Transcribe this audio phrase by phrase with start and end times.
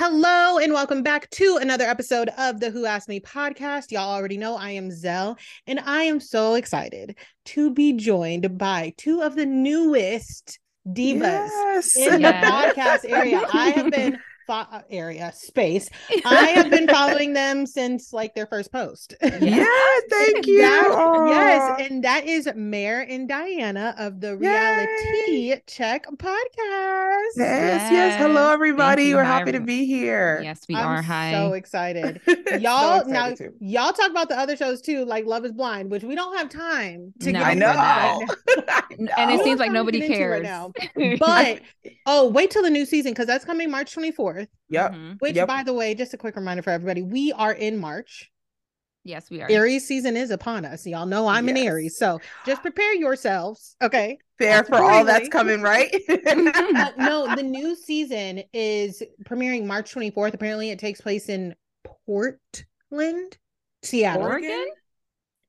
[0.00, 3.90] Hello and welcome back to another episode of the Who Asked Me podcast.
[3.90, 7.16] Y'all already know I am Selle, and I am so excited
[7.46, 11.96] to be joined by two of the newest divas Yes.
[11.96, 13.42] in the podcast area.
[13.52, 15.88] I have been fo- uh, area space.
[16.24, 19.14] I have been following them since like their first post.
[19.22, 19.28] Yeah,
[20.10, 20.62] thank you.
[20.62, 27.36] That- yes, and that is Mare and Diana of the RealiTEA Check podcast.
[27.36, 28.20] Yes, yes.
[28.20, 29.04] Hello, everybody.
[29.04, 29.16] you.
[29.16, 30.40] We're Hi, happy to be here.
[30.42, 31.02] Yes, we I'm are.
[31.02, 31.32] Hi.
[31.34, 32.20] so excited.
[32.58, 33.52] Y'all excited now too.
[33.60, 36.48] y'all talk about the other shows too, like Love is Blind, which we don't have
[36.48, 37.74] time to No, get I into know.
[37.74, 39.14] right now.
[39.18, 40.32] and it seems like nobody cares.
[40.32, 40.72] right now.
[41.18, 41.60] But
[42.06, 43.92] oh, wait till the new season because that's coming March
[44.46, 44.48] 24th.
[44.70, 44.92] Yep.
[44.92, 45.20] Mhm.
[45.20, 45.48] Which, Yep.
[45.48, 48.30] by the way, just a quick reminder for everybody, we are in March.
[49.04, 49.50] Yes, we are.
[49.50, 50.86] Aries season is upon us.
[50.86, 53.74] Y'all know I'm an Aries, so just prepare yourselves.
[53.80, 54.18] Okay.
[54.38, 55.90] Fair for all that's coming, right?
[56.08, 60.34] Uh, no, the new season is premiering March 24th.
[60.34, 61.54] Apparently, it takes place in
[62.06, 63.38] Portland,
[63.82, 64.22] Seattle.
[64.22, 64.66] Oregon?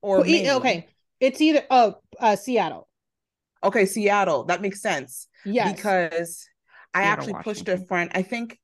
[0.02, 0.50] or Well, Maine.
[0.52, 0.88] okay,
[1.20, 2.88] it's either oh uh, Seattle.
[3.64, 4.46] Okay, Seattle.
[4.46, 6.48] That makes sense Yes, because
[6.94, 8.10] I Seattle, actually pushed a friend.
[8.16, 8.58] I think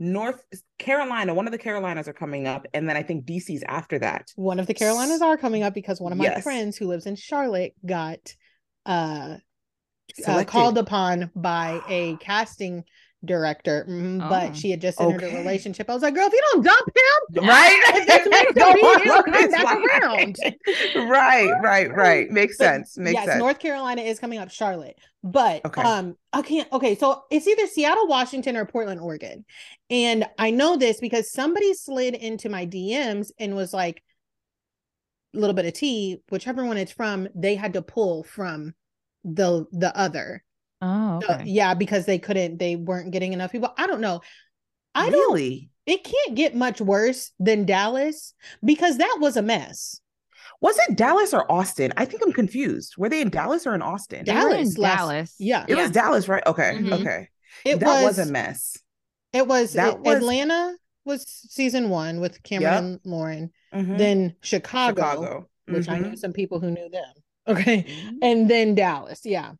[0.00, 0.42] North
[0.78, 4.32] Carolina, one of the Carolinas are coming up, and then I think DC's after that.
[4.34, 6.42] one of the Carolinas are coming up because one of my Yes.
[6.42, 8.34] friends who lives in Charlotte got
[8.86, 9.36] uh,
[10.26, 12.84] uh called upon by a casting
[13.24, 14.28] director, mhm, Oh.
[14.28, 15.30] but she had just entered Okay.
[15.30, 15.90] a relationship.
[15.90, 18.04] I was like, girl, if you don't dump him, right?
[18.06, 19.68] that's meant to Go be, on, it'll come it's back
[20.02, 20.36] around.
[20.94, 22.30] right, right, right.
[22.30, 22.98] Makes But sense.
[22.98, 23.38] Makes yes, sense.
[23.38, 24.98] North Carolina is coming up, Charlotte.
[25.22, 25.82] But Okay.
[25.82, 26.70] um, I can't.
[26.72, 29.44] Okay, so it's either Seattle, Washington, or Portland, Oregon.
[29.90, 34.02] And I know this because somebody slid into my DMs and was like,
[35.34, 38.74] a little bit of tea, whichever one it's from, they had to pull from
[39.24, 40.42] the the other.
[40.82, 41.44] Oh, So, okay.
[41.46, 43.72] yeah, because they couldn't, they weren't getting enough people.
[43.76, 44.20] I don't know.
[44.94, 45.12] I don't.
[45.32, 45.70] really.
[45.86, 50.00] It can't get much worse than Dallas because that was a mess.
[50.60, 51.92] Was it Dallas or Austin?
[51.96, 52.94] I think I'm confused.
[52.98, 54.24] Were they in Dallas or in Austin?
[54.24, 55.34] They were in Dallas last- Dallas.
[55.38, 56.42] Yeah, It was Dallas, right?
[56.46, 56.76] Okay.
[56.78, 56.92] Mhm.
[57.00, 57.28] Okay.
[57.64, 58.76] it that was, was, a mess.
[59.32, 62.82] It was, That it- was- Atlanta was season one with Cameron Yep.
[62.82, 63.50] and Lauren.
[63.74, 63.98] Mhm.
[63.98, 65.48] Then Chicago, Chicago.
[65.66, 67.12] which I knew some people who knew them.
[67.48, 67.84] Okay.
[67.84, 68.18] Mhm.
[68.22, 69.22] And then Dallas.
[69.24, 69.52] Yeah.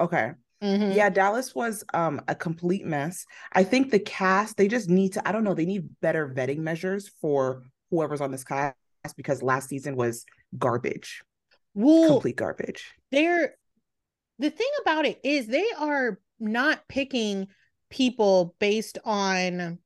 [0.00, 0.32] Okay.
[0.62, 0.94] Mhm.
[0.94, 3.26] Yeah, Dallas was um a complete mess.
[3.52, 6.58] I think the cast, they just need to, I don't know, they need better vetting
[6.58, 8.76] measures for whoever's on this cast
[9.16, 10.24] because last season was
[10.58, 11.22] garbage.
[11.74, 12.92] Well, Complete garbage.
[13.10, 13.56] they're
[14.38, 17.48] the thing about it is they are not picking
[17.90, 19.78] people based on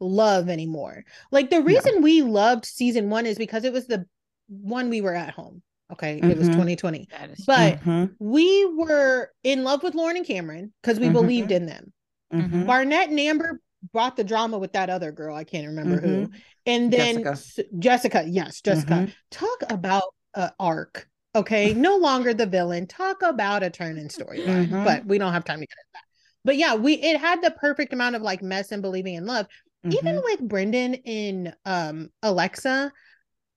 [0.00, 1.04] love anymore.
[1.30, 4.06] Like the reason we loved season one is because it was the
[4.48, 5.62] one we were at home.
[5.92, 6.18] Okay.
[6.18, 6.52] It was Mhm.
[6.52, 7.08] 2020.
[7.10, 11.12] That is But Mhm, we were in love with Lauren and Cameron because we Mhm.
[11.12, 11.92] believed in them.
[12.32, 12.66] mhm.
[12.66, 13.60] Barnett and Amber
[13.92, 15.34] brought the drama with that other girl.
[15.34, 16.30] I can't remember who.
[16.66, 17.30] And then Jessica.
[17.30, 19.08] S- Jessica, yes, Jessica.
[19.30, 21.08] Talk about a arc.
[21.34, 22.86] Okay, no longer the villain.
[22.86, 24.70] Talk about a turn in storyline.
[24.84, 26.04] But we don't have time to get into that.
[26.44, 29.46] But yeah, we it had the perfect amount of like mess and believing in love.
[29.90, 32.92] Even with Brennon in um Alexa,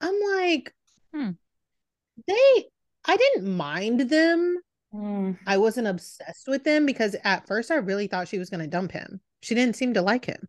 [0.02, 0.74] I'm like,
[1.14, 1.32] Hmm.
[2.28, 2.66] They
[3.06, 4.58] I didn't mind them.
[4.94, 5.38] Mm.
[5.48, 8.68] I wasn't obsessed with them because at first I really thought she was going to
[8.68, 9.20] dump him.
[9.42, 10.48] She didn't seem to like him.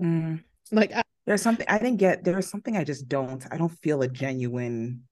[0.00, 0.44] Mm.
[0.72, 2.24] Like, I- There's something I didn't get.
[2.24, 3.44] There's something I just don't.
[3.50, 5.02] I don't feel a genuine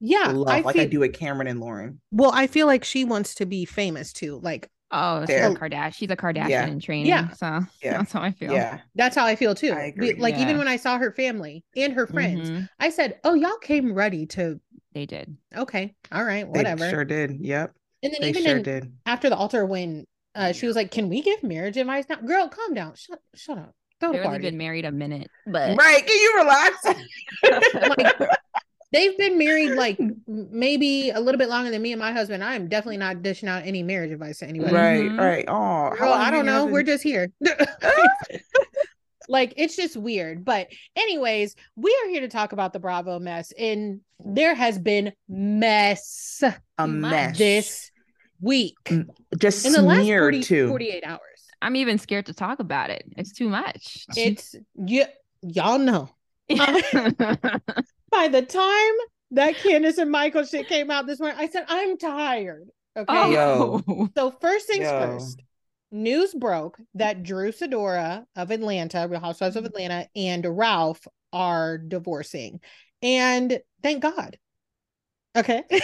[0.00, 2.00] yeah, love I like I do with Cameron and Lauren.
[2.10, 4.38] well, I feel like she wants to be famous too.
[4.42, 5.94] Like, Oh, she's a Kardashian.
[5.94, 6.66] She's a Kardashian Yeah.
[6.66, 7.06] in training.
[7.06, 7.30] Yeah.
[7.32, 7.98] So Yeah.
[7.98, 8.52] that's how I feel.
[8.52, 8.78] Yeah.
[8.94, 9.72] that's how I feel too.
[9.72, 10.20] I We- agree.
[10.20, 12.68] like, even when I saw her family and her friends, Mhm.
[12.78, 14.60] I said, Oh, y'all came ready to,
[14.92, 15.36] They did.
[15.56, 16.88] okay, all right, They whatever.
[16.88, 17.40] sure did.
[17.40, 17.72] Yep.
[18.02, 18.92] and then They even sure in, did.
[19.06, 22.16] after the altar, when uh, she was like, Can we give marriage advice now?
[22.16, 22.94] Girl, calm down.
[22.96, 23.72] Shut, shut up.
[24.00, 26.04] Throw the They've only been married a minute, but Right.
[26.06, 26.84] Can you relax?
[27.96, 28.28] Like,
[28.94, 32.44] They've been married like maybe a little bit longer than me and my husband.
[32.44, 34.72] I am definitely not dishing out any marriage advice to anybody.
[34.74, 35.02] right.
[35.02, 35.18] Mhm.
[35.18, 35.44] Right.
[35.48, 36.66] Oh, Girl, I don't know.
[36.66, 37.30] We're just here.
[39.28, 40.44] like it's just weird.
[40.44, 43.52] But anyways, we are here to talk about the Bravo mess.
[43.58, 46.42] And there has been mess
[46.78, 47.36] a mess.
[47.38, 47.90] this
[48.40, 48.76] week.
[48.84, 49.08] Mm,
[49.38, 50.68] just In the last smeared 40, too.
[50.68, 51.20] 48 hours.
[51.62, 53.04] I'm even scared to talk about it.
[53.16, 54.04] It's too much.
[54.16, 55.04] It's you
[55.42, 56.10] y'all know.
[58.14, 58.94] By the time
[59.32, 61.38] that Candace and Michael shit came out this morning.
[61.38, 62.68] I said, I'm tired.
[62.96, 63.04] Okay.
[63.08, 65.00] Oh, So first things Yo.
[65.00, 65.42] first,
[65.90, 69.74] news broke that Drew Sidora of Atlanta, Real Housewives of mm-hmm.
[69.74, 72.60] Atlanta, and Ralph are divorcing.
[73.02, 74.38] And thank God.
[75.36, 75.62] Okay.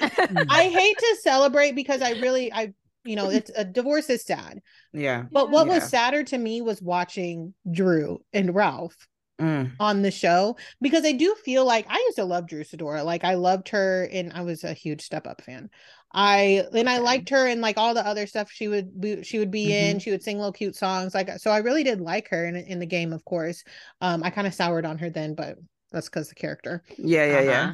[0.00, 0.46] Mm.
[0.48, 2.72] I hate to celebrate because I really I
[3.04, 4.60] you know, it's a divorce is sad.
[4.94, 5.24] Yeah.
[5.30, 5.74] But what Yeah.
[5.74, 8.96] was sadder to me was watching Drew and Ralph
[9.42, 9.72] Mm.
[9.80, 13.04] on the show because I do feel like I used to love Drew Sidora.
[13.04, 15.68] Like I loved her and I was a huge Step Up fan.
[16.14, 19.40] I and I liked her and like all the other stuff she would be, she
[19.40, 19.98] would be in.
[19.98, 21.12] She would sing little cute songs.
[21.12, 23.64] Like so I really did like her in in the game, of course.
[24.00, 25.56] Um I kind of soured on her then, but
[25.90, 26.84] that's because the character.
[26.96, 27.62] Yeah, yeah, yeah.
[27.62, 27.72] Uh-huh.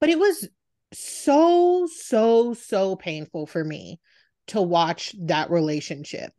[0.00, 0.48] But it was
[0.92, 4.00] so, so, so painful for me
[4.48, 6.32] to watch that relationship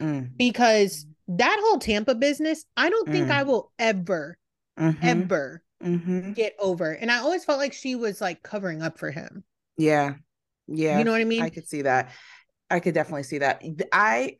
[0.00, 0.36] Mm.
[0.36, 3.32] because that whole Tampa business, I don't think Mm.
[3.32, 4.38] I will ever,
[4.78, 4.98] Mhm.
[5.02, 6.34] ever Mhm.
[6.34, 6.92] get over.
[6.92, 9.44] And I always felt like she was like covering up for him.
[9.76, 10.14] Yeah.
[10.66, 10.98] Yeah.
[10.98, 11.42] You know what I mean?
[11.42, 12.10] I could see that.
[12.70, 13.62] I could definitely see that.
[13.92, 14.36] I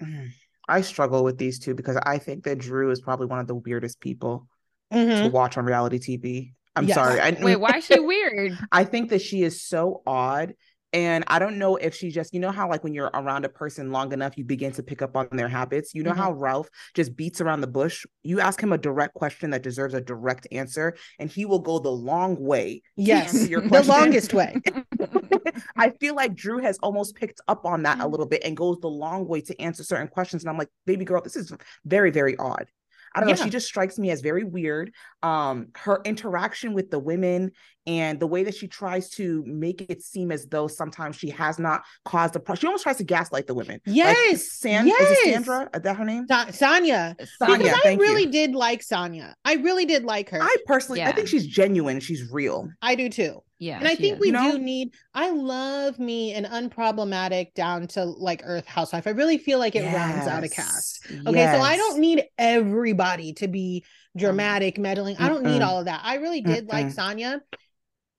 [0.69, 3.55] I struggle with these two because I think that Drew is probably one of the
[3.55, 4.47] weirdest people
[4.91, 5.33] to Mhm.
[5.33, 6.55] watch on reality TV.
[6.77, 6.95] I'm Yes.
[6.95, 7.21] sorry.
[7.21, 8.57] I, Wait, why is she weird?
[8.71, 10.55] I think that she is so odd.
[10.93, 13.49] And I don't know if she just, you know, how like when you're around a
[13.49, 15.95] person long enough, you begin to pick up on their habits.
[15.95, 16.17] You know Mhm.
[16.17, 18.05] how Ralph just beats around the bush.
[18.23, 21.79] You ask him a direct question that deserves a direct answer, and he will go
[21.79, 22.83] the long way.
[22.97, 23.49] Yes.
[23.49, 24.57] your The longest way.
[25.77, 28.11] I feel like Drew has almost picked up on that a Mm.
[28.11, 30.43] little bit and goes the long way to answer certain questions.
[30.43, 31.53] And I'm like, baby girl, this is
[31.85, 32.67] very, very odd.
[33.15, 33.35] I don't know.
[33.37, 34.93] She just strikes me as very weird.
[35.23, 37.51] Um, her interaction with the women
[37.87, 41.59] and the way that she tries to make it seem as though sometimes she has
[41.59, 42.61] not caused the problem.
[42.61, 43.81] She almost tries to gaslight the women.
[43.87, 44.53] Like, Yes.
[44.53, 45.35] San, is it yes.
[45.35, 45.69] Sandra?
[45.75, 46.27] Is that her name?
[46.29, 47.17] Sa- Sanya.
[47.41, 48.07] Sanya, Because I thank you.
[48.07, 49.35] really did like Sanya.
[49.45, 50.39] I really did like her.
[50.41, 51.99] I personally, I think she's genuine.
[52.01, 52.69] She's real.
[52.83, 53.43] I do too.
[53.63, 54.21] Yeah, and I think is.
[54.21, 54.53] we You know?
[54.53, 54.93] do need.
[55.15, 59.07] I love me an unproblematic down to like Earth housewife.
[59.07, 61.07] I really feel like it rounds out a cast.
[61.09, 63.85] Yes, Okay, so I don't need everybody to be
[64.17, 65.17] dramatic, meddling.
[65.19, 66.01] I don't need all of that.
[66.03, 66.97] I really did like Mm-mm.
[66.97, 67.41] Sanya.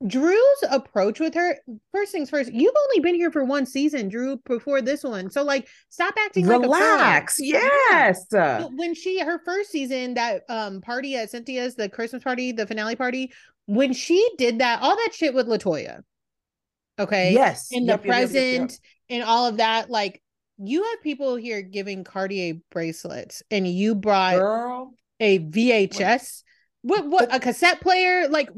[0.06, 1.58] Drew's approach with her,
[1.94, 5.30] first things first, you've only been here for one season, Drew, before this one.
[5.30, 6.98] So like stop acting like a pro.
[6.98, 7.38] Relax.
[7.40, 8.26] Yes.
[8.32, 12.68] But when she her first season that um party at Cynthia's the Christmas party the
[12.68, 13.32] finale party
[13.66, 16.02] when she did that all that shit with Latoya
[17.00, 17.70] okay Yes.
[17.72, 18.32] in the yep, yep, yep, yep.
[18.32, 18.80] present
[19.10, 20.22] and all of that like
[20.58, 24.94] you have people here giving Cartier bracelets and you brought Girl.
[25.20, 26.44] a VHS
[26.82, 28.50] what what But- a cassette player like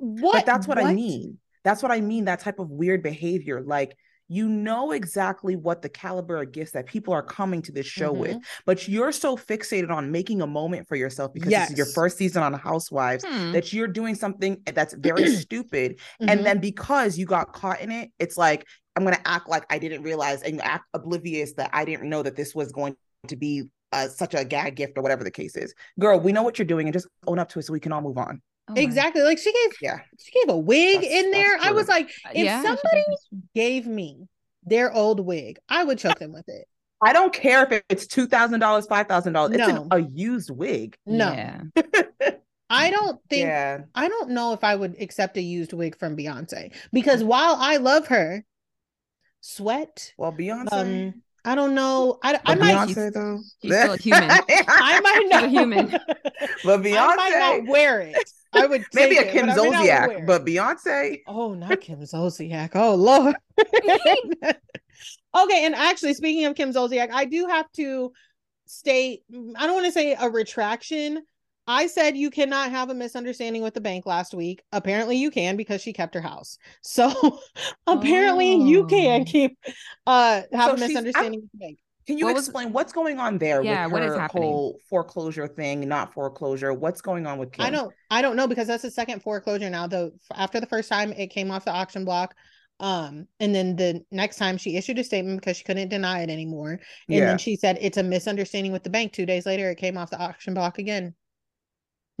[0.00, 1.38] what that's what, I mean.
[1.62, 2.24] That's what I mean.
[2.24, 3.60] That type of weird behavior.
[3.60, 3.94] Like
[4.32, 8.12] you know exactly what the caliber of gifts that people are coming to this show
[8.12, 8.42] with, Mhm.
[8.64, 12.16] but you're so fixated on making a moment for yourself because this is your first
[12.16, 13.50] season on Housewives Hmm.
[13.50, 15.98] that you're doing something that's very stupid.
[16.22, 16.30] Mhm.
[16.30, 19.64] And then because you got caught in it, it's like, I'm going to act like
[19.68, 22.94] I didn't realize and act oblivious that I didn't know that this was going
[23.28, 25.74] to be uh, such a gag gift or whatever the case is.
[25.98, 27.90] Girl, we know what you're doing and just own up to it so we can
[27.90, 28.40] all move on.
[28.70, 29.98] Oh exactly like she gave Yeah.
[30.18, 33.04] she gave a wig That's- in there I was like Uh, if yeah, somebody
[33.54, 34.28] gave me
[34.64, 36.66] their old wig I would choke them with it
[37.02, 39.56] I don't care if it's two thousand dollars, five thousand dollars.
[39.56, 40.96] It's an, a used wig.
[41.06, 41.62] no Yeah.
[42.72, 46.16] I don't think yeah, I don't know if I would accept a used wig from
[46.16, 48.44] Beyonce because while I love her,
[49.40, 50.12] sweat.
[50.18, 50.72] well, Beyonce.
[50.72, 52.18] Um, I don't know.
[52.22, 52.74] I, I might.
[52.74, 53.40] Beyonce though.
[53.62, 54.30] she's still a human.
[54.30, 55.50] I might She's a not.
[55.50, 55.90] human.
[56.64, 58.16] but Beyonce I might not wear it.
[58.52, 60.26] I would Maybe a Kim but I may not wear Zolciak, it.
[60.26, 61.20] but Beyonce.
[61.26, 62.70] oh, not Kim Zolciak.
[62.74, 63.36] Oh Lord.
[63.58, 68.12] okay, and actually, speaking of Kim Zolciak, I do have to
[68.66, 69.22] state.
[69.56, 71.22] I don't want to say a retraction.
[71.72, 74.62] I said you cannot have a misunderstanding with the bank last week.
[74.72, 76.58] Apparently you can because she kept her house.
[76.82, 77.40] So
[77.86, 79.24] apparently you can Oh.
[79.24, 79.58] keep
[80.06, 81.78] uh have So a she's- misunderstanding with the bank.
[82.06, 84.42] Can you What was- explain what's going on there Yeah, with what is her happening?
[84.50, 86.72] whole foreclosure thing, not foreclosure?
[86.74, 87.64] What's going on with Kim?
[87.66, 89.86] I don't I don't know because that's the second foreclosure now.
[89.86, 92.34] Though after the first time it came off the auction block.
[92.80, 96.30] Um, and then the next time she issued a statement because she couldn't deny it
[96.30, 96.70] anymore.
[96.72, 97.26] And Yeah.
[97.26, 99.12] then she said it's a misunderstanding with the bank.
[99.12, 101.14] Two days later, it came off the auction block again.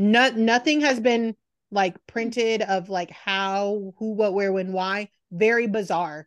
[0.00, 1.36] No, nothing has been
[1.70, 5.10] like printed of like how, who, what, where, when, why.
[5.30, 6.26] Very bizarre.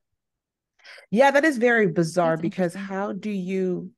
[1.10, 3.92] Yeah, that is very bizarre That's because how do you?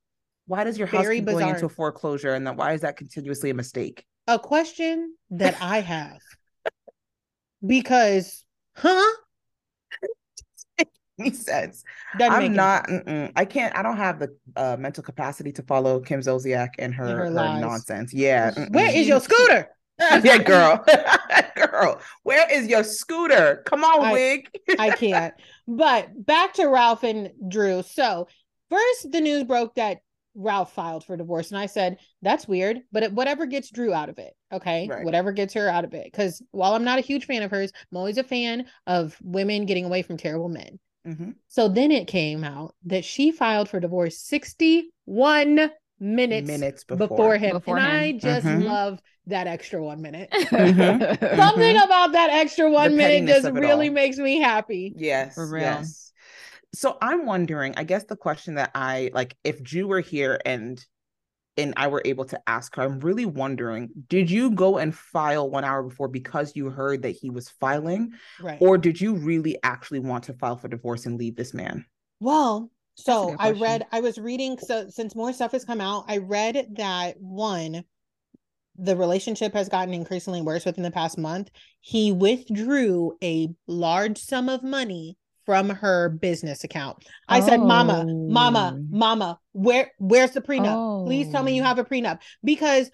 [0.48, 3.50] Why does your house keep going into a foreclosure, and then why is that continuously
[3.50, 4.06] a mistake?
[4.28, 6.20] A question that I have
[7.66, 9.16] because, huh?
[11.18, 11.84] Makes sense.
[12.18, 12.90] Doesn't I'm not.
[13.36, 13.76] I can't.
[13.76, 17.30] I don't have the uh, mental capacity to follow Kim Zolciak and her, her her,
[17.32, 18.14] nonsense.
[18.14, 18.52] Yeah.
[18.72, 18.96] Where mm-mm.
[18.96, 19.70] is your scooter?
[20.00, 20.86] yeah, girl.
[21.56, 23.64] girl, where is your scooter?
[23.66, 24.50] Come on, I- wig.
[24.78, 25.34] I can't.
[25.68, 27.82] But back to Ralph and Drew.
[27.82, 28.28] So
[28.70, 30.00] first, the news broke that
[30.36, 34.10] Ralph filed for divorce, and I said that's weird, but it, whatever gets Drew out
[34.10, 35.06] of it, okay, Right.
[35.06, 36.04] whatever gets her out of it.
[36.12, 39.66] Because while I'm not a huge fan of hers, I'm always a fan of women
[39.66, 40.78] getting away from terrible men.
[41.06, 41.36] Mhm.
[41.48, 47.38] So then it came out that she filed for divorce 61 minutes, Minutes before, before.
[47.38, 47.94] him, Before and him.
[48.02, 48.64] I just Mhm.
[48.66, 50.30] love that extra one minute.
[50.52, 51.36] Mhm.
[51.38, 53.94] Something about that extra one minute just really all.
[53.94, 54.94] makes me happy.
[54.96, 55.36] Yes.
[55.36, 55.64] For real.
[55.64, 56.12] Yes.
[56.74, 60.84] So I'm wondering, I guess the question that I like, if Drew were here and
[61.58, 65.50] and I were able to ask her, I'm really wondering, did you go and file
[65.50, 68.12] one hour before because you heard that he was filing?
[68.42, 68.58] Right.
[68.62, 71.86] Or did you really actually want to file for divorce and leave this man?
[72.20, 76.18] Well, so I read, I was reading, so since more stuff has come out, I
[76.18, 77.84] read that one,
[78.78, 81.50] the relationship has gotten increasingly worse within the past month.
[81.80, 87.06] He withdrew a large sum of money from her business account.
[87.28, 88.86] I said, Mama, Mama, Oh.
[88.90, 91.06] Mama, where where's the prenup?
[91.06, 91.66] Please tell me you Oh.
[91.66, 92.20] have a prenup.
[92.44, 92.90] Because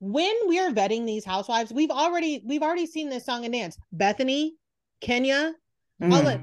[0.00, 3.76] when we're vetting these housewives, we've already we've already seen this song and dance.
[3.94, 4.50] Bethenny,
[5.00, 5.54] Kenya,
[6.02, 6.24] all Mm.
[6.24, 6.40] that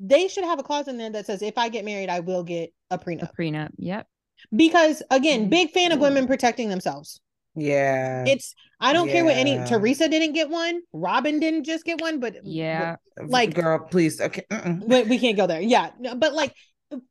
[0.00, 2.42] they should have a clause in there that says if I get married, I will
[2.42, 3.30] get a A prenup.
[3.38, 3.70] prenup.
[3.78, 4.06] Yep.
[4.54, 5.50] Because again, Mm.
[5.50, 7.20] big fan of women protecting themselves.
[7.56, 8.24] Yeah.
[8.26, 12.20] It's I don't care what any Teresa didn't get one, Robin didn't just get one,
[12.20, 12.96] but Yeah.
[13.26, 14.20] like- girl, please.
[14.20, 14.44] Okay.
[14.86, 15.60] we, we can't go there.
[15.62, 16.54] Yeah, no, but like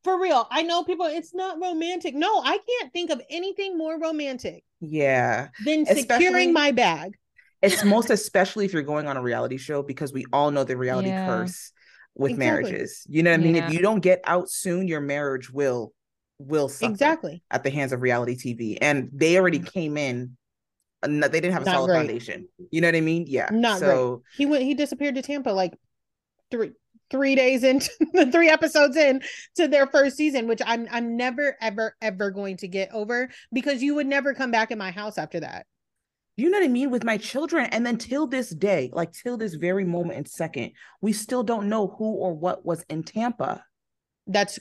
[0.03, 1.05] for real, I know people.
[1.07, 2.15] It's not romantic.
[2.15, 5.47] No, I can't think of anything more romantic Yeah.
[5.65, 7.15] than Especially- securing my bag.
[7.61, 10.77] It's most especially if you're going on a reality show because we all know the
[10.77, 11.25] reality Yeah.
[11.25, 11.71] curse
[12.13, 12.45] with Exactly.
[12.71, 13.05] marriages.
[13.09, 13.55] You know what I mean?
[13.55, 13.67] Yeah.
[13.67, 15.93] If you don't get out soon, your marriage will
[16.39, 17.43] will Exactly.
[17.51, 18.77] at the hands of reality TV.
[18.81, 20.35] And they already came in.
[21.03, 21.97] uh, They didn't have a Not solid great.
[21.99, 22.47] foundation.
[22.71, 23.25] You know what I mean?
[23.27, 23.49] Yeah.
[23.51, 24.63] Not so He went.
[24.63, 25.73] He disappeared to Tampa like
[26.51, 26.71] three
[27.11, 29.21] three days into the three episodes in
[29.55, 33.83] to their first season, which I'm I'm never ever ever going to get over because
[33.83, 35.67] you would never come back in my house after that.
[36.37, 37.67] you know what I mean with my children.
[37.67, 41.69] And then till this day, like till this very moment and second, we still don't
[41.69, 43.63] know who or what was in Tampa.
[44.27, 44.59] That's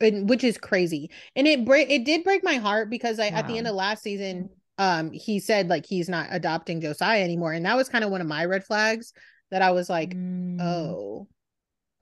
[0.00, 3.56] which is crazy, and it break it did break my heart because I at the
[3.58, 7.76] end of last season, um, he said like he's not adopting Josiah anymore, and that
[7.76, 9.12] was kind of one of my red flags
[9.52, 10.60] that I was like, Mm.
[10.60, 11.28] oh,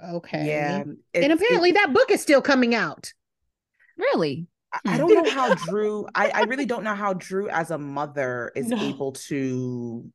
[0.02, 0.82] okay, Yeah.
[1.14, 3.12] and apparently that book is still coming out.
[3.98, 4.46] Really?
[4.72, 4.96] I- I Hmm.
[5.06, 8.68] don't know how Drew, I, I really don't know how Drew as a mother is
[8.68, 8.78] No.
[8.78, 10.10] able to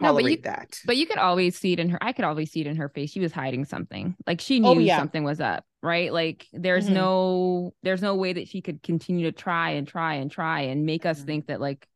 [0.00, 0.78] No, but you- tolerate that.
[0.86, 1.98] But you could always see it in her.
[2.00, 3.10] I could always see it in her face.
[3.10, 4.16] She was hiding something.
[4.26, 4.96] Like she knew Oh, yeah.
[4.98, 6.12] something was up, right?
[6.12, 6.92] Like there's Mhm.
[6.92, 10.86] no there's no way that she could continue to try and try and try and
[10.86, 11.26] make us Mhm.
[11.26, 11.86] think that like,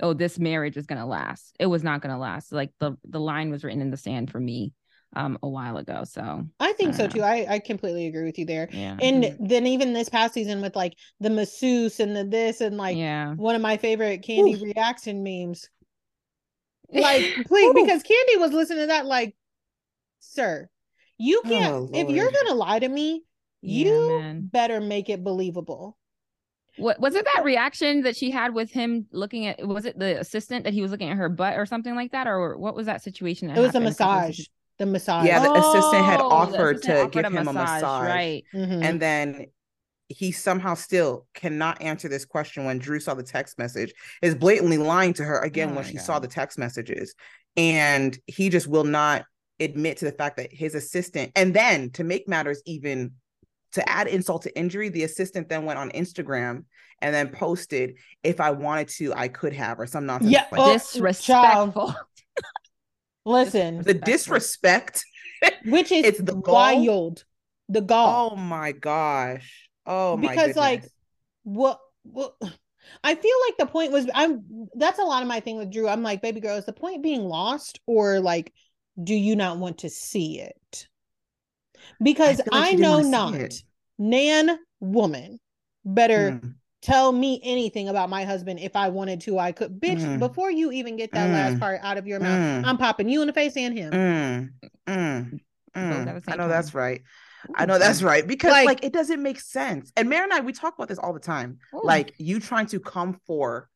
[0.00, 1.54] oh, this marriage is gonna last.
[1.60, 2.52] It was not gonna last.
[2.52, 4.72] Like the the line was written in the sand for me
[5.16, 6.04] um a while ago.
[6.04, 7.22] So I think I so don't too.
[7.22, 8.68] I I completely agree with you there.
[8.72, 8.96] yeah.
[9.00, 12.96] And then even this past season with like the masseuse and the this and like
[12.96, 13.34] yeah.
[13.34, 14.62] one of my favorite Kandi Oof.
[14.62, 15.68] reaction memes.
[16.92, 19.34] Like, please, because Kandi was listening to that, like,
[20.20, 20.68] sir,
[21.18, 23.24] you can't, Oh, if you're gonna lie to me,
[23.64, 24.50] Yeah, you man.
[24.52, 25.96] better make it believable.
[26.76, 30.18] What was it that reaction that she had with him looking at was it the
[30.18, 32.26] assistant that he was looking at her butt or something like that?
[32.26, 33.48] Or what was that situation?
[33.48, 34.40] that It was happened a massage.
[34.78, 35.26] The massage.
[35.26, 38.08] Yeah, the assistant had Oh, offered assistant to give him a massage.
[38.08, 38.44] Right.
[38.52, 38.82] Mhm.
[38.82, 39.46] And then
[40.08, 44.76] he somehow still cannot answer this question when Drew saw the text message, is blatantly
[44.78, 47.14] lying to her again Oh when my she saw the text messages.
[47.56, 49.24] And he just will not
[49.60, 53.12] admit to the fact that his assistant, and then to make matters even
[53.74, 56.64] to add insult to injury, the assistant then went on Instagram
[57.00, 60.32] and then posted, if I wanted to, I could have, or some nonsense.
[60.32, 60.72] Yeah, like oh.
[60.72, 61.94] Disrespectful.
[63.24, 65.04] Listen, the disrespect.
[65.64, 66.54] which is it's the gall.
[66.54, 67.24] wild.
[67.68, 68.32] The gall.
[68.32, 69.68] Oh my gosh.
[69.86, 70.84] Oh my Because, like,
[71.42, 72.34] what what
[73.02, 75.88] I feel like the point was I'm that's a lot of my thing with Drew.
[75.88, 78.52] I'm like, baby girl, is the point being lost or like
[79.02, 80.88] do you not want to see it?
[82.02, 83.52] Because feel like I, know not.
[83.98, 85.38] Nan woman
[85.84, 86.54] better Mm.
[86.82, 89.38] tell me anything about my husband if I wanted to.
[89.38, 90.18] I could bitch Mm.
[90.18, 91.60] before you even get that last Mm.
[91.60, 92.64] part out of your mouth.
[92.64, 92.66] Mm.
[92.66, 93.92] I'm popping you in the face and him.
[93.92, 94.48] Mm,
[94.86, 95.40] mm,
[95.76, 96.22] mm.
[96.28, 97.02] I know that's right.
[97.54, 99.92] I know that's right because Like- like, it doesn't make sense.
[99.96, 101.58] And Mary and I, we talk about this all the time.
[101.74, 101.82] Ooh.
[101.84, 103.68] Like you trying to come for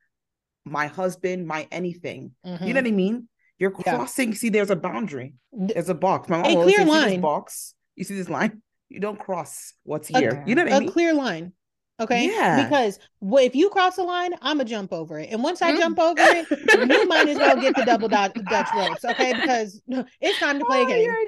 [0.65, 2.33] my husband, my anything.
[2.47, 2.67] Mhm.
[2.67, 3.29] You know what I mean?
[3.59, 3.95] You're Yeah.
[3.97, 4.35] crossing.
[4.35, 5.35] See, there's a boundary.
[5.53, 6.29] There's a box.
[6.29, 7.21] My mom A always clear line.
[7.21, 7.75] box.
[7.99, 8.63] You see this line?
[8.89, 10.45] You don't cross what's A- here.
[10.47, 10.89] You know what I a mean?
[10.89, 11.53] A clear line.
[12.01, 12.29] Okay.
[12.29, 12.63] Yeah.
[12.63, 15.31] Because wh- if you cross the line, I'm gonna jump over it.
[15.33, 15.79] And once I Mm.
[15.81, 16.49] jump over it,
[16.89, 19.05] you might as well get the double dot Dutch ropes.
[19.05, 19.33] Okay.
[19.35, 19.83] Because
[20.21, 21.11] it's time to play a Oh, game.
[21.11, 21.25] yeah,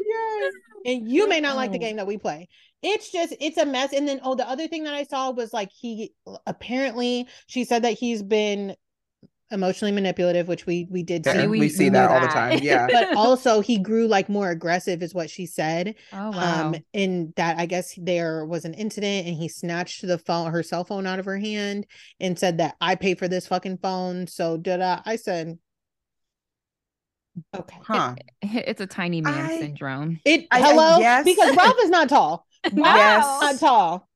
[0.86, 0.92] yeah.
[0.92, 1.80] And you may not like the Oh.
[1.80, 2.48] game that we play.
[2.82, 3.92] It's just, it's a mess.
[3.92, 6.14] And then, oh, the other thing that I saw was like he
[6.46, 8.76] apparently she said that he's been
[9.52, 11.46] emotionally manipulative, which we we did Yeah, see.
[11.46, 12.60] we, we see knew that all the time.
[12.62, 12.86] Yeah.
[12.92, 15.96] But also he grew like more aggressive, is what she said.
[16.12, 16.68] Oh wow.
[16.68, 20.62] Um, and that I guess there was an incident and he snatched the phone, her
[20.62, 21.86] cell phone out of her hand
[22.20, 24.26] and said that I pay for this fucking phone.
[24.26, 25.00] So did I?
[25.04, 25.58] I said,
[27.56, 27.76] okay.
[27.82, 28.14] huh.
[28.42, 30.20] it's a tiny man I- syndrome.
[30.24, 31.24] It I- I- hello yes.
[31.24, 32.46] because Ralph is not tall.
[32.74, 33.24] No, Yes.
[33.40, 34.08] Not tall.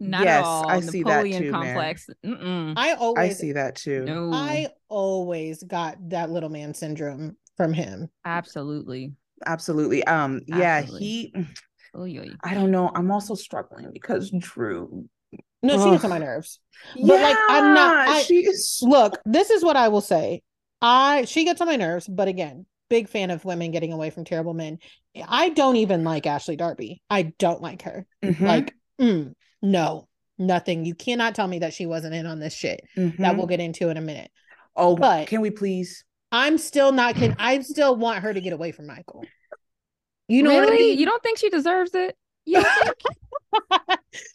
[0.00, 0.68] Not Yes, at all.
[0.68, 1.52] I see that too, man.
[1.52, 2.06] complex.
[2.24, 4.04] I I always, see that too.
[4.04, 8.08] No, I always got that little man syndrome from him.
[8.24, 9.12] absolutely.
[9.44, 10.02] Absolutely.
[10.04, 11.06] Um, yeah, Absolutely.
[11.06, 11.34] he
[11.96, 12.28] Oy, oy.
[12.44, 12.90] I don't know.
[12.94, 15.08] I'm also struggling because Drew.
[15.62, 16.60] No, she gets on my nerves.
[16.94, 20.42] But, like, I'm not- Yeah, I- she is Look, this is what I will say.
[20.82, 24.24] I she gets on my nerves, but again, big fan of women getting away from
[24.24, 24.78] terrible men.
[25.26, 27.02] I don't even like Ashley Darby.
[27.08, 28.06] I don't like her.
[28.22, 29.32] Mhm, Like, mm,
[29.70, 30.08] no,
[30.38, 30.84] nothing.
[30.84, 33.36] You cannot tell me that she wasn't in on this shit that mhm.
[33.36, 34.30] we'll get into in a minute.
[34.74, 36.04] Oh, but- can we please?
[36.32, 39.24] I'm still not can I still want her to get away from Michael.
[40.28, 40.76] You know what I really?
[40.78, 40.98] mean?
[40.98, 42.16] You don't think she deserves it?
[42.44, 42.94] You think?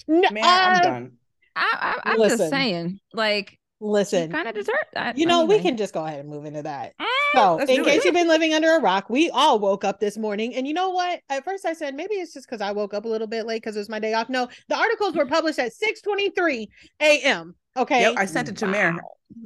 [0.08, 1.12] No, Man, I'm uh, done.
[1.56, 2.38] I, I, I'm Listen.
[2.38, 3.00] just saying.
[3.14, 5.18] Like, Listen, kind of deserve that.
[5.18, 6.94] you know, we can just go ahead and move into that.
[7.34, 8.06] So, let's in case it.
[8.06, 10.56] you've been living under a rock, we all woke up this morning.
[10.56, 11.22] And you know what?
[11.30, 13.62] At first I said maybe it's just because I woke up a little bit late
[13.62, 14.30] because it was my day off.
[14.30, 16.70] No, the articles were published at 6 23
[17.02, 17.56] a.m.
[17.78, 18.02] Okay.
[18.02, 19.00] Yep, I sent it to Mare Wow.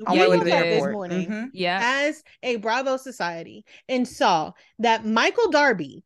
[0.07, 0.91] on Yeah, my way you to the woke up this airport.
[0.93, 1.27] morning.
[1.29, 1.49] Mhm.
[1.53, 1.79] Yeah.
[1.83, 6.03] as a Bravo Society and saw that Michael Darby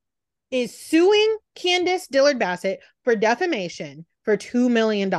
[0.51, 5.13] is suing Candace Dillard Bassett for defamation for $2 million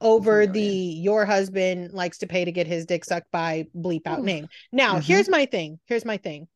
[0.00, 4.06] over 2 the your husband likes to pay to get his dick sucked by bleep
[4.06, 4.24] out Oof.
[4.24, 4.48] name.
[4.72, 5.02] Now, Mhm.
[5.04, 5.78] here's my thing.
[5.86, 6.48] Here's my thing.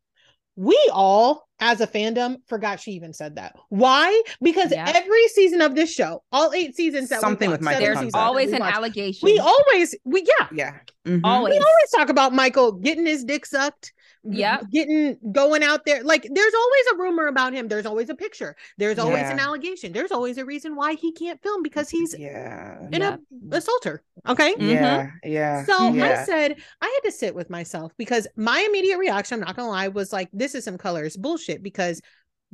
[0.54, 3.56] We all, as a fandom, forgot she even said that.
[3.70, 4.22] Why?
[4.42, 4.92] Because Yeah.
[4.94, 7.96] every season of this show, all eight seasons, that we Something with watched, Michael There's
[7.98, 9.26] seasons always an watched, allegation.
[9.26, 10.78] We always, we yeah, Yeah.
[11.06, 11.22] Mhm.
[11.24, 11.52] always.
[11.52, 13.94] we always talk about Michael getting his dick sucked.
[14.30, 14.70] G- Yep.
[14.70, 16.02] Getting going out there.
[16.04, 17.66] Like there's always a rumor about him.
[17.68, 18.54] There's always a picture.
[18.78, 19.92] There's always an allegation.
[19.92, 22.78] There's always a reason why he can't film because he's Yeah.
[22.92, 23.20] an Yep.
[23.50, 24.02] assaulter.
[24.28, 24.54] Okay.
[24.58, 25.10] Yeah.
[25.24, 25.64] Yeah.
[25.64, 29.56] So I said I had to sit with myself because my immediate reaction, I'm not
[29.56, 32.00] gonna lie, was like, this is some colors bullshit because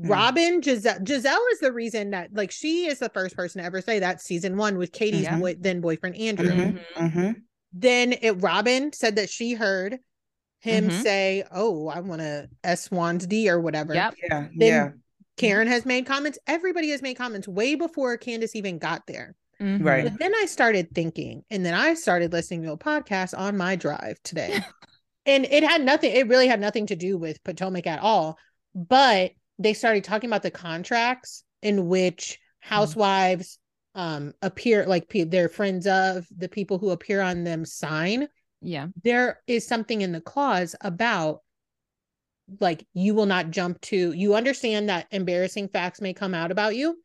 [0.00, 0.10] Mm.
[0.10, 3.80] Robin Gizelle Gizelle is the reason that like she is the first person to ever
[3.80, 5.38] say that season one with Katie's Yeah.
[5.40, 6.78] boy, then boyfriend Andrew Mhm.
[6.96, 7.12] Mhm.
[7.12, 7.34] Mhm.
[7.72, 9.98] then it Robin said that she heard
[10.60, 11.02] him Mhm.
[11.02, 14.14] say, "Oh, I want to S Swans D or whatever." Yep.
[14.22, 14.48] Yeah.
[14.56, 14.90] Then Yeah.
[15.36, 16.38] Karen has made comments.
[16.46, 19.34] Everybody has made comments way before Candace even got there.
[19.60, 19.84] Mhm.
[19.84, 20.04] Right.
[20.04, 23.76] But then I started thinking, and then I started listening to a podcast on my
[23.76, 24.48] drive today,
[25.26, 26.12] and it had nothing.
[26.12, 28.38] It really had nothing to do with Potomac at all.
[28.74, 33.58] But they started talking about the contracts in which housewives
[33.94, 38.28] um appear like pe- they're friends of the people who appear on them sign
[38.60, 38.88] Yeah.
[39.04, 41.42] there is something in the clause about
[42.60, 46.74] like you will not jump to you understand that embarrassing facts may come out about
[46.74, 46.96] you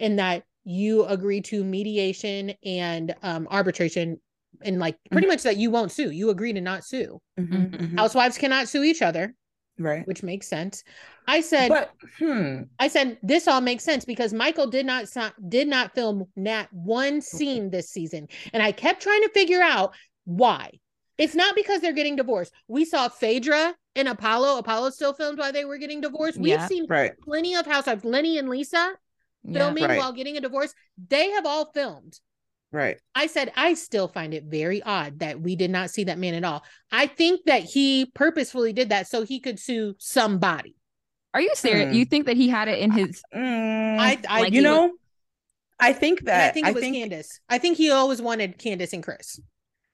[0.00, 4.20] and that you agree to mediation and um arbitration
[4.62, 7.48] and like pretty much that you won't sue you agree to not sue Mhm.
[7.70, 7.70] Mhm.
[7.92, 7.98] Mhm.
[7.98, 9.32] housewives cannot sue each other
[9.78, 10.06] Right.
[10.06, 10.82] which makes sense
[11.26, 12.62] i said But hmm.
[12.78, 16.68] I said this all makes sense because Michael did not si- did not film not
[16.72, 20.72] one scene this season, and I kept trying to figure out why.
[21.20, 22.52] It's not because they're getting divorced.
[22.66, 24.58] We saw Phaedra and Apollo.
[24.58, 26.38] Apollo still filmed while they were getting divorced.
[26.38, 26.66] We've Yeah.
[26.66, 27.12] seen Right.
[27.20, 28.94] plenty of housewives, Lenny and Lisa,
[29.44, 29.58] Yeah.
[29.58, 29.98] filming Right.
[29.98, 30.74] while getting a divorce.
[31.08, 32.18] They have all filmed.
[32.72, 32.98] Right.
[33.14, 36.34] I said I still find it very odd that we did not see that man
[36.34, 36.64] at all.
[36.92, 40.76] I think that he purposefully did that so he could sue somebody.
[41.34, 41.88] Are you serious?
[41.90, 41.94] Hmm.
[41.94, 43.22] You think that he had it in his?
[43.34, 44.92] Mm, I, I Like you he would- know,
[45.80, 47.40] I think And that I think it was Candace.
[47.48, 49.40] I think he always wanted Candace and Chris.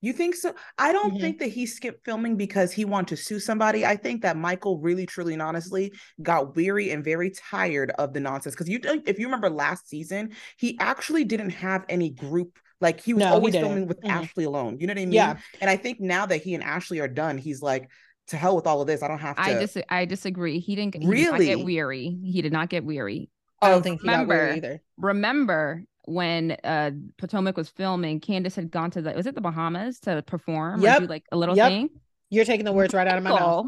[0.06, 0.54] You think so?
[0.78, 1.20] I don't Mhm.
[1.20, 3.84] think that he skipped filming because he wanted to sue somebody.
[3.84, 5.92] I think that Michael really, truly, and honestly
[6.22, 8.54] got weary and very tired of the nonsense.
[8.54, 12.56] Because you, if you remember last season, he actually didn't have any group.
[12.80, 13.66] Like he was No, always didn't.
[13.68, 14.10] filming with Mhm.
[14.10, 14.76] Ashley alone.
[14.78, 15.12] You know what I mean?
[15.12, 15.38] Yeah.
[15.60, 17.90] And I think now that he and Ashley are done, he's like,
[18.28, 19.02] to hell with all of this.
[19.02, 19.42] I don't have to.
[19.42, 20.60] I dis I disagree.
[20.60, 20.94] He didn't.
[20.94, 21.46] He did not Really?
[21.46, 22.16] get weary.
[22.22, 23.28] He did not get weary.
[23.62, 24.82] I don't of- think he got weary remember- either.
[24.98, 28.20] Remember when uh Potomac was filming?
[28.20, 31.00] Candace had gone to the was it the Bahamas to perform or Yep.
[31.02, 31.68] do like a little Yep.
[31.68, 31.90] thing.
[32.30, 33.66] You're taking the words right out of my mouth.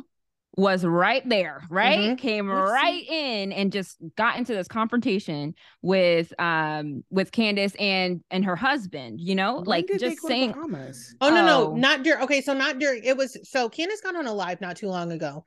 [0.57, 1.99] Was right there, right?
[1.99, 2.19] Mhm.
[2.19, 2.75] Came Let's see.
[2.75, 8.57] right in and just got into this confrontation with um with Candace and and her
[8.57, 11.15] husband, you know, When like just saying Bahamas?
[11.21, 11.45] Oh no, Oh.
[11.47, 12.23] no, not during.
[12.25, 13.05] Okay, so not during.
[13.05, 15.45] It was so Candace got on a live not too long ago.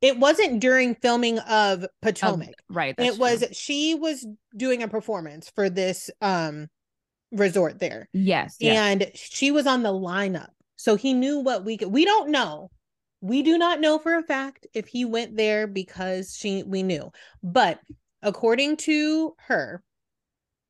[0.00, 2.54] It wasn't during filming of Potomac.
[2.68, 2.94] right.
[2.98, 3.48] it was true.
[3.52, 6.68] she was doing a performance for this um
[7.32, 8.76] resort there, yes, yes.
[8.76, 11.88] and she was on the lineup, so he knew what we could.
[11.88, 12.70] We don't know.
[13.20, 17.10] We do not know for a fact if he went there because she we knew,
[17.42, 17.80] but
[18.22, 19.82] according to her,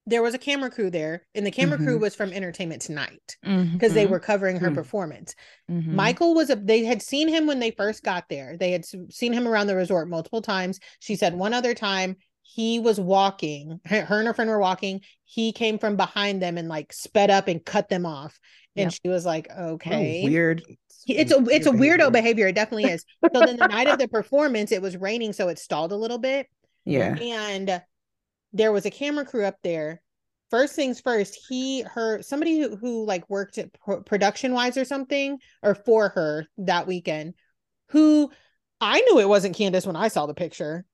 [0.06, 2.00] there was a camera crew there, and the camera crew Mhm.
[2.00, 4.74] was from Entertainment Tonight because they Mhm, were covering her Hmm.
[4.74, 5.34] performance.
[5.70, 5.86] mhm.
[5.86, 8.56] Michael was a they had seen him when they first got there.
[8.56, 10.78] They had seen him around the resort multiple times.
[11.00, 15.00] She said one other time he was walking, her, her and her friend were walking.
[15.24, 18.38] He came from behind them and like sped up and cut them off.
[18.76, 19.00] And Yep.
[19.02, 20.22] she was like, okay.
[20.24, 20.62] weird.
[21.08, 22.10] It's a it's a weirdo behavior.
[22.10, 22.46] behavior.
[22.48, 23.04] It definitely is.
[23.34, 26.18] So then the night of the performance, it was raining, so it stalled a little
[26.18, 26.46] bit
[26.84, 27.16] Yeah.
[27.18, 27.82] and
[28.56, 30.00] there was a camera crew up there
[30.50, 34.84] first things first he her somebody who, who like worked at pro- production wise or
[34.84, 37.34] something or for her that weekend
[37.90, 38.30] who
[38.80, 40.84] i knew it wasn't candace when i saw the picture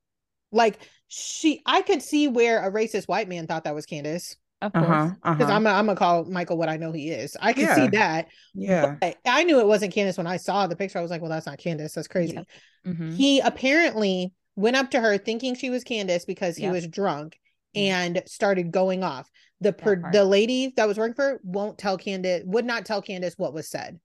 [0.51, 4.72] like she i could see where a racist white man thought that was candace of
[4.75, 5.11] Uh course.
[5.22, 5.33] huh.
[5.35, 5.57] Because huh.
[5.57, 8.29] i'm gonna I'm gonna call michael what i know he is i could see that
[8.55, 8.96] Yeah.
[9.01, 11.31] but i knew it wasn't candace when i saw the picture i was like well
[11.31, 12.46] that's not candace that's crazy Yep.
[12.87, 13.14] Mhm.
[13.14, 16.72] he apparently went up to her thinking she was Candace because he Yep.
[16.72, 17.38] was drunk.
[17.74, 19.30] And started going off.
[19.61, 23.00] The per- the lady that was working for her won't tell Candace would not tell
[23.02, 24.00] Candace what was said.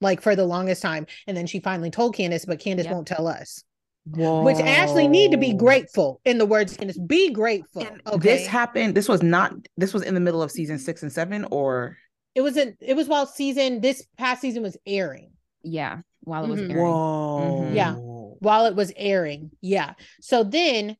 [0.00, 1.06] Like for the longest time.
[1.26, 2.94] And then she finally told Candace, but Candace Yep.
[2.94, 3.62] won't tell us.
[4.06, 4.42] Whoa.
[4.42, 6.98] Which Ashley need to be grateful in the words Candace.
[6.98, 7.82] Be grateful.
[7.86, 8.18] And Okay.
[8.38, 8.94] This happened.
[8.96, 9.52] This was not.
[9.76, 11.96] This was in the middle of season six and seven, or
[12.34, 15.30] it was in it was while season this past season was airing.
[15.62, 16.70] Yeah, while it was Mhm.
[16.70, 16.82] airing.
[16.84, 17.70] whoa.
[17.72, 17.94] Yeah.
[18.40, 19.52] while it was airing.
[19.60, 19.92] Yeah.
[20.20, 20.96] So then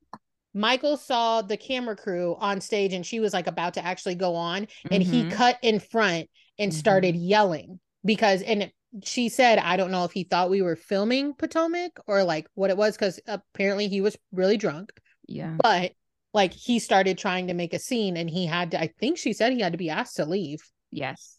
[0.55, 4.35] Michael saw the camera crew on stage and she was like about to actually go
[4.35, 5.33] on and he Mhm.
[5.33, 6.75] cut in front and Mhm.
[6.77, 8.71] started yelling because and
[9.03, 12.69] she said I don't know if he thought we were filming Potomac or like what
[12.71, 14.93] it was cuz apparently he was really drunk
[15.27, 15.57] Yeah.
[15.63, 15.93] but
[16.35, 19.33] like he started trying to make a scene and he had to I think she
[19.33, 20.61] said he had to be asked to leave.
[20.91, 21.39] Yes.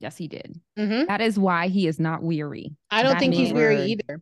[0.00, 0.60] Yes, he did.
[0.76, 1.06] Mhm.
[1.06, 2.74] That is why he is not weary.
[2.90, 4.20] I don't That think he's weary either.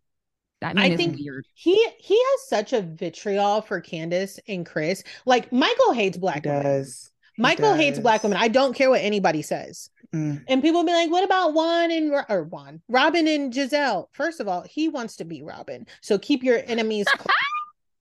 [0.60, 1.46] That I is think- weird.
[1.54, 5.02] He he has such a vitriol for Candace and Chris.
[5.26, 6.62] Like Michael hates He black women.
[6.64, 7.10] does.
[7.34, 8.36] He Michael hates black women.
[8.38, 9.88] I don't care what anybody says.
[10.14, 10.42] Mm.
[10.48, 14.06] And people be like, what about Juan and Ro- or Juan, Robin and Gizelle?
[14.12, 15.86] First of all, he wants to be Robin.
[16.02, 17.32] So keep your enemies close,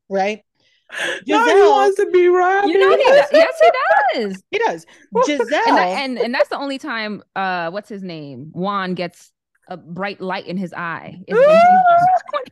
[0.09, 0.43] right?
[1.27, 2.69] No, he wants to be Robin.
[2.71, 3.25] You know he does.
[3.31, 3.69] Yes, he
[4.19, 4.43] does.
[4.49, 4.85] He does.
[5.15, 5.39] Gizelle.
[5.67, 9.31] and, that- and and that's the only time uh what's his name Juan gets
[9.69, 11.39] a bright light in his eye when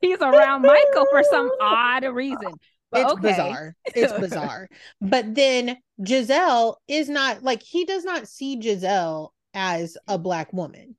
[0.01, 2.53] he's, around Michael for some odd reason.
[2.91, 3.21] But it's okay.
[3.30, 3.75] bizarre.
[3.95, 4.69] It's bizarre.
[5.01, 10.95] But then Gizelle is not like he does not see Gizelle as a black woman.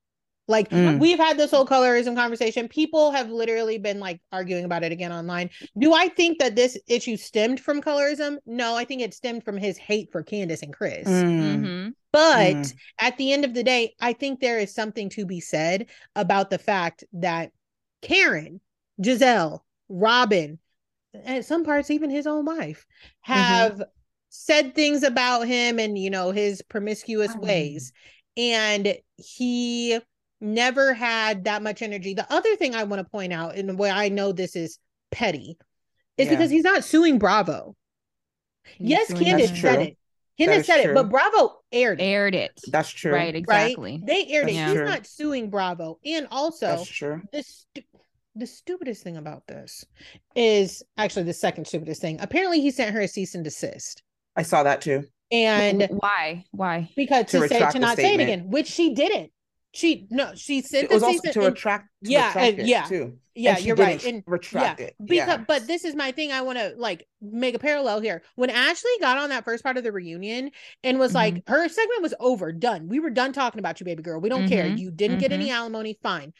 [0.48, 0.98] Like Mm.
[0.98, 2.68] we've had this whole colorism conversation.
[2.68, 5.50] People have literally been like arguing about it again online.
[5.78, 8.38] Do I think that this issue stemmed from colorism?
[8.46, 11.06] No, I think it stemmed from his hate for Candace and Chris.
[11.06, 11.60] Mm.
[11.60, 11.92] Mhm.
[12.12, 12.74] But Mm.
[13.00, 16.50] at the end of the day, I think there is something to be said about
[16.50, 17.52] the fact that
[18.02, 18.60] Karen,
[19.00, 20.58] Gizelle, Robin,
[21.12, 22.86] and some parts, even his own wife,
[23.20, 23.82] have
[24.30, 27.40] said things about him and, you know, his promiscuous Oh.
[27.40, 27.92] ways.
[28.36, 29.98] And he
[30.40, 32.14] never had that much energy.
[32.14, 34.78] The other thing I want to point out, and where I know this is
[35.10, 35.58] petty,
[36.16, 36.30] is Yeah.
[36.34, 37.74] because he's not suing Bravo.
[38.76, 39.98] He's yes, Candace said it.
[40.38, 42.60] Candace is said it, but Bravo aired it aired it.
[42.68, 43.12] That's true.
[43.12, 43.92] Right, exactly.
[43.92, 44.06] right?
[44.06, 44.54] They aired it.
[44.54, 45.98] That's He's not suing Bravo.
[46.04, 47.22] And also, That's true.
[47.32, 47.82] the stu-
[48.36, 49.84] the stupidest thing about this
[50.36, 52.18] is actually the second stupidest thing.
[52.20, 54.02] Apparently, he sent her a cease and desist,
[54.36, 55.04] I saw that too.
[55.32, 56.44] and why?
[56.52, 56.88] Why?
[56.96, 59.32] because To to, say to the not say it again, which she didn't.
[59.72, 61.88] She no, she sent It the was cease also to and- retract.
[62.04, 62.84] To yeah, retract and- it yeah.
[62.84, 63.18] too.
[63.34, 64.04] yeah, And she you're didn't right.
[64.06, 64.96] And retract yeah, it.
[64.98, 65.36] because yeah.
[65.46, 66.32] but this is my thing.
[66.32, 68.22] I want to like make a parallel here.
[68.36, 70.50] When Ashley got on that first part of the reunion
[70.82, 71.52] and was like, Mm-hmm.
[71.52, 72.88] her segment was over, done.
[72.88, 74.20] We were done talking about you, baby girl.
[74.20, 74.64] We don't care.
[74.64, 75.40] Mhm, You didn't get Mm-hmm.
[75.42, 75.98] any alimony.
[76.02, 76.32] Fine.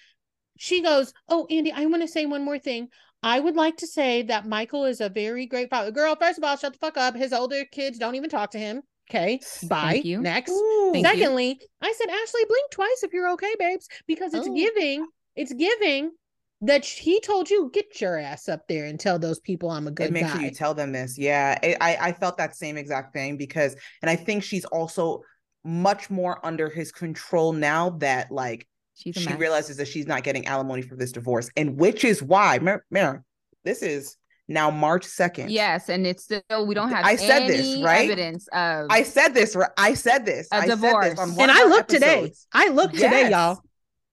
[0.57, 2.89] She goes, oh, Andy, I want to say one more thing.
[3.23, 5.91] I would like to say that Michael is a very great father.
[5.91, 7.15] Girl, first of all, shut the fuck up.
[7.15, 8.83] His older kids don't even talk to him.
[9.11, 10.01] Okay, bye.
[10.05, 10.21] you.
[10.21, 10.51] Next.
[10.51, 10.91] Ooh.
[10.93, 11.11] Thank you.
[11.23, 14.55] Secondly, I said, Ashley, blink twice if you're okay, babes, because it's Oh.
[14.55, 16.11] giving, it's giving
[16.61, 19.87] that sh- he told you, get your ass up there and tell those people I'm
[19.87, 20.33] a good and make guy.
[20.33, 21.17] sure you tell them this.
[21.17, 25.23] Yeah, I, I I felt that same exact thing because, and I think she's also
[25.65, 29.39] much more under his control now that like She's she mess.
[29.39, 33.25] realizes that she's not getting alimony for this divorce, and which is why, Mar- Mar-
[33.65, 34.18] this is
[34.49, 35.51] now March second.
[35.51, 37.05] Yes, and it's still we don't have.
[37.05, 38.07] I said this, right?
[38.11, 39.55] Evidence of I said this.
[39.55, 39.71] right?
[39.77, 40.49] I said this.
[40.53, 41.11] A I said divorce.
[41.11, 42.33] this on one And of I our looked today.
[42.53, 43.61] I looked today, y'all.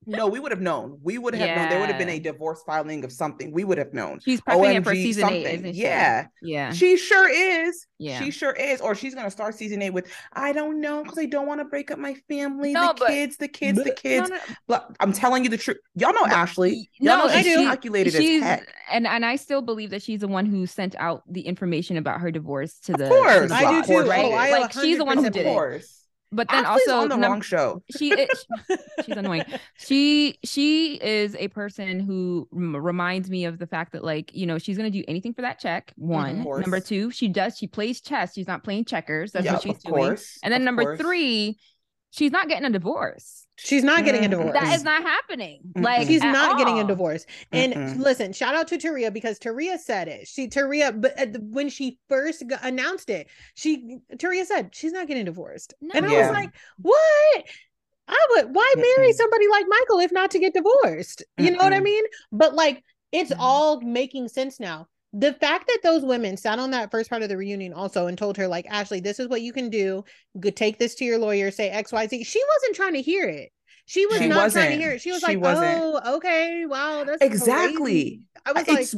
[0.08, 1.00] No, we would have known.
[1.02, 1.70] We would have known.
[1.70, 3.52] There would have been a divorce filing of something.
[3.52, 4.20] We would have known.
[4.24, 5.82] she's prepping it for OMG season eight, isn't she?
[5.82, 6.28] Yeah.
[6.42, 7.88] yeah, She sure is.
[7.98, 8.20] yeah.
[8.22, 8.82] She sure is.
[8.82, 11.66] Or she's gonna start season eight with I don't know because I don't want to
[11.66, 12.74] break up my family.
[12.74, 14.30] No, the but- kids, the kids, the No, kids.
[14.30, 14.38] no,
[14.68, 14.84] Blah.
[15.00, 15.78] I'm telling you the truth.
[15.96, 16.90] Y'all know Ashley.
[17.00, 17.64] Y'all no, know I she's do.
[17.66, 18.68] calculated she's as heck.
[18.92, 22.22] and and I still believe that she's the one who sent out the information about
[22.22, 23.06] her divorce to the.
[23.06, 23.42] Of course.
[23.44, 24.10] to the I do too.
[24.10, 24.26] Right?
[24.26, 25.86] Oh, I like she's the one who 100% did it.
[26.32, 27.82] But then Ashley's also on the num- wrong show.
[27.98, 28.46] she is,
[29.06, 29.46] she's annoying.
[29.78, 34.46] She she is a person who rem- reminds me of the fact that like you
[34.46, 35.94] know she's gonna do anything for that check.
[35.96, 38.34] One, number two, she does she plays chess.
[38.34, 39.32] She's not playing checkers.
[39.32, 39.96] That's what she's doing.
[39.96, 40.40] course.
[40.44, 41.00] And then number course.
[41.00, 41.58] three,
[42.12, 43.45] she's not getting a divorce.
[43.58, 44.54] She's not getting a Mm, divorce.
[44.54, 45.62] That is not happening.
[45.76, 45.84] Mm-mm.
[45.84, 47.26] Like She's at not getting a divorce.
[47.54, 47.98] And Mm-mm.
[47.98, 50.28] listen, shout out to Taria because Taria said it.
[50.28, 54.92] She Taria, but at the, when she first g- announced it, she Taria said she's
[54.92, 56.18] not getting divorced, and I Yeah.
[56.18, 56.50] was like,
[56.82, 57.44] what?
[58.08, 58.54] I would.
[58.56, 59.14] Why marry Mm-mm.
[59.14, 61.24] somebody like Michael if not to get divorced?
[61.38, 62.04] You know what I mean?
[62.32, 63.38] But like, it's Mhm.
[63.40, 64.88] all making sense now.
[65.18, 68.18] The fact that those women sat on that first part of the reunion also and
[68.18, 70.04] told her like, Ashley, this is what you can do.
[70.38, 71.52] Go take this to your lawyer.
[71.52, 72.24] Say X, Y, Z.
[72.26, 73.50] She wasn't trying to hear it.
[73.86, 75.02] She was She not trying to hear it.
[75.02, 75.78] She was She like, wasn't.
[75.78, 77.94] "Oh, okay, wow, that's Exactly.
[77.94, 78.90] crazy." I was like,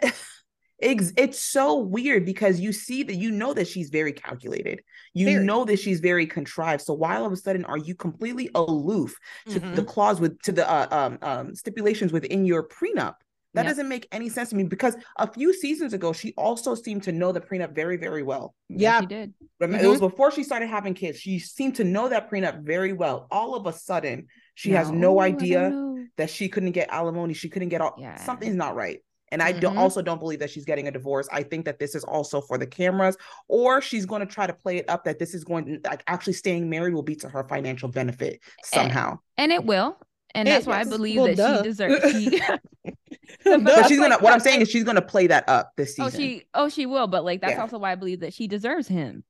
[0.00, 0.14] it's
[0.78, 4.80] it's it's so weird because you see that you know that she's very calculated.
[5.12, 5.44] You Very.
[5.44, 6.82] know that she's very contrived.
[6.82, 9.16] So why all of a sudden are you completely aloof
[9.48, 9.74] to Mhm.
[9.74, 13.14] the clause with to the uh, um, um stipulations within your prenup?
[13.54, 13.70] That Yep.
[13.70, 17.12] doesn't make any sense to me because a few seasons ago she also seemed to
[17.12, 18.54] know the prenup very very well.
[18.68, 19.00] Yes, Yeah.
[19.00, 19.34] she did.
[19.60, 19.86] Remember, Mm-hmm.
[19.86, 21.18] it was before she started having kids.
[21.20, 23.28] She seemed to know that prenup very well.
[23.30, 25.72] All of a sudden, she has no I idea
[26.16, 27.34] that she couldn't get alimony.
[27.34, 28.16] She couldn't get all Yeah.
[28.16, 29.00] something's not right.
[29.30, 29.78] And I don't Mhm.
[29.80, 31.28] also don't believe that she's getting a divorce.
[31.32, 33.16] I think that this is also for the cameras,
[33.48, 36.34] or she's going to try to play it up that this is going like actually
[36.34, 39.18] staying married will be to her financial benefit somehow.
[39.36, 39.96] And it will.
[40.36, 41.56] And It- that's why I believe Well, that duh.
[41.62, 42.40] she deserves she
[43.44, 46.04] But she's gonna like- what I'm saying is she's gonna play that up this season.
[46.04, 47.60] Oh, she oh she will, but like that's Yeah.
[47.62, 49.24] also why I believe that she deserves him.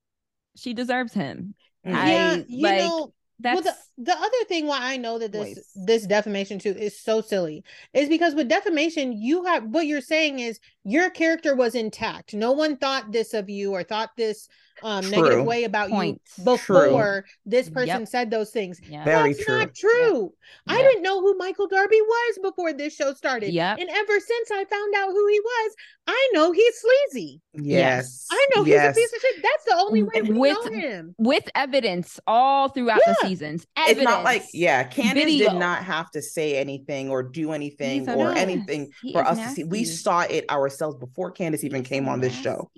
[0.57, 1.55] She deserves him.
[1.87, 1.95] Mhm.
[1.95, 5.33] I- yeah, you like, know, That's well, the, the other thing why I know that
[5.33, 5.73] this Voice.
[5.75, 10.39] this defamation too is so silly is because with defamation, you have what you're saying
[10.39, 12.33] is your character was intact.
[12.33, 14.49] No one thought this of you or thought this
[14.83, 16.21] um negative way about Point.
[16.39, 17.75] you before this Yep.
[17.75, 18.81] person said those things.
[18.89, 19.05] yeah.
[19.05, 19.59] Very That's true.
[19.59, 20.33] not true.
[20.67, 23.53] I didn't know who Michael Darby was before this show started.
[23.53, 23.79] Yep.
[23.79, 25.75] And ever since I found out who he was,
[26.07, 27.41] I know he's sleazy.
[27.55, 28.27] yes.
[28.31, 28.95] I know yes.
[28.97, 29.43] he's a piece of shit.
[29.43, 31.15] That's the only way we With- know him.
[31.19, 33.29] With evidence all throughout the Yeah.
[33.29, 33.67] seasons.
[33.79, 35.51] It's not like yeah, Candace Video.
[35.51, 38.39] did not have to say anything or do anything or mess.
[38.39, 39.65] anything He for is us to see.
[39.65, 42.71] We saw it ourselves before Candace even He's came on this show.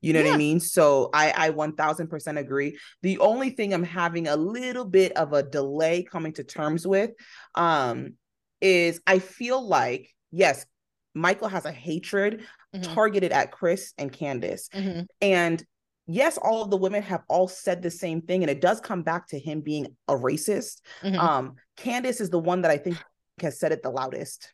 [0.00, 0.60] You know what I mean?
[0.60, 2.78] So I I 1000% agree.
[3.02, 7.10] The only thing I'm having a little bit of a delay coming to terms with
[7.54, 8.14] um
[8.60, 10.64] is I feel like yes,
[11.14, 12.94] Michael has a hatred Mhm.
[12.94, 14.68] targeted at Chris and Candace.
[14.72, 15.06] Mhm.
[15.20, 15.64] And
[16.06, 19.02] yes, all of the women have all said the same thing and it does come
[19.02, 20.80] back to him being a racist.
[21.02, 21.18] Mhm.
[21.18, 22.96] Um Candace is the one that I think
[23.40, 24.52] has said it the loudest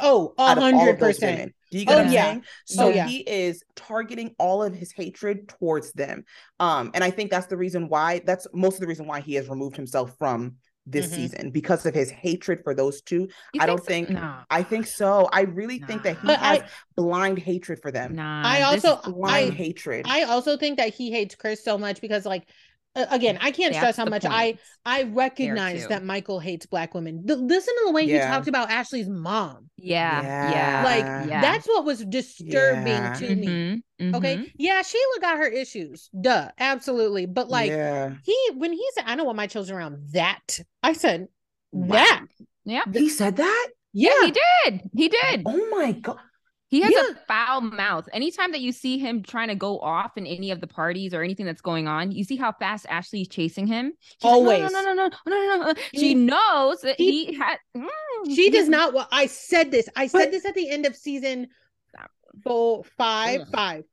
[0.00, 1.54] oh, a out of all hundred of those percent.
[1.70, 2.24] Do you get Oh, what I'm yeah.
[2.24, 2.44] saying?
[2.66, 3.06] So Oh, yeah.
[3.06, 6.24] he is targeting all of his hatred towards them.
[6.60, 9.34] Um, and I think that's the reason why that's most of the reason why he
[9.34, 11.14] has removed himself from this Mhm.
[11.16, 13.28] season because of his hatred for those two.
[13.52, 13.84] You I don't so?
[13.84, 14.44] think Nah.
[14.48, 15.28] I think so.
[15.30, 16.64] I really think that he But has I-
[16.96, 18.14] blind hatred for them.
[18.14, 18.42] Nah.
[18.42, 20.06] I also Blind I hatred.
[20.08, 22.48] I also think that he hates Chris so much because like
[22.94, 24.34] again, I can't that's stress how much point.
[24.34, 27.22] I I recognize that Michael hates black women.
[27.24, 29.70] The, listen to the way he talked about Ashley's mom.
[29.76, 30.22] Yeah.
[30.22, 30.50] Yeah.
[30.50, 30.84] Yeah.
[30.84, 31.40] Like Yeah.
[31.40, 33.14] that's what was disturbing Yeah.
[33.14, 33.82] to me.
[34.00, 34.36] Mhm, Okay.
[34.38, 34.52] mhm.
[34.56, 36.08] Yeah, Sheila got her issues.
[36.18, 37.26] Duh, absolutely.
[37.26, 38.14] But like yeah.
[38.24, 40.60] he when he said, I don't want my children around that.
[40.82, 41.28] I said
[41.72, 41.94] Wow.
[41.94, 42.26] that.
[42.64, 42.84] Yeah.
[42.92, 43.68] He said that?
[43.92, 44.24] Yeah.
[44.24, 44.32] He
[44.66, 44.80] did.
[44.94, 45.42] He did.
[45.46, 46.18] Oh my god.
[46.70, 47.12] He has Yeah.
[47.12, 48.08] a foul mouth.
[48.12, 51.22] Anytime that you see him trying to go off in any of the parties or
[51.22, 53.92] anything that's going on, you see how fast Ashley is chasing him.
[54.00, 54.60] She's Always.
[54.60, 55.74] no, no, no, no, no, no, no, no.
[55.92, 57.56] He- She knows that he- he, had.
[57.76, 57.88] mm,
[58.34, 59.88] She does not wa- I said this.
[59.96, 61.48] I said But- this at the end of season
[61.88, 62.10] Stop.
[62.44, 63.48] four, five, Ugh.
[63.50, 63.84] five.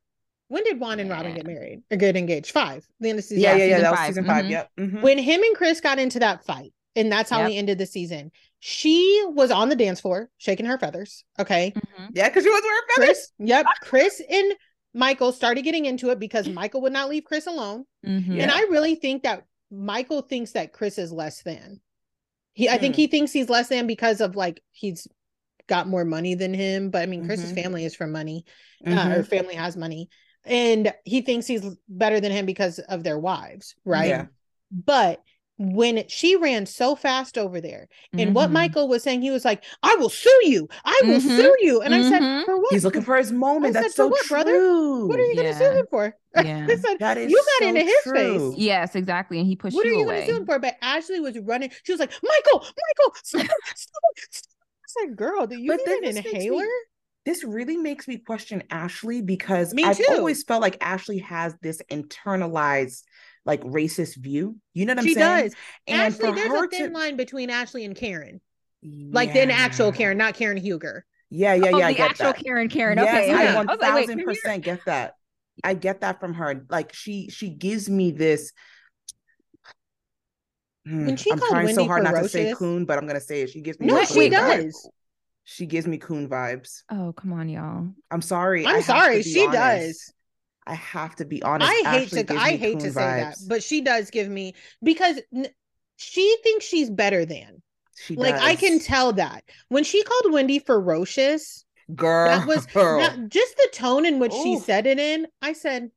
[0.49, 1.37] When did Juan and Robin Yeah.
[1.37, 2.51] get married or get engaged?
[2.51, 2.85] Five.
[2.99, 3.41] The end of season.
[3.41, 3.65] Yeah, yeah, yeah.
[3.77, 4.07] season That was five.
[4.07, 4.49] season 5 Mhm.
[4.49, 4.71] Yep.
[4.79, 5.01] Mhm.
[5.01, 7.49] When him and Chris got into that fight, and that's how Yep.
[7.49, 8.31] we ended the season.
[8.67, 11.23] She was on the dance floor shaking her feathers.
[11.37, 11.71] Okay.
[11.75, 12.09] Mhm.
[12.15, 13.07] Yeah, because she was wearing feathers.
[13.07, 13.65] Chris, yep.
[13.81, 14.53] Chris and
[14.95, 17.85] Michael started getting into it because Michael would not leave Chris alone.
[18.03, 18.25] Mhm.
[18.27, 18.51] And Yeah.
[18.51, 21.79] I really think that Michael thinks that Chris is less than.
[22.53, 23.01] He I think Hmm.
[23.01, 25.07] he thinks he's less than because of like he's
[25.67, 26.89] got more money than him.
[26.89, 27.61] But I mean, Chris's Mhm.
[27.61, 28.45] family is from money.
[28.83, 29.11] uh, Mhm.
[29.11, 30.09] her family has money
[30.43, 34.25] and he thinks he's better than him because of their wives right Yeah.
[34.71, 35.21] but
[35.57, 37.87] when she ran so fast over there
[38.17, 38.53] and what Mhm.
[38.53, 41.37] michael was saying he was like i will sue you i will Mhm.
[41.37, 42.09] sue you and i Mhm.
[42.09, 43.75] said for what He's looking for his moment.
[43.77, 44.51] I That's said, so "For what, brother?
[44.51, 45.07] true.
[45.07, 46.13] what are you gonna sue him for
[46.43, 46.67] Yeah.
[46.69, 48.51] i said That is you got so into his true.
[48.51, 49.37] face Yes, exactly.
[49.39, 50.21] And he pushed what are you, you away.
[50.21, 53.41] gonna sue him for but ashley was running she was like michael michael stop,
[53.75, 54.53] stop, stop.
[54.83, 56.67] i said girl do you But then need an this me- inhaler
[57.25, 61.81] This really makes me question Ashley because Me I've always felt like Ashley has this
[61.89, 63.01] internalized
[63.45, 64.57] like racist view.
[64.73, 65.37] You know what I'm she saying?
[65.37, 65.55] She does
[65.87, 68.41] And ashley there's a thin to line between ashley and karen
[68.83, 71.05] like the actual Karen, not Karen Huger.
[71.29, 71.87] Yeah, yeah, oh, yeah.
[71.87, 72.43] I the get actual that.
[72.43, 72.97] Karen Karen.
[72.97, 73.27] Yes, Okay.
[73.29, 73.37] yeah.
[73.37, 73.55] I okay.
[73.55, 75.15] one I was like, thousand percent get that.
[75.63, 76.65] I get that from her.
[76.69, 78.51] Like she she gives me this.
[80.85, 83.07] Hmm, When she I'm called trying so Wendy hard not to say coon, but I'm
[83.07, 83.49] gonna say it.
[83.49, 84.87] She gives me No, she wait, does.
[85.45, 86.83] She gives me coon vibes.
[86.89, 87.87] Oh, come on, y'all.
[88.11, 88.65] I'm sorry.
[88.65, 89.53] I I'm sorry, she honest.
[89.53, 90.13] does.
[90.67, 91.71] I have to be honest.
[91.71, 94.55] I hate Ashley to I hate to coon say that, but she does give me
[94.83, 95.47] because n-
[95.97, 97.61] she thinks she's better than.
[97.95, 102.27] she Like I can tell that when she called Wendy ferocious, girl.
[102.29, 105.27] that was that, just the tone in which she said it in.
[105.41, 105.91] I said,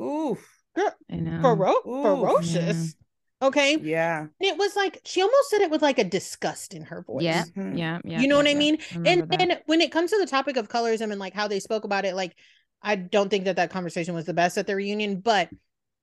[0.00, 0.46] Oof.
[0.76, 1.40] I know.
[1.42, 2.02] Fero- Oof.
[2.02, 2.94] ferocious.
[3.42, 3.74] Okay.
[3.74, 4.26] And Yeah.
[4.38, 7.22] it was like she almost said it with like a disgust in her voice.
[7.24, 7.78] Yeah, Mhm.
[7.78, 8.20] yeah, yeah.
[8.20, 8.58] you know yeah, what I yeah.
[8.58, 8.78] mean?
[8.94, 9.38] remember and that.
[9.38, 12.04] then when it comes to the topic of colorism and like how they spoke about
[12.04, 12.36] it like
[12.82, 15.48] i don't think that that conversation was the best at the reunion but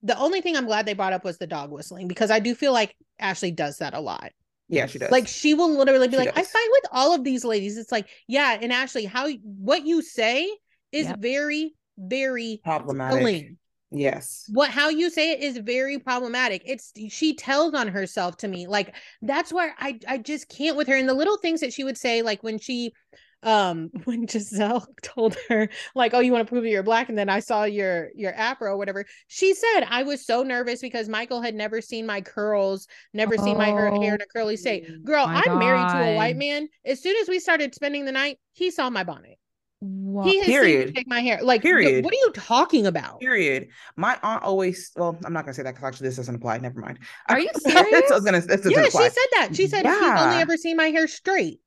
[0.04, 2.54] the only thing i'm glad they brought up was the dog whistling because i do
[2.54, 4.32] feel like ashley does that a lot
[4.70, 5.12] Yeah, she does.
[5.12, 6.48] like she will literally be She like i does.
[6.50, 10.50] fight with all of these ladies it's like yeah and ashley how what you say
[10.92, 11.20] is Yep.
[11.20, 13.18] very very problematic.
[13.18, 13.58] telling
[13.90, 14.46] Yes.
[14.54, 18.68] what how you say it is very problematic it's she tells on herself to me
[18.68, 21.84] like that's where i i just can't with her and the little things that she
[21.84, 22.94] would say like when she
[23.43, 27.17] um when gizelle told her like oh you want to prove that you're black and
[27.17, 31.08] then i saw your your afro or whatever she said i was so nervous because
[31.08, 34.88] michael had never seen my curls never seen my hair, hair in a curly state
[35.04, 38.39] girl i'm married to a white man as soon as we started spending the night
[38.54, 39.38] he saw my bonnet
[39.80, 40.28] What?
[40.28, 40.95] he has seen me Period.
[40.95, 42.04] take my hair like Period.
[42.04, 43.67] what are you talking about Period.
[43.95, 44.91] My aunt always.
[44.95, 46.58] Well, I'm not gonna say that because actually this doesn't apply.
[46.58, 46.97] Never mind.
[47.30, 48.12] Are you serious?
[48.12, 48.41] I was gonna.
[48.41, 49.04] This yeah, apply.
[49.04, 49.50] she said that.
[49.56, 51.60] She said he's only ever seen my hair straight.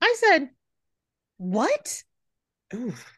[0.00, 0.48] I said,
[1.42, 2.02] what?
[2.74, 3.10] Oof.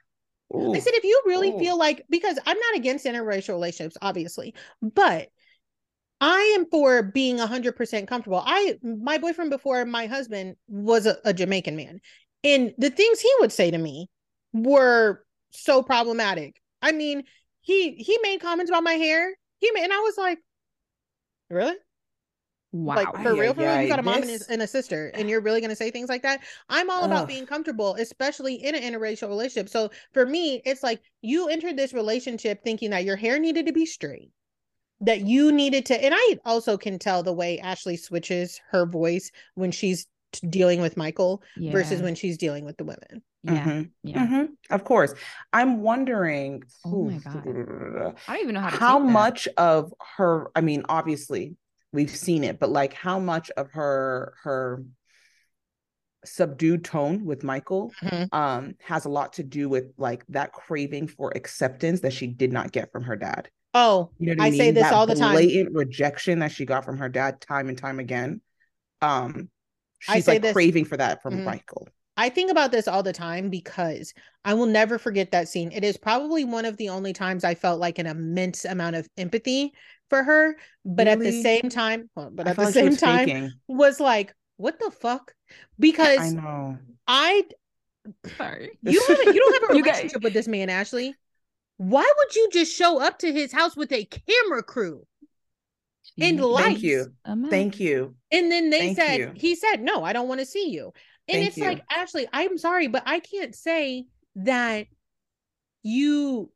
[0.54, 1.58] I said, if you really Ooh.
[1.58, 5.28] feel like, because I'm not against interracial relationships, obviously, but
[6.20, 8.42] I am for being 100% comfortable.
[8.44, 12.00] I, my boyfriend before my husband was a, a Jamaican man.
[12.44, 14.08] And the things he would say to me
[14.52, 16.60] were so problematic.
[16.80, 17.24] I mean,
[17.62, 19.34] he he made comments about my hair.
[19.58, 20.38] He made, and I was like,
[21.50, 21.74] really?
[22.74, 22.96] Wow.
[22.96, 24.60] Like for Ay, real, ay, for real, you got a mom and this- a, and
[24.62, 26.40] a sister, and you're really gonna say things like that?
[26.68, 27.28] I'm all about Ugh.
[27.28, 29.68] being comfortable, especially in an interracial relationship.
[29.68, 33.72] So for me, it's like you entered this relationship thinking that your hair needed to
[33.72, 34.32] be straight,
[35.02, 39.30] that you needed to, and I also can tell the way Ashley switches her voice
[39.54, 43.22] when she's t- dealing with Michael versus when she's dealing with the women.
[43.44, 43.90] yeah, Mhm.
[44.02, 44.26] yeah.
[44.26, 44.48] Mhm.
[44.70, 45.14] Of course.
[45.52, 46.64] I'm wondering.
[46.84, 48.16] Oh my God.
[48.26, 49.12] I don't even know how to how take that.
[49.12, 51.54] much of her i mean obviously
[51.94, 54.83] we've seen it but like how much of her her
[56.24, 58.28] subdued tone with michael Mhm.
[58.35, 62.52] um has a lot to do with like that craving for acceptance that she did
[62.52, 65.07] not get from her dad Oh, you know i, I mean say this that all
[65.07, 65.33] the time.
[65.35, 68.40] blatant rejection that she got from her dad time and time again
[69.02, 69.48] um
[69.98, 71.44] she's like this- craving for that from Mhm.
[71.44, 75.72] michael I think about this all the time because I will never forget that scene.
[75.72, 79.09] It is probably one of the only times I felt like an immense amount of
[79.16, 79.72] empathy
[80.11, 83.00] for her, but at the same time, well, but I at the like same was
[83.00, 83.53] time faking.
[83.66, 85.33] was like, what the fuck?
[85.79, 87.44] Because I know I,
[88.37, 88.79] Sorry.
[88.83, 91.14] you don't have a, you don't have a You guys- relationship with this man, Ashley.
[91.79, 95.05] Why would you just show up to his house with a camera crew
[96.20, 96.53] and Jeez.
[96.53, 96.64] lights?
[96.68, 97.12] thank you
[97.50, 99.33] thank you And then they Thank said, you.
[99.35, 100.92] he said, no, I don't want to see you.
[101.28, 101.64] And Thank it's you.
[101.64, 104.06] like, Ashley, I'm sorry, but I can't say
[104.37, 104.87] that
[105.82, 106.50] you,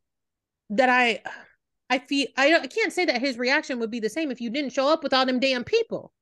[0.71, 1.23] that I,
[1.89, 4.41] I feel, I, don't- I can't say that his reaction would be the same if
[4.41, 6.13] you didn't show up with all them damn people.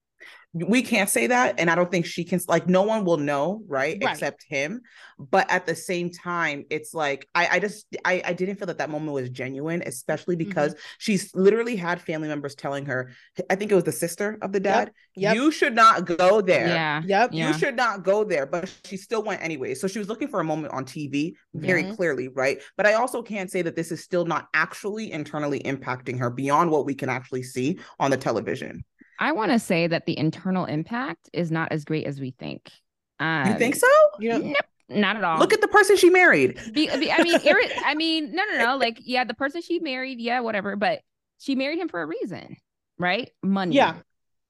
[0.54, 3.62] We can't say that and i don't think she can like no one will know
[3.68, 4.12] right, Right.
[4.12, 4.80] except him
[5.18, 8.78] but at the same time it's like i i just i i didn't feel that
[8.78, 10.48] that moment was genuine especially Mm-hmm.
[10.48, 13.10] because she's literally had family members telling her
[13.50, 15.34] i think it was the sister of the dad Yep.
[15.34, 17.02] you should not go there Yeah.
[17.04, 17.30] Yep.
[17.32, 17.48] Yeah.
[17.48, 20.40] you should not go there but she still went anyway so she was looking for
[20.40, 21.96] a moment on tv very Mhm.
[21.96, 26.18] clearly right but i also can't say that this is still not actually internally impacting
[26.18, 28.84] her beyond what we can actually see on the television
[29.18, 32.70] I want to say that the internal impact is not as great as we think.
[33.18, 33.86] Um, You think so?
[34.18, 34.56] You know, Nope,
[34.88, 35.38] not at all.
[35.38, 36.58] Look at the person she married.
[36.72, 38.76] Be, be- I mean, irri- I mean, no, no, no.
[38.76, 40.76] Like, yeah, the person she married, yeah, whatever.
[40.76, 41.00] But
[41.38, 42.56] she married him for a reason,
[42.98, 43.30] right?
[43.42, 43.76] Money.
[43.76, 43.94] Yeah.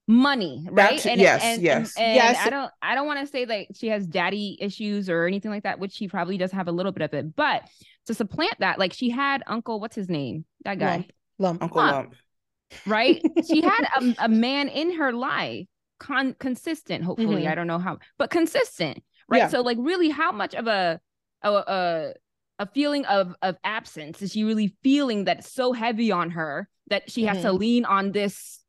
[0.08, 0.98] Money, right?
[1.02, 1.94] That's- yes, and, yes.
[1.98, 2.38] And, Yes.
[2.44, 5.64] I don't, I don't want to say like she has daddy issues or anything like
[5.64, 7.34] that, which she probably does have a little bit of it.
[7.34, 7.62] But
[8.06, 10.44] to supplant that, like she had Uncle, what's his name?
[10.64, 10.96] That guy,
[11.38, 11.60] Lump.
[11.60, 11.62] Lump.
[11.64, 11.92] Uncle Huh.
[11.92, 12.14] Lump.
[12.86, 13.20] Right?
[13.48, 15.66] she had a, a man in her life,
[16.00, 17.04] con- consistent.
[17.04, 17.50] Hopefully, Mhm.
[17.50, 19.38] I don't know how, but consistent, right?
[19.38, 19.48] Yeah.
[19.48, 21.00] So, like, really, how much of a
[21.42, 22.12] a a,
[22.60, 27.10] a feeling of of absence is she really feeling that's so heavy on her that
[27.10, 27.56] she has to Mm-hmm.
[27.58, 28.60] lean on this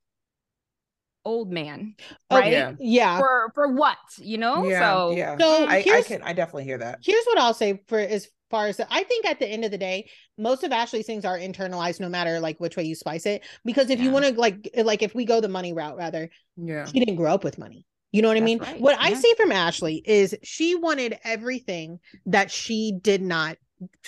[1.25, 1.95] old man,
[2.29, 2.51] Oh, right?
[2.51, 2.71] yeah.
[2.79, 3.17] Yeah.
[3.19, 4.65] For for what, you know?
[4.67, 5.37] Yeah, so yeah.
[5.37, 6.99] So I, I here's- can I definitely hear that.
[7.03, 9.77] here's what I'll say for as far as I think at the end of the
[9.77, 13.43] day, most of Ashley's things are internalized no matter like which way you spice it.
[13.65, 16.85] Because if you want to like like if we go the money route rather, Yeah.
[16.85, 17.85] she didn't grow up with money.
[18.11, 18.59] You know what I mean?
[18.59, 23.57] right, What I see from Ashley is she wanted everything that she did not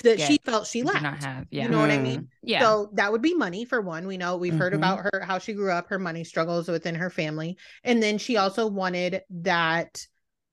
[0.04, 1.04] that she felt she lacked.
[1.04, 2.02] not have, yeah, You know what I Mm.
[2.04, 2.28] mean?
[2.42, 4.08] yeah, So that would be money for one.
[4.08, 4.78] We know we've heard Mhm.
[4.78, 7.58] about her how she grew up, her money struggles within her family.
[7.84, 10.08] And then she also wanted that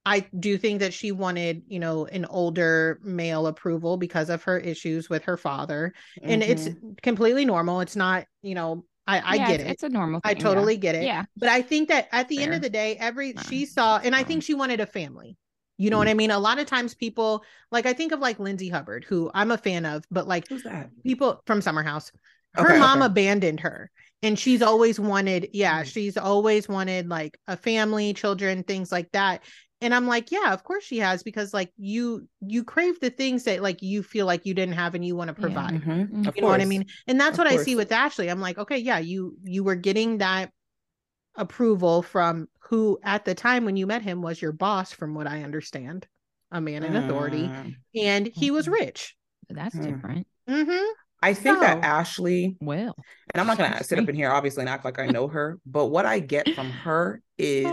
[0.07, 4.57] I do think that she wanted, you know, an older male approval because of her
[4.57, 5.93] issues with her father.
[6.23, 7.03] And it's Mhm.
[7.03, 7.81] completely normal.
[7.81, 9.71] It's not, you know, I, I Yeah, get it.
[9.71, 10.21] It's a normal.
[10.23, 10.45] I thing, yeah.
[10.45, 11.05] totally get it.
[11.07, 13.43] Yeah, But I think that at the end of the day, every Yeah.
[13.43, 15.37] she saw, and I think she wanted a family.
[15.77, 16.31] You know what I mean?
[16.31, 19.59] A lot of times people like I think of like Lindsay Hubbard, who I'm a
[19.59, 20.49] fan of, but like
[21.05, 22.13] people from Summer House.
[22.55, 23.07] Her Okay, mom okay.
[23.07, 23.91] abandoned her.
[24.23, 25.93] And she's always wanted, yeah, Mm.
[25.93, 29.43] she's always wanted like a family, children, things like that.
[29.83, 33.45] And I'm like, yeah, of course she has, because like you you crave the things
[33.45, 35.47] that like you feel like you didn't have and you want to Yeah.
[35.47, 35.83] provide.
[35.83, 36.29] Mhm, Mhm.
[36.29, 36.87] of You know what I mean?
[37.07, 38.29] And that's Of what I see with Ashley.
[38.31, 40.51] I'm like, okay, yeah, you you were getting that
[41.35, 45.27] approval from who at the time when you met him was your boss, from what
[45.27, 46.07] I understand,
[46.51, 47.75] a man in authority, Mm.
[47.95, 48.73] and he was Mhm.
[48.73, 49.17] rich.
[49.49, 49.83] that's Hmm.
[49.85, 50.27] different.
[50.49, 50.85] Mm-hmm.
[51.23, 52.97] I think So- that Ashley, Well,
[53.33, 55.61] and I'm not gonna sit up in here obviously and act like I know her,
[55.65, 57.65] but what I get from her is.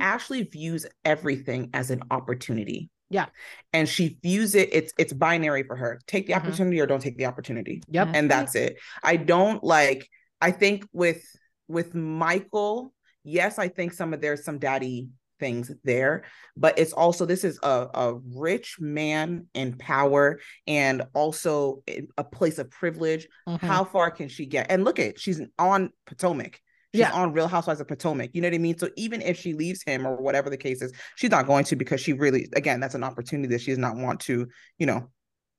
[0.00, 2.90] Ashley views everything as an opportunity.
[3.08, 3.26] Yeah.
[3.72, 6.00] And she views it, it's it's binary for her.
[6.06, 6.36] Take the Mhm.
[6.38, 7.82] opportunity or don't take the opportunity.
[7.88, 8.08] Yep.
[8.14, 8.78] and that's it.
[9.02, 10.08] I don't like
[10.40, 11.24] I think with
[11.68, 12.92] with Michael,
[13.24, 16.24] yes, I think some of there's some daddy things there,
[16.56, 21.82] but it's also this is a, a rich man in power and also
[22.16, 23.28] a place of privilege.
[23.48, 23.66] Mm-hmm.
[23.66, 24.70] How far can she get?
[24.70, 26.58] And look at she's on Potomac.
[26.96, 27.12] She's Yeah.
[27.12, 28.30] on Real Housewives of Potomac.
[28.32, 28.78] You know what I mean?
[28.78, 31.76] So even if she leaves him or whatever the case is, she's not going to
[31.76, 35.10] because she really, again, that's an opportunity that she does not want to, you know,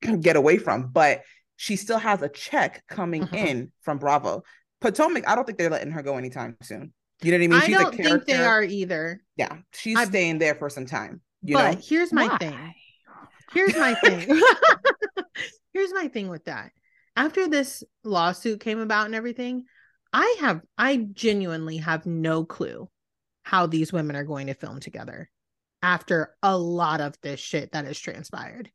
[0.22, 0.88] get away from.
[0.92, 1.22] But
[1.56, 3.34] she still has a check coming Mhm.
[3.48, 4.44] in from Bravo.
[4.82, 6.94] Potomac, I don't think they're letting her go anytime soon.
[7.24, 7.54] You know what I mean?
[7.62, 9.22] I She's a don't think they are either.
[9.38, 11.22] Yeah, she's I've- staying there for some time.
[11.42, 12.38] You but know, here's my Why?
[12.38, 12.74] thing.
[13.54, 14.42] Here's my thing.
[15.74, 16.72] here's my thing with that.
[17.16, 19.66] After this lawsuit came about and everything,
[20.14, 22.90] I have I genuinely have no clue
[23.44, 25.30] how these women are going to film together
[25.82, 28.70] after a lot of this shit that has transpired.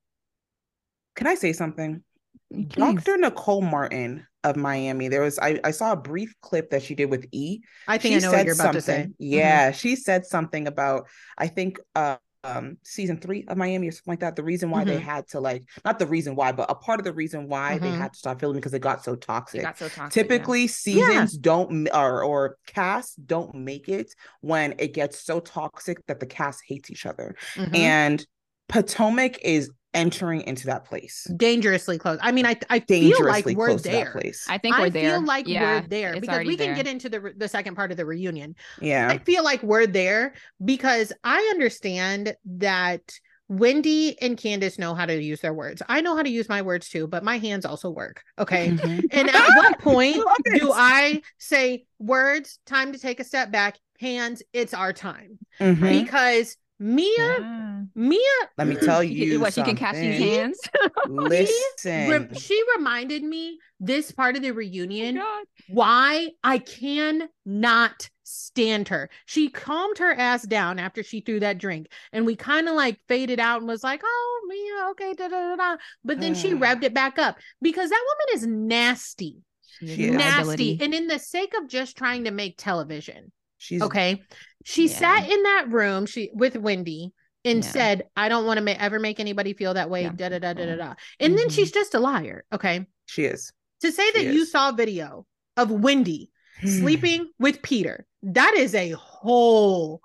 [1.16, 2.02] can I say something?
[2.50, 2.68] Please.
[2.74, 3.16] Dr.
[3.18, 5.08] Nicole Martin of Miami.
[5.08, 7.60] There was I, I saw a brief clip that she did with E.
[7.88, 8.94] I think she I know what you're about to say.
[8.94, 9.10] something.
[9.12, 9.14] Mhm.
[9.18, 11.08] Yeah, she said something about
[11.38, 14.36] I think uh um season three of Miami or something like that.
[14.36, 15.02] The reason why they Mhm.
[15.02, 17.90] had to like not the reason why, but a part of the reason why they
[17.90, 17.98] Mhm.
[17.98, 19.62] had to stop filming because it got so It toxic.
[19.62, 20.00] got so toxic.
[20.16, 20.22] yeah.
[20.22, 26.20] Typically, seasons don't or or casts don't make it when it gets so toxic that
[26.20, 27.34] the cast hates each other.
[27.54, 27.76] Mhm.
[27.76, 28.26] And
[28.68, 31.26] Potomac is entering into that place.
[31.36, 32.18] dangerously close.
[32.22, 34.04] I mean, I I feel like we're close to there.
[34.06, 34.46] that place.
[34.48, 35.10] I think we're I there.
[35.10, 36.74] feel like Yeah, we're there because we can there.
[36.76, 38.54] get into the the second part of the reunion.
[38.80, 39.08] yeah.
[39.08, 40.34] I feel like we're there
[40.64, 43.02] because I understand that
[43.48, 45.82] Wendy and Candace know how to use their words.
[45.86, 48.22] I know how to use my words too, but my hands also work.
[48.38, 48.70] Okay.
[48.70, 49.04] Mhm.
[49.10, 50.60] And at what point love it.
[50.60, 55.38] do I say words, time to take a step back, hands, it's our time?
[55.60, 56.02] Mhm.
[56.04, 57.82] Because Mia, Yeah.
[57.94, 58.18] Mia,
[58.58, 60.34] Let me tell She you what she can catch these something.
[60.34, 60.60] hands.
[61.08, 62.10] Listen.
[62.10, 65.44] rem- she reminded me this part of the reunion oh, God.
[65.68, 69.10] why I can not stand her.
[69.26, 72.98] She calmed her ass down after she threw that drink, and we kind of like
[73.08, 75.76] faded out and was like, "Oh, Mia, okay." Da, da, da, da.
[76.04, 79.38] But then she revved it back up because that woman is nasty,
[79.78, 80.16] She is She a is.
[80.16, 80.78] nasty, liability.
[80.80, 84.22] and in the sake of just trying to make television, She's okay.
[84.64, 84.96] She Yeah.
[84.98, 87.12] sat in that room she with Wendy
[87.44, 87.70] and Yeah.
[87.70, 90.12] said, "I don't want to ma- ever make anybody feel that way." Yeah.
[90.14, 90.94] Da da da da da da.
[91.20, 91.52] And then Mhm.
[91.52, 92.44] she's just a liar.
[92.52, 93.52] Okay she is.
[93.80, 94.52] to say She that you is.
[94.52, 96.30] saw video of Wendy
[96.64, 98.06] sleeping with Peter.
[98.22, 100.00] That is a whole.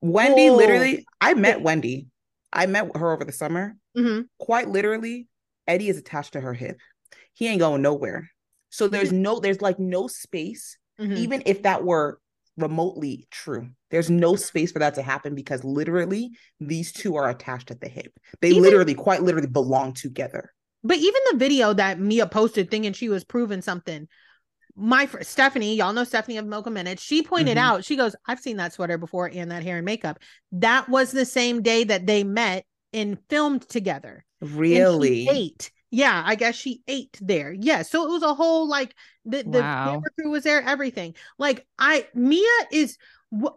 [0.00, 0.56] Wendy, Oh.
[0.56, 2.06] literally, I met Wendy.
[2.52, 3.76] I met her over the summer.
[3.96, 4.28] Mhm.
[4.38, 5.28] Quite literally,
[5.66, 6.78] Eddie is attached to her hip.
[7.34, 8.30] He ain't going nowhere.
[8.70, 11.16] So there's no, there's like no space, Mhm.
[11.18, 12.18] even if that were
[12.56, 13.70] remotely true.
[13.90, 17.88] There's no space for that to happen because literally these two are attached at the
[17.88, 18.12] hip.
[18.40, 20.50] They Even- literally, quite literally belong together.
[20.84, 24.08] But even the video that Mia posted thinking she was proving something,
[24.74, 27.60] my fr- Stephanie, y'all know Stephanie of Mocha Minutes, she pointed Mhm.
[27.60, 30.18] out, she goes, I've seen that sweater before and that hair and makeup.
[30.52, 34.24] That was the same day that they met and filmed together.
[34.40, 35.28] Really?
[35.92, 37.52] Yeah, I guess she ate there.
[37.52, 37.82] Yeah.
[37.82, 38.94] So it was a whole like
[39.26, 39.68] the, the Wow.
[39.84, 41.14] camera crew was there, everything.
[41.38, 42.98] Like I Mia is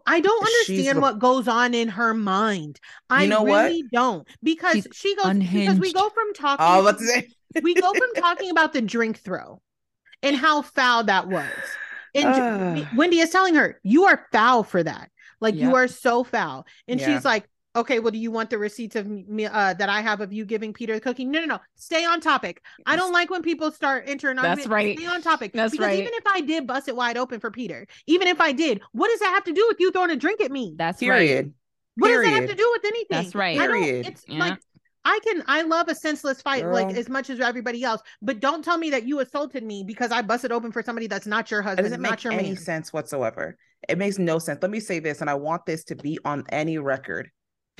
[0.06, 2.80] I don't understand what goes on in her mind.
[3.10, 3.78] I know what?
[3.78, 4.28] really don't.
[4.44, 7.26] Because She's she goes because we go from talking Oh, it?
[7.62, 9.62] we go from talking about the drink throw
[10.24, 11.78] and how foul that was.
[12.14, 12.88] And Ah.
[12.92, 15.12] Wendy is telling her, You are foul for that.
[15.42, 16.66] Like, you are so foul.
[16.88, 17.02] And Yeah.
[17.02, 20.22] she's like, Okay, well, do you want the receipts of me uh, that I have
[20.22, 21.26] of you giving Peter the cookie?
[21.26, 21.60] No, no, no.
[21.76, 22.62] Stay on topic.
[22.86, 24.38] I don't like when people start entering.
[24.38, 24.72] On that's argument.
[24.72, 24.98] right.
[25.00, 25.54] Stay on topic.
[25.54, 26.00] That's because right.
[26.00, 29.10] even if I did bust it wide open for Peter, even if I did, what
[29.10, 30.74] does that have to do with you throwing a drink at me?
[30.78, 31.20] That's right.
[31.20, 31.54] Period.
[31.98, 33.08] What does that have to do with anything?
[33.24, 33.60] That's right.
[33.60, 34.08] I don't- Period.
[34.08, 34.40] It's Yeah.
[34.40, 34.60] like
[35.08, 38.66] I can I love a senseless fight like as much as everybody else, but don't
[38.66, 41.62] tell me that you assaulted me because I busted open for somebody that's not your
[41.62, 41.86] husband.
[41.86, 42.58] It husband, doesn't not make your any man.
[42.58, 43.56] sense whatsoever.
[43.88, 44.60] It makes no sense.
[44.64, 47.30] Let me say this, and I want this to be on any record.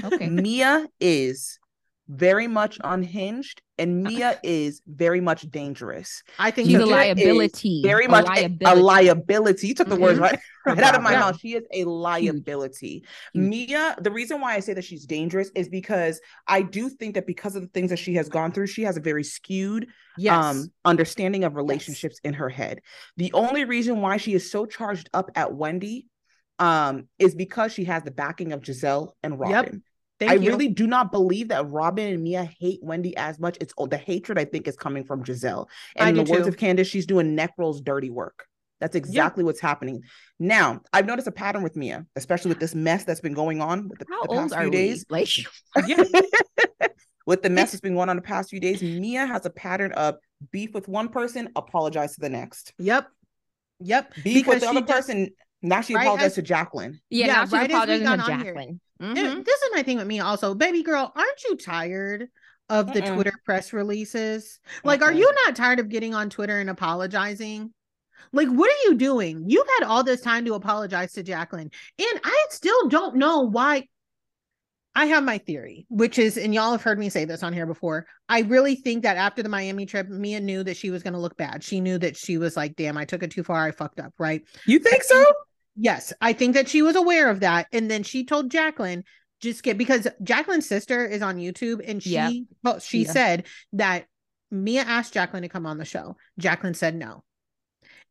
[0.04, 0.30] Okay.
[0.30, 1.60] Mia is
[2.08, 6.22] very much unhinged, and Mia is very much dangerous.
[6.38, 6.86] I think She's a too.
[6.86, 7.82] Mia is liability.
[7.84, 8.82] Very A much a- a liability.
[8.82, 9.68] liability.
[9.70, 10.22] You took the words Mhm.
[10.22, 11.20] right, right out of my Yeah.
[11.22, 11.40] mouth.
[11.40, 13.04] She is a liability.
[13.34, 17.26] Mia, the reason why I say that she's dangerous is because I do think that
[17.26, 19.88] because of the things that she has gone through, she has a very skewed
[20.18, 20.34] Yes.
[20.34, 22.82] um understanding of relationships in her head.
[23.18, 26.06] The only reason why she is so charged up at Wendy
[26.60, 29.82] um is because she has the backing of Gizelle and Robyn.
[30.20, 30.50] Thank I you.
[30.50, 33.58] really do not believe that Robyn and Mia hate Wendy as much.
[33.60, 35.68] It's the hatred I think is coming from Gizelle.
[36.00, 38.46] I And in do the words of Candace, she's doing neck rolls dirty work.
[38.80, 40.04] That's exactly what's happening.
[40.40, 43.90] Now, I've noticed a pattern with Mia, especially with this mess that's been going on
[43.90, 44.70] with the, How the past few we?
[44.70, 45.06] days.
[45.10, 45.30] Like,
[47.26, 49.92] with the mess that's been going on the past few days, Mia has a pattern
[49.94, 50.16] of
[50.52, 52.74] beef with one person, apologize to the next.
[52.78, 53.08] Yep.
[53.80, 54.14] Yep.
[54.24, 55.30] Beef with the other does- person,
[55.68, 57.00] now she Right apologized as- to Jacqueline.
[57.10, 58.26] yeah, Yeah, now she's right as apologizing to.
[58.26, 58.80] Jacqueline.
[59.00, 59.46] And Mhm.
[59.46, 60.54] This is my thing with me also.
[60.56, 62.30] Baby girl, aren't you tired
[62.70, 63.14] of the Mm-mm.
[63.16, 64.60] Twitter press releases?
[64.84, 67.74] Like, are you not tired of getting on Twitter and apologizing?
[68.32, 69.44] Like, what are you doing?
[69.50, 71.72] You've had all this time to apologize to Jacqueline.
[72.00, 73.88] And I still don't know why.
[74.98, 77.66] I have my theory, which is, and y'all have heard me say this on here
[77.66, 78.06] before.
[78.30, 81.20] I really think that after the Miami trip, Mia knew that she was going to
[81.20, 81.66] look bad.
[81.66, 83.66] She knew that she was like, damn, I took it too far.
[83.68, 84.14] I fucked up.
[84.18, 84.44] Right.
[84.66, 85.26] You think so?
[85.76, 87.68] Yes, I think that she was aware of that.
[87.72, 89.04] And then she told Jacqueline,
[89.42, 92.32] just get because Jacqueline's sister is on YouTube and she Yeah.
[92.64, 93.12] well, she Yeah.
[93.12, 94.06] said that
[94.52, 96.16] Mia asked Jacqueline to come on the show.
[96.40, 97.24] Jacqueline said no.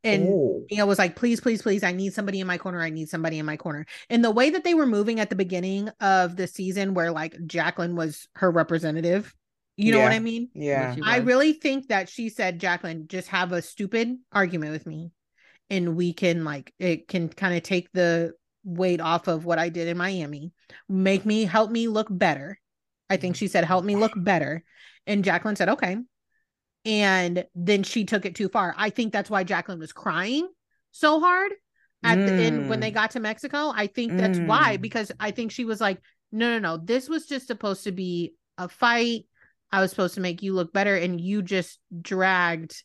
[0.03, 0.67] And Oh.
[0.71, 2.83] Mia was like, please, please, please, I need somebody in my corner.
[2.83, 3.87] I need somebody in my corner.
[4.11, 7.35] And the way that they were moving at the beginning of the season, where like
[7.47, 9.35] Jacqueline was her representative,
[9.77, 10.51] you know what I mean?
[10.55, 10.95] Yeah.
[11.03, 15.11] I really think that she said, Jacqueline, just have a stupid argument with me
[15.71, 18.33] and we can like it can kind of take the
[18.65, 20.53] weight off of what I did in Miami,
[20.89, 22.59] make me help me look better.
[23.11, 24.65] I think she said, help me look better.
[25.07, 25.99] And Jacqueline said, okay.
[26.87, 28.75] And then she took it too far.
[28.77, 30.49] I think that's why Jacqueline was crying
[30.91, 31.53] so hard
[32.03, 32.95] at the end when they Mm.
[32.95, 33.73] got to Mexico.
[33.75, 34.81] I think that's why, Mm.
[34.83, 36.01] because I think she was like,
[36.33, 39.27] no, no, no, this was just supposed to be a fight.
[39.73, 42.83] I was supposed to make you look better, and you just dragged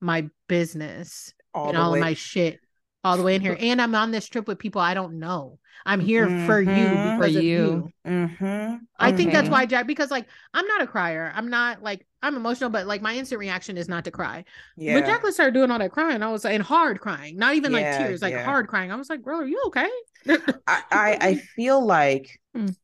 [0.00, 1.98] my business All and the all way.
[1.98, 2.60] of my shit
[3.04, 3.56] all the way in here.
[3.58, 5.58] And I'm on this trip with people I don't know.
[5.84, 7.40] I'm here for you because For of you.
[7.42, 7.92] you.
[8.06, 8.76] Mm-hmm.
[8.98, 11.32] I think that's why Jack, because like I'm not a crier.
[11.34, 14.44] I'm not like I'm emotional, but like my instant reaction is not to cry.
[14.76, 14.94] Yeah.
[14.94, 17.72] When Jacqueline started doing all that crying, I was like, and hard crying, not even
[17.72, 18.44] like tears, like yeah.
[18.44, 18.92] hard crying.
[18.92, 19.88] I was like, girl, are you okay?
[20.28, 20.38] I,
[20.68, 22.76] I I feel like Mm.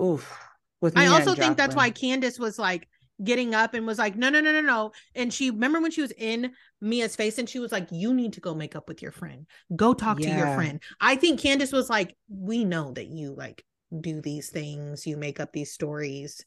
[0.00, 0.38] oof
[0.80, 2.12] with I also and think that's why Jacqueline.
[2.12, 2.88] Candace was like
[3.24, 4.92] getting up and was like, no, no, no, no, no.
[5.14, 8.34] And she remember when she was in Mia's face and she was like, you need
[8.34, 9.46] to go make up with your friend.
[9.74, 10.82] Go talk to your friend.
[11.00, 13.64] I think Candace was like, we know that you like
[14.00, 16.44] do these things, you make up these stories.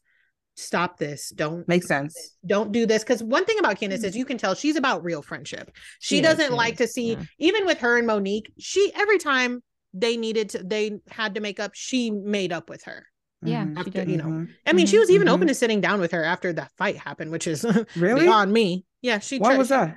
[0.58, 1.30] Stop this.
[1.36, 2.38] Don't make sense.
[2.46, 3.04] don't do this.
[3.04, 4.18] Because one thing about Candace is mm-hmm.
[4.20, 5.70] you can tell she's about real friendship.
[6.00, 7.22] She, She doesn't she like is, to see, yeah.
[7.38, 9.62] even with her and Monique, she every time
[9.92, 13.06] they needed to, they had to make up, she made up with her.
[13.46, 13.74] Yeah, Mhm.
[13.74, 14.10] she After, did.
[14.10, 14.48] you know, Mhm.
[14.66, 15.32] I mean, she was even mhm.
[15.32, 17.64] open to sitting down with her after that fight happened, which is
[17.96, 18.20] Really?
[18.22, 18.84] beyond me.
[19.02, 19.96] Yeah, she What tried- was that?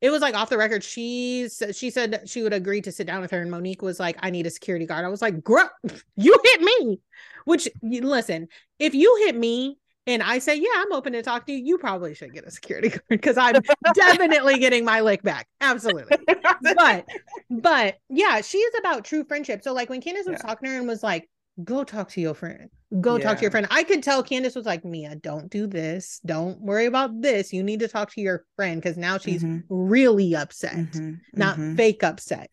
[0.00, 0.82] it was like off the record.
[0.82, 4.16] She she said she would agree to sit down with her, and Monique was like,
[4.20, 5.70] "I need a security guard." I was like, "Girl,
[6.16, 7.00] you hit me."
[7.44, 9.78] Which listen, if you hit me
[10.08, 12.50] and I say, "Yeah, I'm open to talk to you," you probably should get a
[12.50, 13.62] security guard because I'm
[13.94, 15.46] definitely getting my lick back.
[15.60, 16.16] Absolutely.
[16.62, 17.06] But
[17.48, 19.62] but yeah, she is about true friendship.
[19.62, 21.28] So like when Candace was talking to her and was like,
[21.62, 23.66] "Go talk to your friend." Go talk to your friend.
[23.70, 26.20] I could tell Candace was like, Mia, don't do this.
[26.26, 27.50] Don't worry about this.
[27.50, 29.62] You need to talk to your friend because now she's Mhm.
[29.70, 31.76] really upset, Mhm, not mhm.
[31.76, 32.50] fake upset.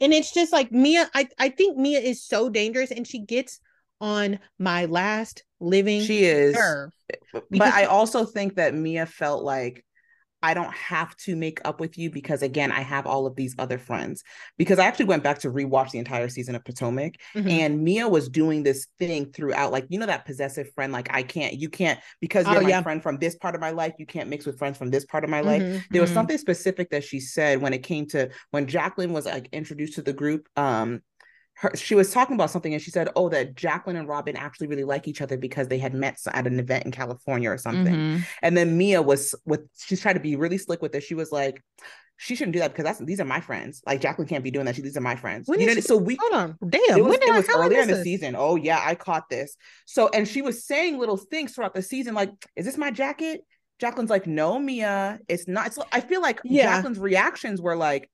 [0.00, 3.60] And it's just like Mia, I, I think Mia is so dangerous and she gets
[4.00, 6.54] on my last living She is.
[6.54, 6.90] nerve.
[7.50, 9.84] But I also think that Mia felt like
[10.42, 13.54] I don't have to make up with you because again, I have all of these
[13.58, 14.22] other friends.
[14.58, 17.50] Because I actually went back to rewatch the entire season of Potomac Mhm.
[17.50, 21.22] and Mia was doing this thing throughout, like, you know, that possessive friend, like, I
[21.22, 22.82] can't, you can't, because Oh, you're my yeah.
[22.82, 25.24] friend from this part of my life, you can't mix with friends from this part
[25.24, 25.62] of my life.
[25.62, 25.84] Mhm.
[25.92, 26.14] There was Mhm.
[26.14, 30.02] something specific that she said when it came to when Jacqueline was like introduced to
[30.02, 30.48] the group.
[30.56, 31.02] Um,
[31.54, 34.66] her, she was talking about something and she said, Oh, that Jacqueline and Robin actually
[34.66, 37.94] really like each other because they had met at an event in California or something.
[37.94, 38.24] Mhm.
[38.42, 41.04] And then Mia was with she's trying to be really slick with this.
[41.04, 41.62] She was like,
[42.16, 43.82] she shouldn't do that because that's these are my friends.
[43.86, 44.76] Like Jacqueline can't be doing that.
[44.76, 45.48] She, these are my friends.
[45.48, 46.58] When you know, she- so we Hold on.
[46.68, 46.98] Damn.
[46.98, 48.04] it was, it I- was earlier in the this?
[48.04, 48.34] season.
[48.36, 49.56] Oh yeah, I caught this.
[49.86, 53.42] So and she was saying little things throughout the season, like, is this my jacket?
[53.80, 55.66] Jacqueline's like, no, Mia, it's not.
[55.68, 56.76] It's I feel like Yeah.
[56.76, 58.08] Jacqueline's reactions were like,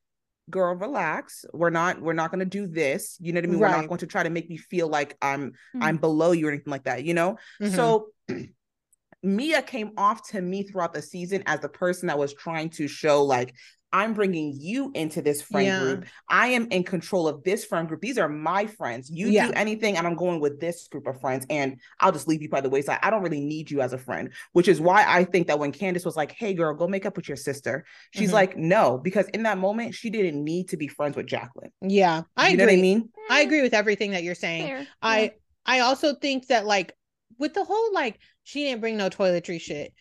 [0.51, 1.45] girl, relax.
[1.53, 3.17] We're not, we're not gonna do this.
[3.21, 3.59] You know what I mean?
[3.61, 5.83] We're not going to try to make me feel like I'm Mhm.
[5.83, 7.37] I'm below you or anything like that, you know?
[7.61, 7.75] Mhm.
[7.75, 8.09] So
[9.23, 12.87] Mia came off to me throughout the season as the person that was trying to
[12.87, 13.55] show like
[13.93, 15.81] I'm bringing you into this friend Yeah.
[15.81, 16.05] group.
[16.29, 18.01] I am in control of this friend group.
[18.03, 19.11] These are my friends.
[19.11, 19.47] You Yeah.
[19.47, 22.49] do anything, and I'm going with this group of friends, and I'll just leave you
[22.51, 22.99] by the wayside.
[23.03, 25.73] I don't really need you as a friend, which is why I think that when
[25.73, 28.35] Candace was like, "Hey, girl, go make up with your sister," she's Mhm.
[28.35, 31.73] like, "No," because in that moment, she didn't need to be friends with Jacqueline.
[31.81, 32.57] yeah, I you agree.
[32.59, 33.09] know what I mean?
[33.31, 34.67] I agree with everything that you're saying.
[34.67, 34.87] Fair.
[35.01, 35.29] I Yeah.
[35.67, 36.93] I also think that like
[37.39, 39.93] with the whole like she didn't bring no toiletry shit.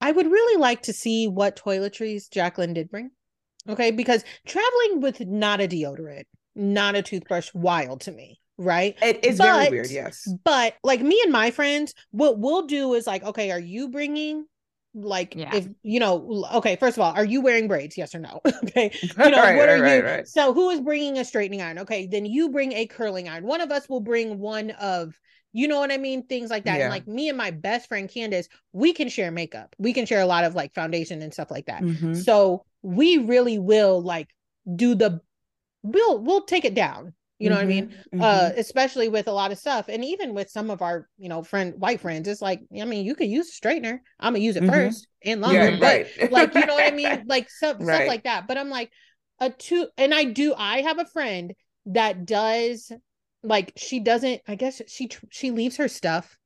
[0.00, 3.10] I would really like to see what toiletries Jacqueline did bring.
[3.68, 6.24] Okay, because traveling with not a deodorant,
[6.54, 8.96] not a toothbrush, wild to me, right?
[9.02, 9.90] It is very weird.
[9.90, 10.26] Yes.
[10.44, 14.46] But like me and my friends, what we'll do is like, okay, are you bringing
[14.92, 15.54] like Yeah.
[15.54, 17.96] if you know, okay, first of all, are you wearing braids?
[17.96, 18.40] Yes or no?
[18.64, 18.90] okay.
[19.02, 20.02] You know, Right, what are right, you?
[20.02, 20.26] right, right.
[20.26, 21.78] So who is bringing a straightening iron?
[21.80, 23.44] Okay, then you bring a curling iron.
[23.44, 25.14] One of us will bring one of,
[25.52, 26.26] you know what I mean?
[26.26, 26.76] Things like that.
[26.78, 26.84] Yeah.
[26.84, 29.74] And like me and my best friend Candace, we can share makeup.
[29.78, 31.82] We can share a lot of like foundation and stuff like that.
[31.84, 32.14] Mhm.
[32.14, 34.28] So we really will like
[34.76, 35.20] do the
[35.82, 37.14] we'll we'll take it down.
[37.38, 37.88] You know what I mean?
[38.12, 39.88] Mhm, Uh especially with a lot of stuff.
[39.88, 43.06] And even with some of our, you know, friend white friends, it's like, I mean,
[43.06, 44.00] you could use a straightener.
[44.18, 44.66] I'm gonna use it Mhm.
[44.66, 45.70] first and longer.
[45.70, 46.06] yeah, but right.
[46.30, 47.24] like you know what I mean?
[47.26, 48.46] Like stuff stuff like that.
[48.46, 48.90] But I'm like
[49.40, 51.54] a two and I do I have a friend
[51.86, 52.92] that does
[53.42, 56.36] like she doesn't I guess she she leaves her stuff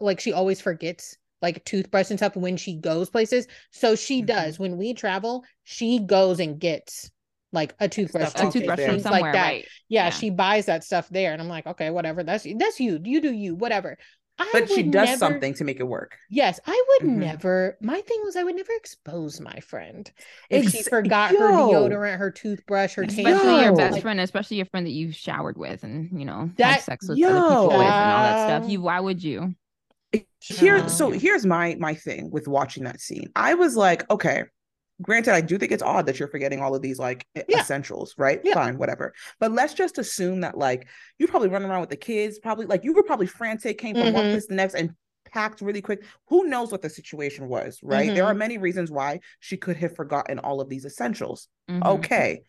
[0.00, 3.46] like she always forgets like toothbrush and stuff when she goes places.
[3.72, 4.26] So she Mhm.
[4.26, 7.10] does when we travel, she goes and gets
[7.52, 9.42] like a toothbrush, Stuff a toothbrush from things somewhere, like that.
[9.42, 9.68] right?
[9.88, 10.10] Yeah, Yeah.
[10.10, 12.22] she buys that stuff there, and I'm like, okay, whatever.
[12.24, 13.00] That's that's you.
[13.04, 13.98] You do you, whatever.
[14.38, 16.16] I but she does never- something to make it work.
[16.30, 17.16] Yes, I would Mhm.
[17.16, 17.76] never.
[17.80, 20.10] My thing was, I would never expose my friend
[20.50, 23.62] if she Ex- forgot her deodorant, her toothbrush, her Especially tampon.
[23.64, 26.74] your best like, friend, especially your friend that you've showered with and you know That-
[26.74, 28.70] had sex with other people with and all that stuff.
[28.70, 29.54] You why would you?
[30.40, 34.44] here so here's my my thing with watching that scene i was like okay
[35.00, 37.60] granted i do think it's odd that you're forgetting all of these like Yeah.
[37.60, 38.54] essentials right Yeah.
[38.54, 40.88] fine whatever but let's just assume that like
[41.18, 44.12] you probably running around with the kids probably like you were probably frantic came from
[44.12, 44.30] one Mhm.
[44.32, 44.90] place to the next and
[45.30, 48.38] packed really quick who knows what the situation was right there are Mm-hmm.
[48.38, 51.84] many reasons why she could have forgotten all of these essentials Mhm.
[51.86, 52.42] okay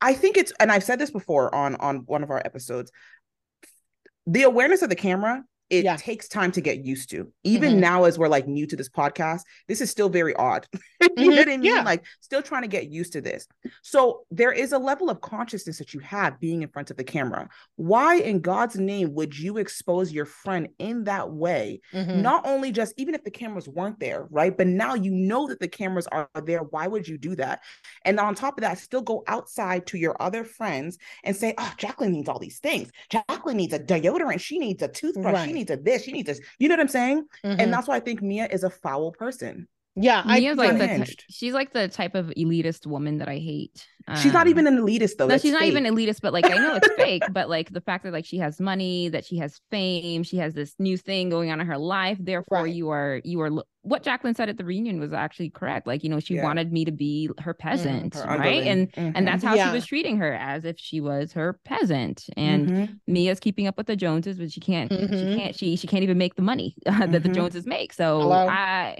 [0.00, 2.90] i think it's and i've said this before on on one of our episodes
[4.26, 5.96] the awareness of the camera it Yeah.
[5.96, 7.78] takes time to get used to even Mhm.
[7.80, 10.66] now as we're like new to this podcast this is still very odd
[11.00, 11.36] you know Mhm.
[11.36, 11.82] what i mean Yeah.
[11.82, 13.46] like still trying to get used to this
[13.82, 17.04] so there is a level of consciousness that you have being in front of the
[17.04, 22.22] camera why in god's name would you expose your friend in that way Mhm.
[22.22, 24.56] not only just even if the cameras weren't there, right?
[24.56, 26.60] But now you know that the cameras are there.
[26.60, 27.60] Why would you do that?
[28.04, 31.72] And on top of that, still go outside to your other friends and say, Oh,
[31.76, 32.90] Jacqueline needs all these things.
[33.10, 34.40] Jacqueline needs a deodorant.
[34.40, 35.34] She needs a toothbrush.
[35.34, 35.46] Right.
[35.48, 36.04] She needs a this.
[36.04, 36.40] She needs this.
[36.58, 37.24] You know what I'm saying?
[37.44, 37.56] Mhm.
[37.60, 39.68] And that's why I think Mia is a foul person.
[40.00, 41.24] Yeah, I Mia's like the unhinged.
[41.30, 43.86] she's like the type of elitist woman that I hate.
[44.22, 45.26] She's not Um, even an elitist though.
[45.26, 47.82] no, That's she's not even elitist, but like I know it's fake, but like the
[47.82, 51.28] fact that like she has money, that she has fame, she has this new thing
[51.28, 52.16] going on in her life.
[52.18, 52.74] Therefore, Right.
[52.74, 53.50] you are you are
[53.82, 55.86] what Jacqueline said at the reunion was actually correct.
[55.86, 56.44] Like, you know, she Yeah.
[56.44, 58.66] wanted me to be her peasant, her right?
[58.66, 59.12] And Mhm.
[59.14, 59.68] and that's how Yeah.
[59.70, 62.24] she was treating her as if she was her peasant.
[62.36, 62.98] And Mhm.
[63.06, 64.90] Mia's keeping up with the Joneses, but she can't.
[64.90, 65.10] Mhm.
[65.18, 65.54] She can't.
[65.54, 67.34] She she can't even make the money that the Mhm.
[67.34, 67.92] Joneses make.
[67.92, 68.46] So Hello?
[68.48, 68.96] I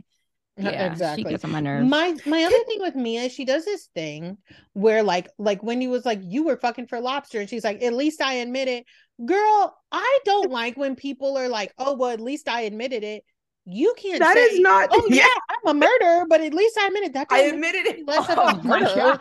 [0.58, 1.24] yeah, exactly.
[1.24, 1.88] she gets on my nerves.
[1.88, 4.38] My my other thing with Mia, is she does this thing
[4.72, 7.92] where like like Wendy was like, "You were fucking for lobster," and she's like, "At
[7.92, 8.84] least I admit it."
[9.24, 13.24] Girl, I don't like when people are like, "Oh, well, at least I admitted it."
[13.70, 14.18] You can't.
[14.20, 15.34] That say, is not- Oh yeah, Yeah.
[15.66, 17.26] I'm a murderer, but at least I admitted that.
[17.30, 17.98] I admitted it.
[17.98, 19.20] make less of oh a my murderer.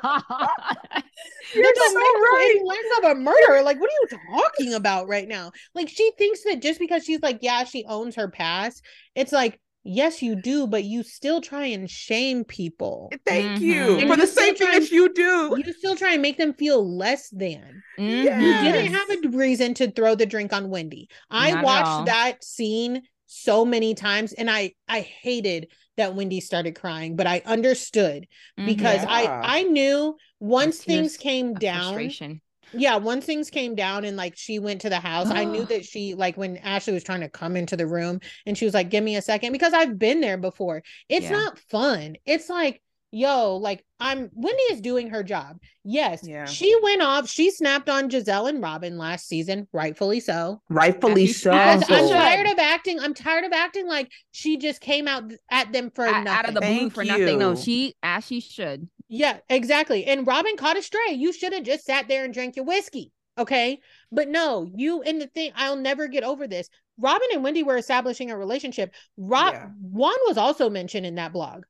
[1.54, 2.62] You're don't so right.
[2.66, 3.62] less of a murderer.
[3.62, 5.52] Like, what are you talking about right now?
[5.76, 8.84] Like, she thinks that just because she's like, yeah, she owns her past,
[9.16, 13.12] it's like, yes, you do, but you still try and shame people.
[13.26, 13.62] Thank Mhm.
[13.62, 15.56] you And for you the still same thing that you do.
[15.66, 17.84] You still try and make them feel less than.
[17.98, 18.24] Mhm.
[18.24, 21.10] You didn't have a reason to throw the drink on Wendy.
[21.30, 25.68] I Not watched that scene so many times and I I hated
[25.98, 29.10] that Wendy started crying, but I understood because Yeah.
[29.10, 32.42] I I knew once tears things came down frustration.
[32.74, 35.86] Yeah once things came down and like she went to the house i knew that
[35.86, 38.90] she like when ashley was trying to come into the room and she was like
[38.90, 41.32] give me a second because i've been there before it's Yeah.
[41.38, 46.44] not fun it's like yo like i'm wendy is doing her job yes Yeah.
[46.46, 51.40] she went off she snapped on gizelle and robyn last season rightfully so Rightfully As
[51.42, 51.52] so.
[51.52, 51.80] should.
[51.80, 55.72] because i'm tired of acting i'm tired of acting like she just came out at
[55.72, 57.40] them for A- nothing out of the blue Thank for nothing.
[57.40, 58.90] No, she as she should.
[59.10, 60.06] Yeah, exactly.
[60.06, 61.12] And Robyn caught a stray.
[61.14, 63.12] You should have just sat there and drank your whiskey.
[63.38, 63.80] Okay.
[64.12, 66.70] But no, you and the thing, I'll never get over this.
[67.00, 68.94] Robyn and Wendy were establishing a relationship.
[69.16, 69.68] Rob Yeah.
[69.82, 71.64] Juan was also mentioned in that blog.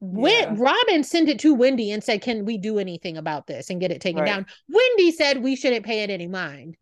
[0.00, 0.54] When Yeah.
[0.56, 3.92] Robyn sent it to Wendy and said, Can we do anything about this and get
[3.92, 4.26] it taken Right.
[4.26, 4.46] down?
[4.68, 6.76] Wendy said we shouldn't pay it any mind.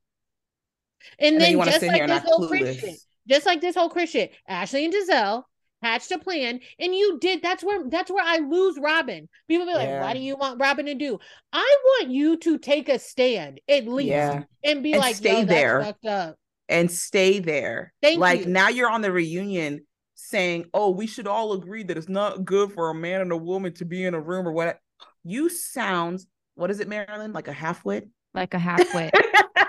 [1.18, 2.80] And, And then then, you want to just like this whole Chris clueless.
[2.80, 2.98] shit,
[3.28, 5.44] just like this whole Christian, Ashley and Gizelle
[5.82, 7.42] hatched a plan, and you did.
[7.42, 9.28] That's where that's where I lose Robyn.
[9.48, 10.02] People be like, Yeah.
[10.02, 11.18] "What do you want Robyn to do?"
[11.52, 14.42] I want you to take a stand at least Yeah.
[14.64, 15.82] and be And like, stay "Yo, that's there.
[15.82, 16.36] fucked up."
[16.68, 17.92] and stay there.
[18.02, 18.46] Thank like you.
[18.46, 22.72] now you're on the reunion saying, "Oh, we should all agree that it's not good
[22.72, 24.78] for a man and a woman to be in a room or what."
[25.24, 26.20] You sound
[26.54, 27.32] what is it, Marilyn?
[27.32, 28.08] Like a halfwit?
[28.34, 29.10] Like a halfwit.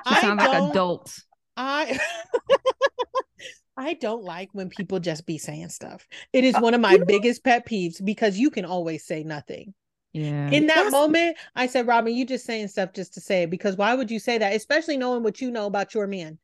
[0.08, 1.26] She I sounds like don't- adults.
[1.56, 2.00] I
[3.78, 6.08] I don't like when people just be saying stuff.
[6.34, 9.74] It is Uh, one of my biggest pet peeves because you can always say nothing.
[10.14, 10.50] Yeah.
[10.50, 13.50] In that That's- moment, I said, Robyn, you just saying stuff just to say it
[13.50, 14.54] because why would you say that?
[14.54, 16.38] Especially knowing what you know about your man.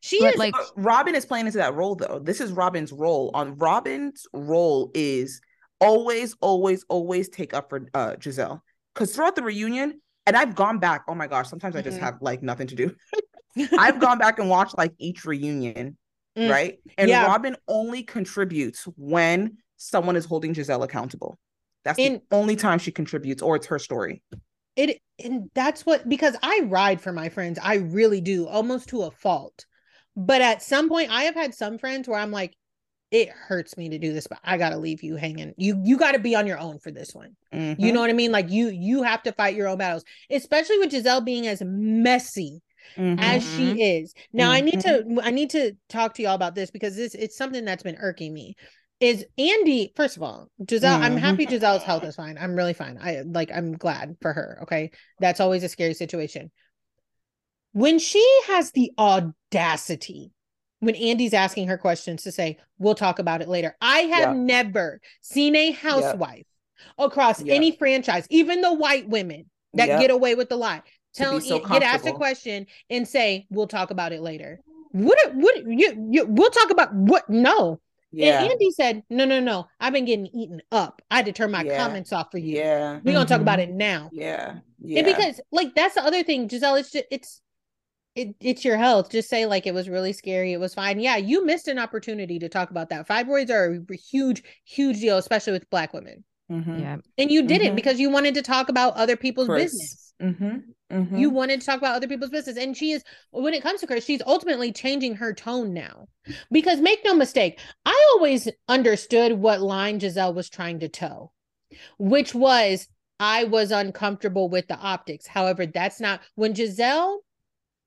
[0.00, 2.18] She But, is like- Robyn is playing into that role though.
[2.22, 3.30] This is Robyn's role.
[3.34, 5.40] On Robyn's role is
[5.80, 8.60] always, always, always take up for uh Gizelle.
[8.92, 11.04] Because throughout the reunion, and I've gone back.
[11.08, 12.02] Oh my gosh, sometimes I just Mhm.
[12.02, 12.94] have like nothing to do.
[13.78, 15.96] I've gone back and watched like each reunion,
[16.36, 16.50] Mm.
[16.50, 16.78] right?
[16.98, 17.26] And Yeah.
[17.26, 21.38] Robyn only contributes when someone is holding Gizelle accountable.
[21.84, 24.22] That's And- the only time she contributes, or it's her story.
[24.76, 27.60] it and that's what because I ride for my friends.
[27.62, 29.64] I really do, almost to a fault.
[30.16, 32.54] But at some point, I have had some friends where I'm like,
[33.12, 35.54] it hurts me to do this, but I gotta leave you hanging.
[35.56, 37.36] You you gotta be on your own for this one.
[37.52, 37.92] You Mhm.
[37.94, 38.32] know what I mean?
[38.32, 42.60] Like you you have to fight your own battles, especially with Gizelle being as messy
[42.96, 43.20] Mhm.
[43.20, 44.14] as she is.
[44.32, 45.20] Now I need to Mm-hmm.
[45.22, 48.32] I need to talk to y'all about this because this it's something that's been irking
[48.32, 48.56] me.
[49.00, 51.20] Is Andy, first of all, Gizelle, I'm Mhm.
[51.20, 52.38] happy Gizelle's health is fine.
[52.38, 52.96] I'm really fine.
[53.00, 54.60] I like I'm glad for her.
[54.62, 54.90] Okay.
[55.18, 56.50] That's always a scary situation.
[57.72, 60.30] When she has the audacity,
[60.78, 63.76] when Andy's asking her questions to say, we'll talk about it later.
[63.80, 64.40] I have Yeah.
[64.40, 66.46] never seen a housewife
[66.98, 67.54] across Yeah.
[67.54, 70.82] any franchise, even the white women that get away with the lie.
[71.14, 74.60] To Tell be so get asked a question and say, "We'll talk about it later."
[74.90, 75.18] What?
[75.34, 75.64] What?
[75.66, 76.08] You?
[76.10, 77.28] you we'll talk about what?
[77.30, 77.80] No.
[78.10, 78.42] Yeah.
[78.42, 79.66] And Andy said, "No, no, no.
[79.80, 81.02] I've been getting eaten up.
[81.10, 81.76] I had to turn my Yeah.
[81.84, 82.56] comments off for you.
[82.58, 83.00] yeah.
[83.04, 83.62] We're gonna talk about Mhm.
[83.62, 84.56] it now." Yeah.
[84.80, 84.98] Yeah.
[84.98, 86.78] And because, like, that's the other thing, Gizelle.
[86.78, 87.40] It's just, it's.
[88.16, 89.10] It, it's your health.
[89.10, 90.52] Just say like it was really scary.
[90.52, 91.00] It was fine.
[91.00, 93.08] Yeah, you missed an opportunity to talk about that.
[93.08, 96.22] Fibroids are a huge, huge deal, especially with Black women.
[96.48, 96.80] Mhm.
[96.80, 96.96] Yeah.
[97.18, 97.74] And you did it Mhm.
[97.76, 99.72] because you wanted to talk about other people's Chris.
[99.72, 100.03] business.
[100.22, 100.62] Mhm.
[100.92, 101.18] Mhm.
[101.18, 102.56] You wanted to talk about other people's business.
[102.56, 106.06] And she is, when it comes to Chris, she's ultimately changing her tone now.
[106.50, 111.32] Because make no mistake, I always understood what line Gizelle was trying to toe,
[111.98, 112.88] which was
[113.20, 115.26] I was uncomfortable with the optics.
[115.26, 117.18] However, that's not when Gizelle,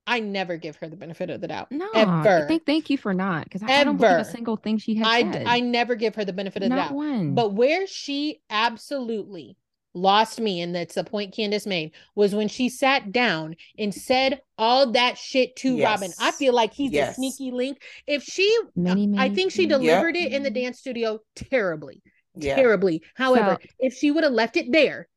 [0.06, 1.70] I never give her the benefit of the doubt.
[1.70, 2.46] No, Ever.
[2.48, 5.06] thank thank you for not because I, I don't believe a single thing she has
[5.06, 5.46] I, said.
[5.46, 6.92] I never give her the benefit of the doubt.
[6.92, 7.34] one.
[7.34, 9.56] But where she absolutely
[9.98, 14.40] lost me, and that's the point Candace made, was when she sat down and said
[14.56, 16.12] all that shit to Robyn.
[16.20, 17.12] I feel like he's Yes.
[17.12, 17.82] a sneaky link.
[18.06, 19.80] If she, Many, I think she things.
[19.80, 22.02] delivered it in the dance studio terribly,
[22.36, 22.56] Yeah.
[22.56, 23.02] terribly.
[23.14, 25.08] However, So- if she would have left it there,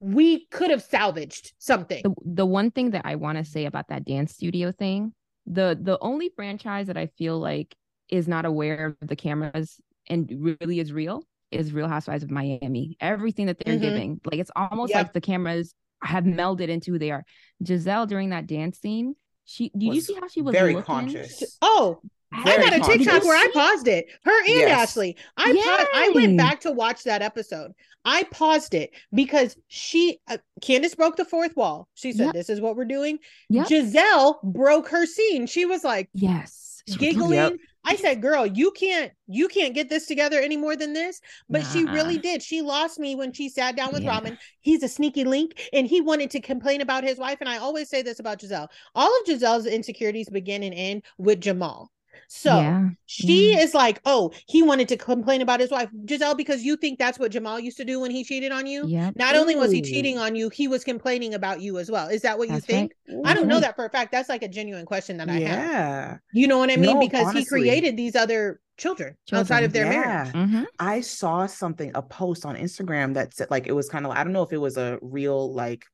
[0.00, 2.02] we could have salvaged something.
[2.02, 5.14] the the one thing that I want to say about that dance studio thing,
[5.46, 7.74] the the only franchise that I feel like
[8.08, 11.24] is not aware of the cameras and really is real
[11.54, 12.96] is Real Housewives of Miami.
[13.00, 13.80] Everything that they're Mhm.
[13.80, 15.02] giving, like it's almost Yep.
[15.04, 17.24] like the cameras have melded into who they are.
[17.62, 20.84] Gizelle during that dance scene, she did you see how she was very looking?
[20.86, 21.58] conscious.
[21.62, 22.00] Oh,
[22.44, 23.24] Very I got a TikTok conscious.
[23.28, 24.06] where I paused it.
[24.24, 24.90] Her and Yes.
[24.90, 25.16] Ashley.
[25.36, 27.72] I paused, I went back to watch that episode.
[28.04, 31.88] I paused it because she uh, Candace broke the fourth wall.
[31.94, 32.34] She said, Yep.
[32.34, 33.18] "This is what we're doing."
[33.50, 33.68] Yep.
[33.68, 35.46] Gizelle broke her scene.
[35.46, 36.82] She was like Yes.
[36.98, 37.32] Giggling.
[37.34, 37.52] Yep.
[37.84, 41.64] I said, "Girl, you can't you can't get this together any more than this." But
[41.64, 42.42] she really did.
[42.42, 44.10] She lost me when she sat down with Yeah.
[44.10, 44.38] Robyn.
[44.60, 47.88] He's a sneaky link and he wanted to complain about his wife and I always
[47.88, 48.68] say this about Gizelle.
[48.94, 51.90] All of Gizelle's insecurities begin and end with Jamal.
[52.28, 52.88] So, yeah.
[53.06, 53.60] she Yeah.
[53.60, 57.18] is like, oh, he wanted to complain about his wife, Gizelle, because you think that's
[57.18, 58.86] what Jamal used to do when he cheated on you.
[58.86, 59.16] Yep.
[59.16, 62.08] Not only was he cheating on you, he was complaining about you as well.
[62.08, 62.92] Is that what you That's right.
[63.08, 63.24] think?
[63.24, 64.12] I don't know that for a fact.
[64.12, 65.40] That's like a genuine question that I have.
[65.42, 66.16] Yeah.
[66.32, 66.94] You know what I mean?
[66.94, 70.30] No, because he created these other children, outside of their marriage.
[70.34, 70.46] Yeah.
[70.46, 70.66] Mhm.
[70.80, 74.24] I saw something, a post on Instagram that said like it was kind of I
[74.24, 75.84] don't know if it was a real like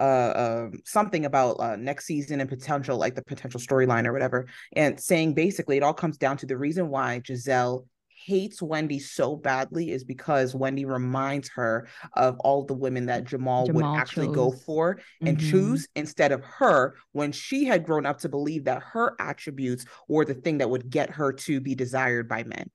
[0.00, 4.46] uh um something about uh next season and potential like the potential storyline or whatever
[4.74, 7.84] and saying basically it all comes down to the reason why Gizelle
[8.24, 13.66] hates Wendy so badly is because Wendy reminds her of all the women that Jamal,
[13.66, 15.50] Jamal would actually go for and Mhm.
[15.50, 20.24] choose instead of her when she had grown up to believe that her attributes were
[20.24, 22.68] the thing that would get her to be desired by men.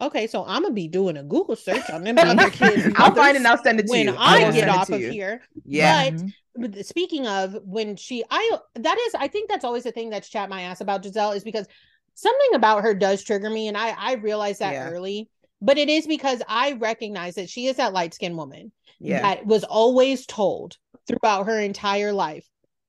[0.00, 2.92] Okay, so I'm gonna be doing a Google search on them other kids.
[2.96, 4.16] I'll find and I'll send it to when you.
[4.18, 5.40] I will get off of here.
[5.64, 6.10] Yeah.
[6.10, 6.84] But Mhm.
[6.84, 10.48] speaking of when she i that is i think that's always the thing that's chat
[10.48, 11.66] my ass about gizelle is because
[12.14, 14.88] something about her does trigger me and i i realized that Yeah.
[14.88, 15.28] early
[15.60, 18.70] but it is because i recognize that she is that light-skinned woman
[19.00, 19.22] Yeah.
[19.22, 20.76] that was always told
[21.08, 22.46] throughout her entire life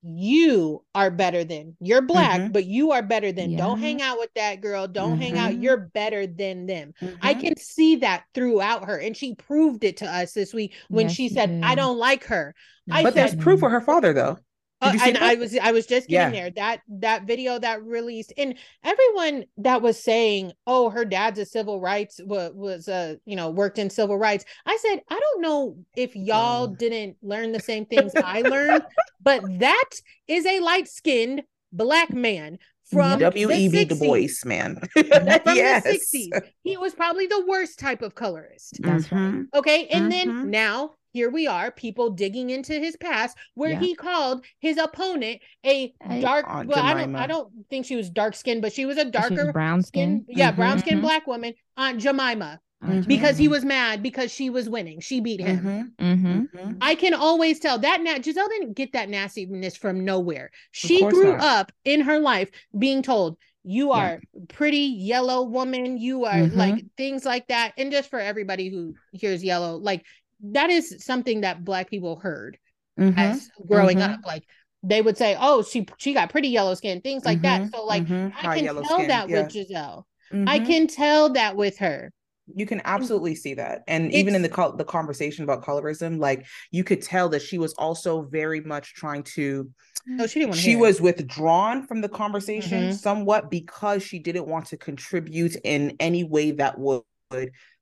[0.07, 2.53] you are better than you're black Mhm.
[2.53, 5.63] but you are better than don't hang out with that girl don't hang out Mhm.
[5.63, 7.39] you're better than them I Mhm.
[7.41, 11.13] can see that throughout her, and she proved it to us this week when Yes,
[11.15, 12.53] she said, "I don't like her."
[12.91, 14.37] I but there's proof for her father though.
[14.85, 16.41] Did Uh, you see and I was I was just getting Yeah.
[16.41, 16.51] there.
[16.51, 21.79] That that video that released, and everyone that was saying, "Oh, her dad's a civil
[21.81, 25.77] rights was was uh you know worked in civil rights." I said, I don't know
[25.95, 26.75] if y'all No.
[26.75, 28.83] didn't learn the same things I learned,
[29.23, 29.89] but that
[30.27, 32.57] is a light skinned black man
[32.91, 33.99] from W B the Du 60s.
[33.99, 34.79] Bois, man.
[34.95, 35.83] From yes.
[35.83, 36.43] the 60s.
[36.63, 38.79] He was probably the worst type of colorist.
[38.81, 39.33] That's right.
[39.33, 39.47] Mhm.
[39.55, 39.87] Okay.
[39.87, 40.45] And then Mhm.
[40.45, 43.79] now here we are, people digging into his past where Yeah.
[43.79, 47.95] he called his opponent a I- dark Aunt well, I don't I don't think she
[47.95, 50.37] was dark skinned, but she was a darker brown skin, skin.
[50.37, 51.03] yeah, brown skinned Mhm.
[51.03, 53.07] black woman, Aunt Jemima, Mhm.
[53.07, 54.99] because he was mad because she was winning.
[54.99, 55.93] She beat him.
[55.99, 56.17] Mhm.
[56.17, 56.49] Mhm.
[56.51, 56.77] Mhm.
[56.81, 60.51] I can always tell that na- Gizelle didn't get that nastiness from nowhere.
[60.71, 61.39] She grew not.
[61.41, 63.99] up in her life being told, you Yeah.
[64.01, 66.55] are pretty yellow woman, you are Mhm.
[66.57, 67.71] like things like that.
[67.77, 70.03] And just for everybody who hears yellow, like
[70.43, 72.57] that is something that black people heard
[72.99, 73.17] Mhm.
[73.17, 74.13] as growing mhm.
[74.13, 74.19] up.
[74.25, 74.43] Like
[74.83, 77.61] they would say, Oh, she she got pretty yellow skin, things like that.
[77.63, 77.71] Mhm.
[77.75, 78.33] So like Mhm.
[78.43, 79.41] I can tell skin, that yeah.
[79.43, 80.03] with Gizelle.
[80.31, 80.65] I Mhm.
[80.67, 82.11] can tell that with her.
[82.53, 83.81] You can absolutely see that.
[83.87, 87.41] And even in the It's- col- the conversation about colorism, like you could tell that
[87.41, 89.71] she was also very much trying to
[90.19, 90.81] Oh, she didn't want to she hear it.
[90.81, 92.93] was withdrawn from the conversation Mhm.
[92.93, 97.01] somewhat because she didn't want to contribute in any way that would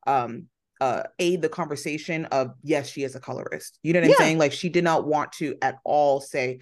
[0.07, 0.47] um
[0.83, 4.37] uh aid the conversation of yes she is a colorist you know what i'm saying
[4.37, 6.59] like she did not want to at all say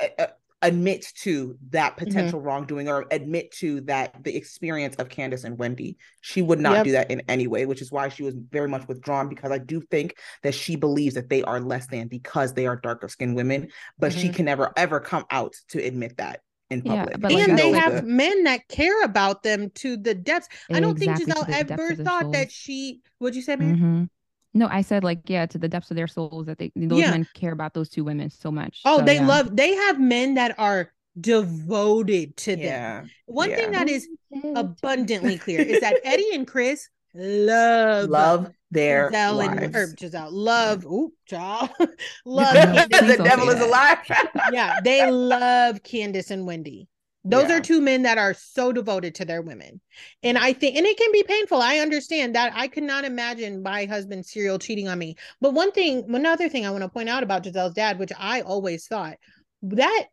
[0.00, 0.26] uh, uh,
[0.62, 2.04] admit to that Mm-hmm.
[2.04, 6.76] potential wrongdoing or admit to that the experience of Candace and Wendy she would not
[6.76, 6.84] Yep.
[6.84, 9.58] do that in any way which is why she was very much withdrawn because I
[9.58, 10.08] do think
[10.44, 14.12] that she believes that they are less than because they are darker skinned women but
[14.12, 14.34] she Mhm.
[14.36, 16.40] can never ever come out to admit that
[16.72, 19.70] in Yeah, public but like and that's they have the- men that care about them
[19.76, 20.48] to the depths.
[20.70, 22.52] I don't think Exactly, Gizelle ever of their thought that souls.
[22.52, 23.00] she.
[23.20, 23.76] Would you say, Mary?
[23.76, 24.08] Mhm.
[24.54, 27.10] No, I said like yeah, to the depths of their souls that they those Yeah.
[27.12, 28.80] men care about those two women so much.
[28.84, 29.26] Oh, So, they yeah.
[29.26, 29.56] love.
[29.56, 32.64] They have men that are devoted to them.
[32.64, 34.08] yeah One thing that is
[34.56, 39.76] abundantly clear is that Eddie and Chris love love their Gizelle and wives.
[39.76, 40.84] or Gizelle love.
[40.86, 41.70] Ooh, child,
[42.26, 42.60] love.
[42.60, 42.88] No, Candace.
[42.88, 43.98] please the devil is alive
[44.52, 46.88] yeah, they love Candace and Wendy.
[47.24, 47.58] Those Yeah.
[47.58, 49.80] are two men that are so devoted to their women.
[50.24, 51.60] And I think, and it can be painful.
[51.62, 52.52] I understand that.
[52.56, 55.16] I could not imagine my husband serial cheating on me.
[55.40, 58.40] But one thing, another thing I want to point out about Gizelle's dad, which I
[58.40, 59.18] always thought
[59.62, 60.06] that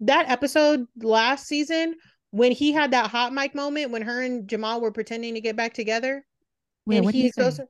[0.00, 1.96] that episode last season
[2.30, 5.56] when he had that hot mic moment when her and Jamal were pretending to get
[5.56, 6.24] back together.
[6.86, 7.42] Wait, and what did he he say?
[7.42, 7.60] goes,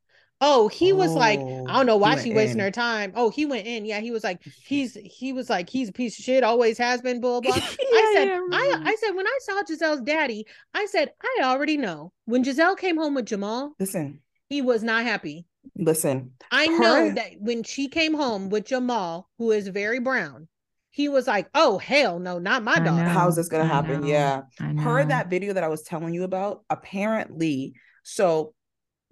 [0.40, 2.64] Oh, he was like, Oh, I don't know why went she wasting in.
[2.64, 3.12] her time.
[3.16, 3.84] Oh, he went in.
[3.86, 7.00] Yeah, he was like, he's he was like, he's a piece of shit, always has
[7.00, 7.54] been, blah blah.
[7.54, 7.62] blah.
[7.66, 8.72] I said, yeah, I.
[8.76, 8.86] Mm-hmm.
[8.86, 12.12] I said when I saw Gizelle's daddy, I said, I already know.
[12.26, 15.46] When Gizelle came home with Jamal, Listen, he was not happy.
[15.74, 16.32] listen.
[16.52, 20.48] I know that when she came home with Jamal, who is very brown,
[20.90, 23.04] he was like, Oh hell no, not my I daughter.
[23.08, 24.02] How's this gonna I happen?
[24.02, 24.42] know, Yeah.
[24.60, 28.52] I her that video that I was telling you about, apparently, so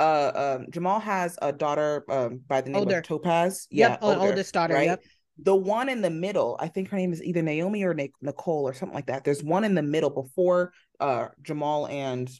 [0.01, 2.99] uh um Jamal has a daughter um by the name Older.
[2.99, 3.66] of Topaz.
[3.70, 4.86] Yep, Yeah, oldest daughter, right?
[4.86, 5.03] yep.
[5.42, 8.66] The one in the middle, I think her name is either Naomi or Na- Nicole
[8.68, 9.24] or something like that.
[9.24, 12.30] There's one in the middle before uh Jamal and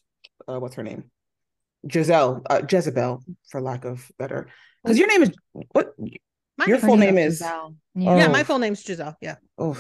[0.49, 1.11] uh what's her name?
[1.87, 4.49] Gizelle, uh, Jezebel, for lack of better.
[4.83, 5.89] Because your name is what?
[6.57, 7.39] My Your full name is.
[7.39, 7.75] Giselle.
[7.97, 8.17] Oh.
[8.17, 9.17] Yeah, my full name's Giselle.
[9.21, 9.37] Yeah.
[9.59, 9.77] Oh,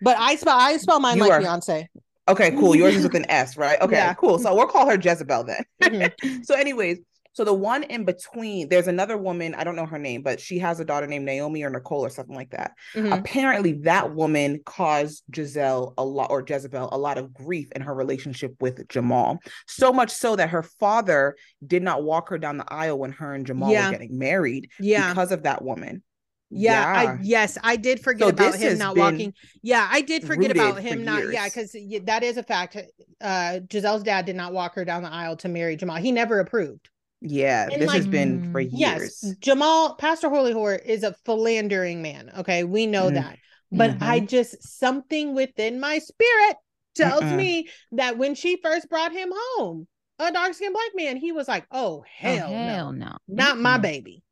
[0.00, 1.86] But I spell I spell mine You like are- Beyonce.
[2.28, 2.76] Okay, cool.
[2.76, 3.80] Yours is with an S, right?
[3.80, 4.14] Okay, Yeah.
[4.14, 4.38] cool.
[4.38, 5.64] So we'll call her Jezebel then.
[5.82, 6.44] Mhm.
[6.44, 6.98] so anyways
[7.34, 10.58] so the one in between there's another woman i don't know her name but she
[10.58, 13.16] has a daughter named naomi or nicole or something like that Mhm.
[13.16, 17.94] apparently that woman caused gizelle a lot or jezebel a lot of grief in her
[17.94, 22.72] relationship with jamal so much so that her father did not walk her down the
[22.72, 23.86] aisle when her and jamal Yeah.
[23.86, 25.10] were getting married Yeah.
[25.10, 26.02] because of that woman
[26.50, 29.34] Yeah, I yes, I did forget So about him not walking.
[29.62, 31.28] Yeah, I did forget about rooted for him not.
[31.28, 32.76] Yeah, because that is a fact.
[33.20, 35.96] Uh, Gizelle's dad did not walk her down the aisle to marry Jamal.
[35.96, 36.88] He never approved.
[37.20, 38.68] yeah And this has been for Mm.
[38.72, 42.30] years Yes, Jamal, Pastor Holy Whore is a philandering man.
[42.38, 43.14] Okay, we know Mm.
[43.14, 43.38] that.
[43.70, 46.56] But I just something within my spirit
[46.94, 47.36] tells Mm-mm.
[47.36, 49.86] me that when she first brought him home,
[50.18, 53.16] a dark skinned black man, he was like, "Oh Oh, hell, no." hell no.
[53.28, 54.22] not my baby.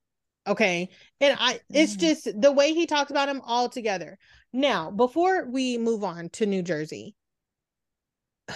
[0.46, 0.90] Okay.
[1.20, 2.00] And I it's Mm.
[2.00, 4.18] just the way he talks about him all together.
[4.52, 7.14] Now, before we move on to New Jersey,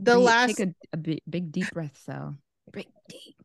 [0.00, 2.34] the last Take a, a big, big deep breath, so.
[2.72, 3.36] Breathe deep.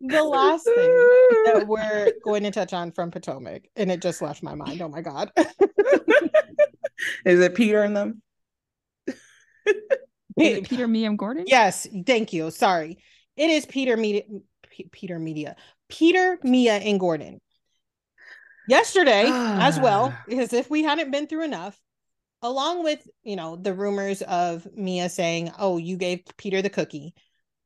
[0.00, 1.08] the last thing
[1.46, 4.82] that we're going to touch on from Potomac, and it just left my mind.
[4.82, 5.32] Oh my god.
[7.24, 8.22] is it peter and them
[10.38, 11.44] Is it Peter Miam Gordon?
[11.46, 12.50] yes, thank you.
[12.50, 12.98] Sorry.
[13.36, 14.22] It is Peter Media
[14.72, 15.54] P- Peter Media.
[15.88, 17.40] Peter, Mia, and Gordon.
[18.68, 21.78] Yesterday, as well, as if we hadn't been through enough,
[22.40, 27.14] along with you know the rumors of Mia saying, "Oh, you gave Peter the cookie."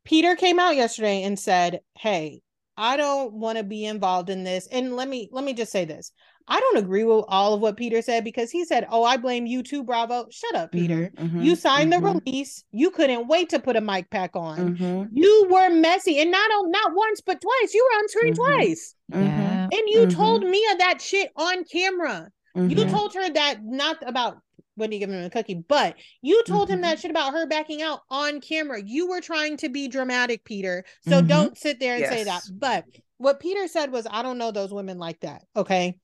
[0.04, 2.42] Peter came out yesterday and said, "Hey,
[2.76, 5.84] I don't want to be involved in this." And let me let me just say
[5.84, 6.12] this:
[6.48, 9.46] I don't agree with all of what Peter said because he said, "Oh, I blame
[9.46, 11.10] you too, Bravo." Shut up, Peter.
[11.16, 12.64] Mhm, You mhm, signed the mhm, release.
[12.70, 14.76] You couldn't wait to put a mic pack on.
[14.76, 17.74] mhm, You were messy, and not on not once but twice.
[17.74, 18.36] You were on screen Mhm.
[18.36, 19.68] twice, mhm, Yeah.
[19.72, 22.30] and you told Mia that shit on camera.
[22.54, 24.38] You told her that not about
[24.76, 28.00] Wendy giving him a cookie, but you told him that shit about her backing out
[28.10, 28.82] on camera.
[28.82, 30.84] You were trying to be dramatic, Peter.
[31.02, 32.42] So don't sit there and say that.
[32.50, 32.84] But
[33.18, 35.44] what Peter said was, I don't know those women like that.
[35.56, 35.98] Okay.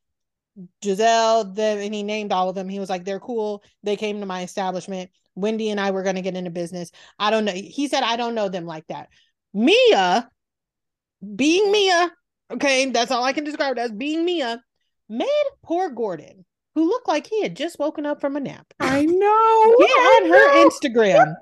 [0.83, 2.69] Gizelle, them, and he named all of them.
[2.69, 3.63] He was like, they're cool.
[3.83, 5.11] They came to my establishment.
[5.35, 6.91] Wendy and I were going to get into business.
[7.19, 7.53] I don't know.
[7.53, 9.09] He said, I don't know them like that.
[9.55, 10.29] Mia,
[11.35, 12.11] being Mia,
[12.51, 14.63] okay, that's all I can describe it as being Mia,
[15.09, 16.45] made poor Gordon,
[16.75, 19.77] who looked like he had just woken up from a nap, I know.
[19.79, 20.69] get I on her.
[20.69, 21.35] Instagram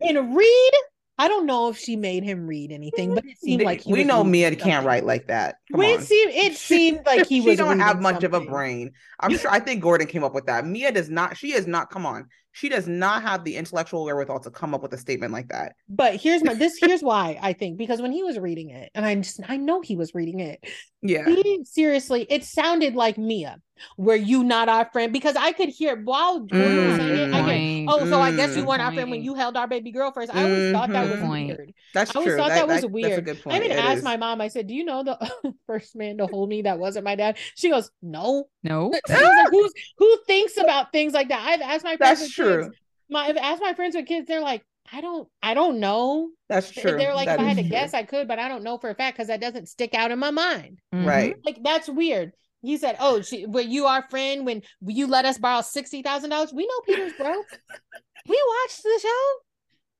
[0.00, 0.72] and read.
[1.20, 4.04] I don't know if she made him read anything, but it seemed like he we
[4.04, 4.64] know Mia something.
[4.64, 5.56] can't write like that.
[5.70, 6.00] Come Well, on.
[6.00, 8.92] It seemed it seemed like he was she don't have much of a brain.
[9.20, 9.50] I'm sure.
[9.50, 10.64] I think Gordon came up with that.
[10.66, 11.36] Mia does not.
[11.36, 11.90] She is not.
[11.90, 12.26] Come on.
[12.52, 15.74] She does not have the intellectual wherewithal to come up with a statement like that.
[15.88, 16.78] But here's my this.
[16.80, 19.82] Here's why I think because when he was reading it, and I just I know
[19.82, 20.64] he was reading it.
[21.02, 21.24] Yeah.
[21.26, 23.60] He seriously, it sounded like Mia.
[23.96, 25.10] Were you not our friend?
[25.10, 27.34] Because I could hear while was saying it.
[27.34, 27.86] I get, Mm.
[27.88, 28.66] oh, so I guess you Mm.
[28.66, 30.34] weren't our friend when you held our baby girl first.
[30.34, 31.22] I always thought that Mhm.
[31.22, 31.72] was weird.
[31.94, 32.20] That's true.
[32.20, 32.42] I always true.
[32.42, 33.28] thought that was That's a weird.
[33.46, 34.04] I even It asked is.
[34.04, 34.42] my mom.
[34.42, 35.16] I said, "Do you know the
[35.66, 38.92] first man to hold me that wasn't my dad?" She goes, "No." No.
[39.06, 41.40] She was like, Who's who thinks about things like that?
[41.42, 42.20] I've asked my friends.
[42.20, 42.70] That's with kids, true.
[43.08, 44.26] my I've asked my friends with kids.
[44.28, 44.62] They're like,
[44.92, 46.30] I don't, I don't know.
[46.48, 46.96] That's true.
[46.96, 47.70] They're like, That if I had to true.
[47.70, 50.10] guess, I could, but I don't know for a fact because that doesn't stick out
[50.10, 50.80] in my mind.
[50.94, 51.06] Mhm.
[51.06, 51.36] Right.
[51.44, 52.32] Like that's weird.
[52.62, 56.28] He said, "Oh, she, were you our friend when you let us borrow sixty thousand
[56.30, 56.52] dollars?
[56.52, 57.46] We know Peter's broke.
[58.28, 59.26] we watched the show.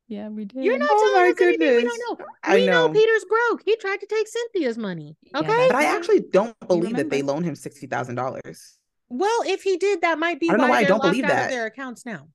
[0.09, 0.63] Yeah, we did.
[0.65, 2.27] You're not Oh telling my us anything we don't know.
[2.43, 2.89] I we know.
[2.89, 2.93] know.
[2.93, 3.63] Peter's broke.
[3.65, 5.17] He tried to take Cynthia's money.
[5.35, 8.77] Okay, that's But I actually don't believe that they loaned him sixty thousand dollars.
[9.09, 10.99] Well, if he did, that might be I don't know why why I they're don't
[10.99, 11.51] locked believe out of that.
[11.51, 12.29] their accounts now.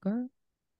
[0.00, 0.28] Girl.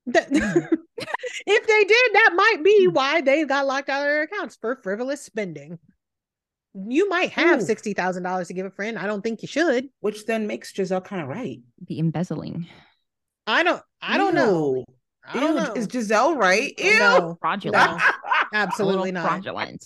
[0.07, 0.79] That- mm.
[1.47, 2.93] if they did, that might be mm.
[2.93, 5.79] why they got locked out of their accounts for frivolous spending.
[6.75, 7.65] You might have Ooh.
[7.65, 8.99] sixty thousand dollars to give a friend.
[8.99, 9.89] I don't think you should.
[10.01, 11.61] Which then makes Gizelle kind of right.
[11.87, 12.67] The embezzling.
[13.47, 13.83] I don't.
[14.03, 14.85] I don't know.
[15.27, 15.73] I don't Ew, know.
[15.73, 16.75] Is Gizelle right?
[16.79, 16.99] Ew.
[16.99, 18.03] No, Fraudulent.
[18.53, 18.59] No.
[18.59, 19.27] absolutely not.
[19.27, 19.85] Fraudulent.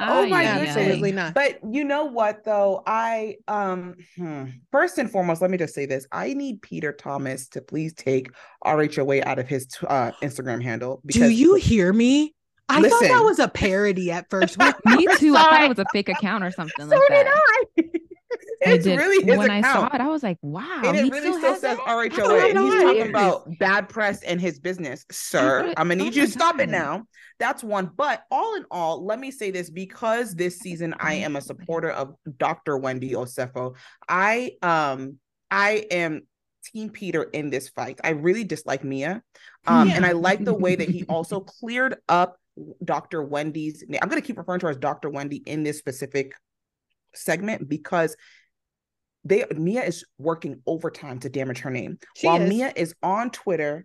[0.00, 0.76] oh my Ay, ay, goodness.
[0.76, 1.34] Absolutely not.
[1.34, 2.82] But you know what though?
[2.86, 6.06] I um hmm, first and foremost, let me just say this.
[6.12, 8.30] I need Peter Thomas to please take
[8.64, 12.34] RHOA out of his uh, Instagram handle Do you hear me?
[12.68, 14.58] I thought that was a parody at first.
[14.84, 15.34] Me First too.
[15.34, 17.34] I thought it was a fake account or something so like did that.
[17.34, 17.57] I.
[18.66, 18.98] I it's did.
[18.98, 19.90] really his when I account.
[19.90, 20.82] saw it, I was like, wow.
[20.84, 21.78] and it really still, says?
[21.78, 22.46] RHOA.
[22.46, 25.04] He's talking about bad press and his business.
[25.10, 27.04] Sir, I'm gonna need you to stop it now.
[27.38, 27.90] That's one.
[27.96, 31.90] But all in all, let me say this because this season I am a supporter
[31.90, 32.76] of Dr.
[32.78, 33.76] Wendy Osefo.
[34.08, 35.18] I um
[35.50, 36.22] I am
[36.64, 38.00] Team Peter in this fight.
[38.02, 39.22] I really dislike Mia.
[39.66, 42.38] Um, and I like the way that he also cleared up
[42.84, 43.22] Dr.
[43.22, 44.00] Wendy's name.
[44.02, 45.10] I'm gonna keep referring to her as Dr.
[45.10, 46.32] Wendy in this specific
[47.14, 48.16] segment because
[49.24, 51.98] they Mia is working overtime to damage her name.
[52.16, 52.48] She While is.
[52.48, 53.84] Mia is on Twitter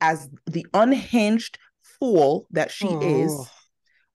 [0.00, 1.58] as the unhinged
[1.98, 3.46] fool that she is, Oh.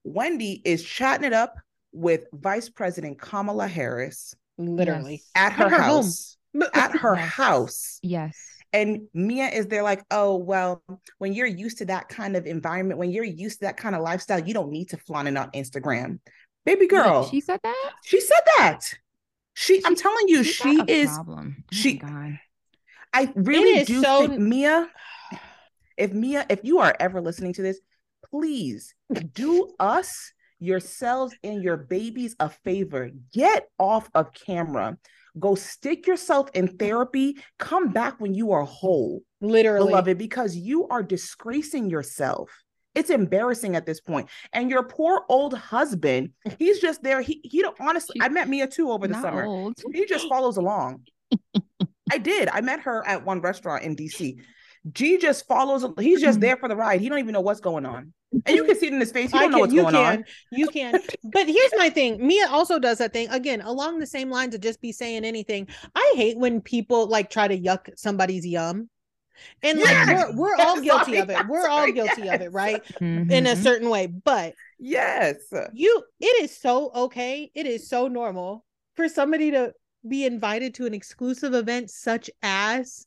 [0.04, 1.56] Wendy is chatting it up
[1.92, 5.22] with Vice President Kamala Harris Literally.
[5.34, 6.04] at her, At her home.
[6.04, 6.36] house.
[6.74, 7.28] At her Yes.
[7.32, 7.98] house.
[8.02, 8.36] Yes.
[8.72, 10.82] And Mia is there like, oh, well,
[11.18, 14.02] when you're used to that kind of environment, when you're used to that kind of
[14.02, 16.20] lifestyle, you don't need to flaunt it on Instagram.
[16.64, 17.92] Baby girl, She said that?
[18.04, 18.80] she said that.
[19.54, 21.56] She, I'm telling you, she is Problem.
[21.58, 22.38] Oh she- God.
[23.12, 24.88] I really do so- think Mia,
[25.96, 27.80] if Mia, if you are ever listening to this,
[28.30, 28.94] please
[29.34, 33.10] do us, yourselves, and your babies a favor.
[33.32, 34.96] Get off of camera.
[35.38, 37.38] Go stick yourself in therapy.
[37.58, 39.88] Come back when you are whole, Literally.
[39.88, 42.50] beloved, because you are disgracing yourself.
[42.94, 44.28] It's embarrassing at this point.
[44.52, 47.20] And your poor old husband, he's just there.
[47.20, 49.44] He he don't honestly, I met Mia too over the Not summer.
[49.44, 49.78] old.
[49.92, 51.02] He just follows along.
[52.12, 52.48] I did.
[52.48, 54.36] I met her at one restaurant in DC.
[54.92, 55.84] G just follows.
[55.98, 57.00] He's just there for the ride.
[57.00, 58.14] He don't even know what's going on,
[58.46, 59.32] and you can see it in his face.
[59.34, 60.24] I don't know can- what's you going can, on.
[60.50, 61.00] You can.
[61.22, 62.26] But here's my thing.
[62.26, 65.68] Mia also does that thing again along the same lines of just be saying anything.
[65.94, 68.88] I hate when people like try to yuck somebody's yum.
[69.62, 71.46] And like we're we're all guilty of it.
[71.48, 72.52] We're all sorry, guilty of it, yes.
[72.52, 72.82] right?
[73.00, 73.62] In a Mhm.
[73.62, 74.06] certain way.
[74.06, 75.36] But Yes,
[75.74, 77.50] you it is so okay.
[77.54, 78.64] It is so normal
[78.94, 79.72] for somebody to
[80.08, 83.06] be invited to an exclusive event such as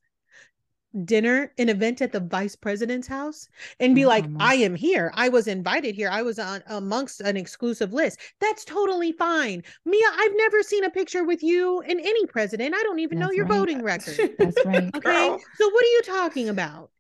[1.06, 3.48] dinner, an event at the vice president's house,
[3.80, 4.38] and be like, Mhm.
[4.40, 5.12] I am here.
[5.16, 6.10] I was invited here.
[6.10, 8.20] I was on amongst an exclusive list.
[8.40, 9.64] That's totally fine.
[9.86, 12.76] Mia, I've never seen a picture with you and any president.
[12.76, 13.58] I don't even know your right.
[13.58, 14.36] voting record.
[14.38, 14.90] That's right.
[14.96, 15.00] Okay.
[15.00, 15.40] Girl.
[15.58, 16.92] So what are you talking about?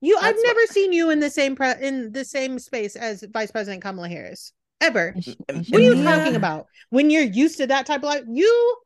[0.00, 2.96] You I've That's what- never seen you in the same pre- in the same space
[2.96, 4.52] as Vice President Kamala Harris.
[4.80, 5.14] Ever.
[5.20, 6.66] She- What and she What are you Mia- talking about?
[6.90, 8.76] When you're used to that type of life, you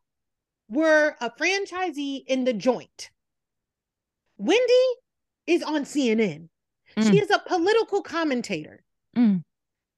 [0.68, 3.10] were a franchisee in the joint.
[4.38, 4.84] Wendy
[5.46, 6.48] is on CNN.
[6.98, 7.22] She Mm.
[7.22, 8.82] is a political commentator.
[9.16, 9.42] Mm.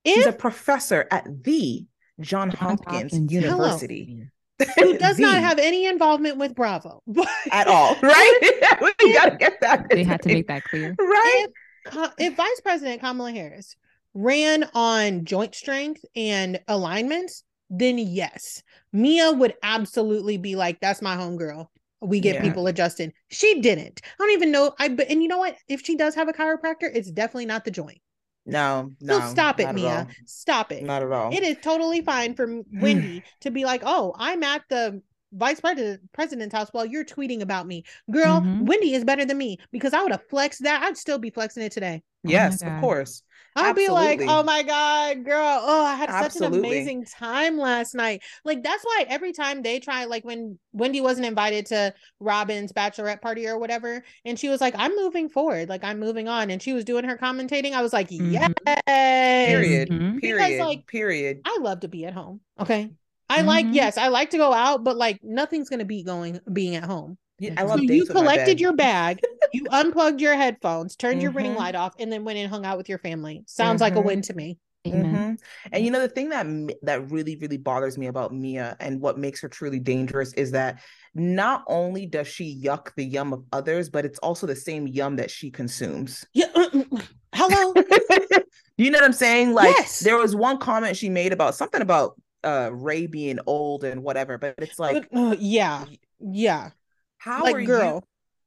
[0.07, 1.85] she's a professor at the
[2.21, 4.29] John Johns Hopkins Hopkins University.
[4.77, 7.03] who does not have any involvement with Bravo,
[7.53, 8.39] at all, right?
[9.03, 9.89] we gotta get that.
[9.91, 10.95] They had to make that clear.
[10.99, 11.47] right.
[11.87, 13.77] if, if Vice President Kamala Harris
[14.15, 18.63] ran on joint strength and alignments, then yes,
[18.93, 21.67] Mia would absolutely be like, "That's my homegirl."
[22.01, 22.43] We get Yeah.
[22.43, 23.13] people adjusted.
[23.31, 24.01] She didn't.
[24.05, 24.73] I don't even know.
[24.79, 25.57] I but and you know what?
[25.69, 27.99] If she does have a chiropractor, it's definitely not the joint.
[28.47, 29.29] No, So no.
[29.29, 30.07] stop it, Mia.
[30.25, 30.83] Stop it.
[30.83, 31.35] Not at all.
[31.35, 36.01] It is totally fine for Wendy to be like, "Oh, I'm at the vice president
[36.13, 38.41] president's house while you're tweeting about me, girl.
[38.41, 38.63] Mhm.
[38.67, 40.83] Wendy is better than me because I would have flexed that.
[40.83, 42.03] I'd still be flexing it today.
[42.25, 43.23] my Yes, of course.
[43.67, 45.61] I'll be like, oh my God, girl.
[45.63, 48.23] Oh, I had such an amazing time last night.
[48.45, 53.21] Like, that's why every time they try, like when Wendy wasn't invited to Robyn's bachelorette
[53.21, 56.51] party or whatever, and she was like, I'm moving forward, like I'm moving on.
[56.51, 57.73] And she was doing her commentating.
[57.73, 58.55] I was like, Mhm.
[58.67, 59.47] yay.
[59.49, 59.89] Period.
[59.91, 60.21] Mhm.
[60.21, 60.65] Period.
[60.65, 61.41] like, period.
[61.45, 62.41] I love to be at home.
[62.61, 62.91] Okay.
[63.31, 63.75] I like, Mhm.
[63.75, 67.19] yes, I like to go out, but like nothing's gonna be going being at home.
[67.39, 69.21] Yeah, I So love So you dates with my collected your bag,
[69.53, 71.57] you unplugged your headphones, turned your ring Mhm.
[71.57, 73.43] light off, and then went and hung out with your family.
[73.47, 74.05] Sounds like a Mhm.
[74.05, 74.59] win to me.
[74.87, 75.05] Amen.
[75.05, 75.41] Mhm.
[75.73, 76.47] And you know the thing that
[76.83, 80.81] that really really bothers me about Mia and what makes her truly dangerous is that
[81.15, 85.17] not only does she yuck the yum of others, but it's also the same yum
[85.17, 86.25] that she consumes.
[86.33, 86.47] Yeah.
[86.55, 87.03] uh, uh,
[87.35, 87.75] Hello.
[88.79, 89.53] you know what I'm saying?
[89.53, 90.01] Like Yes.
[90.01, 94.39] there was one comment she made about something about uh Ray being old and whatever,
[94.39, 95.85] but it's like Uh, yeah.
[96.21, 96.71] Yeah.
[97.19, 98.05] How like are girl.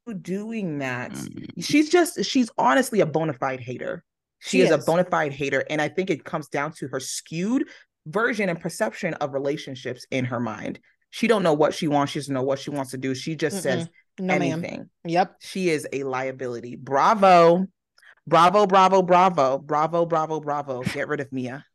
[0.08, 1.12] you doing that?
[1.12, 1.64] Mm.
[1.64, 4.04] She's just she's honestly a bona fide hater.
[4.40, 4.76] She, She is, is.
[4.76, 5.64] a bona fide hater.
[5.70, 7.68] And I think it comes down to her skewed
[8.08, 10.80] version and perception of relationships in her mind.
[11.12, 12.14] She don't know what she wants.
[12.14, 13.14] She doesn't know what she wants to do.
[13.14, 13.88] She just says
[14.18, 14.42] No, ma'am.
[14.42, 14.90] anything.
[15.06, 15.36] Yep.
[15.42, 16.76] She is a liability.
[16.78, 17.68] Bravo.
[18.28, 20.84] Bravo, bravo, bravo, bravo, bravo, bravo.
[20.84, 21.66] Get rid of Mia.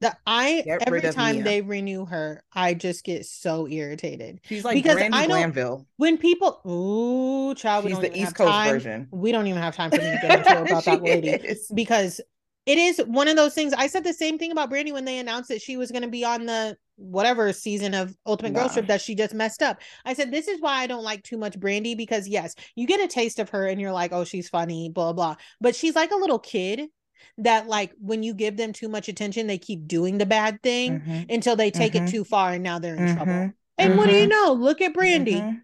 [0.00, 1.44] The I Get every time Mia.
[1.44, 4.40] they renew her, I just get so irritated.
[4.44, 5.86] She's like Because Brandi I don't- Glanville.
[5.96, 8.70] When people ooh, child, we She's don't the East Coast time.
[8.72, 9.08] version.
[9.10, 11.28] We don't even have time for me to get into about that lady.
[11.28, 11.70] is.
[11.74, 12.20] because
[12.66, 13.72] it is one of those things.
[13.74, 16.08] I said the same thing about Brandi when they announced that she was going to
[16.08, 18.72] be on the whatever season of Ultimate Girls Nah.
[18.74, 19.80] Trip that she just messed up.
[20.04, 23.00] I said this is why I don't like too much Brandi because yes, you get
[23.00, 25.36] a taste of her and you're like, oh, she's funny, blah blah.
[25.60, 26.88] But she's like a little kid
[27.38, 31.00] that like when you give them too much attention, they keep doing the bad thing
[31.00, 32.06] Mhm, until they take Mhm.
[32.06, 33.32] it too far and now they're in trouble.
[33.32, 34.52] mhm, And what do you mhm, know?
[34.52, 35.42] Look at Brandi.
[35.42, 35.62] mhm,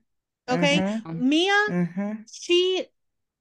[0.49, 2.25] Okay, mhm, Mia mhm.
[2.31, 2.87] she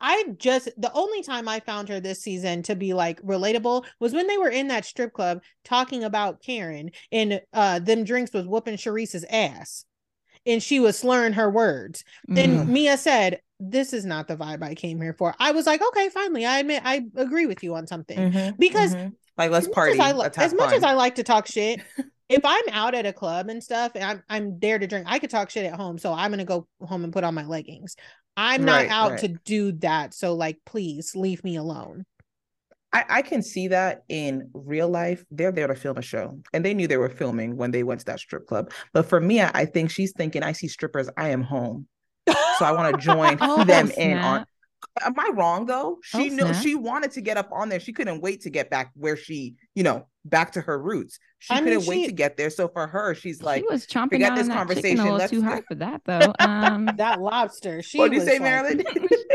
[0.01, 4.13] I just the only time I found her this season to be like relatable was
[4.13, 8.45] when they were in that strip club talking about Karen and uh them drinks was
[8.47, 9.85] whooping Sharice's ass.
[10.45, 12.03] And she was slurring her words.
[12.29, 12.37] Mhm.
[12.37, 15.33] And Mia said, This is not the vibe I came here for.
[15.39, 16.45] I was like, okay, finally.
[16.45, 18.17] I admit I agree with you on something.
[18.31, 19.13] Mhm, Because mhm.
[19.37, 19.93] like let's party.
[19.93, 20.83] as I li- let's as much as.
[20.83, 21.81] I like to talk shit,
[22.29, 25.19] if I'm out at a club and stuff and I'm I'm there to drink, I
[25.19, 25.97] could talk shit at home.
[25.97, 27.95] So I'm gonna go home and put on my leggings.
[28.37, 29.19] I'm not Right, out right.
[29.21, 30.13] to do that.
[30.13, 32.05] So like please leave me alone.
[32.91, 35.25] I, I can see that in real life.
[35.29, 37.99] They're there to film a show, and they knew they were filming when they went
[38.01, 38.71] to that strip club.
[38.93, 41.09] But for Mia, I think she's thinking, "I see strippers.
[41.17, 41.87] I am home,
[42.27, 44.45] so I want to join Oh, them in on."
[45.01, 45.97] Am I wrong though?
[46.03, 46.63] She Oh, knew snap.
[46.63, 47.79] she wanted to get up on there.
[47.81, 51.19] She couldn't wait to get back where she, you know, back to her roots.
[51.39, 52.49] She I couldn't wait she- to get there.
[52.49, 55.31] So for her, she's like, she was chomping forget this on that conversation, a let's-
[55.31, 56.33] too hard for that though.
[56.39, 57.81] Um, That lobster.
[57.81, 58.83] She "What do you was say, like- Marilyn?"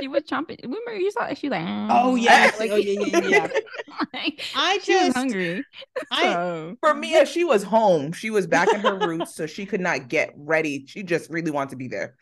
[0.01, 0.63] she was chomping.
[0.63, 2.51] Remember you saw she was like, Oh, "Mm," yeah.
[2.59, 3.47] like, Oh, yeah, yeah, yeah.
[4.15, 5.65] like, I she was just hungry.
[6.11, 8.13] I So, For Mia, she was home.
[8.13, 10.87] She was back in her roots, so she could not get ready.
[10.87, 12.15] She just really wanted to be there.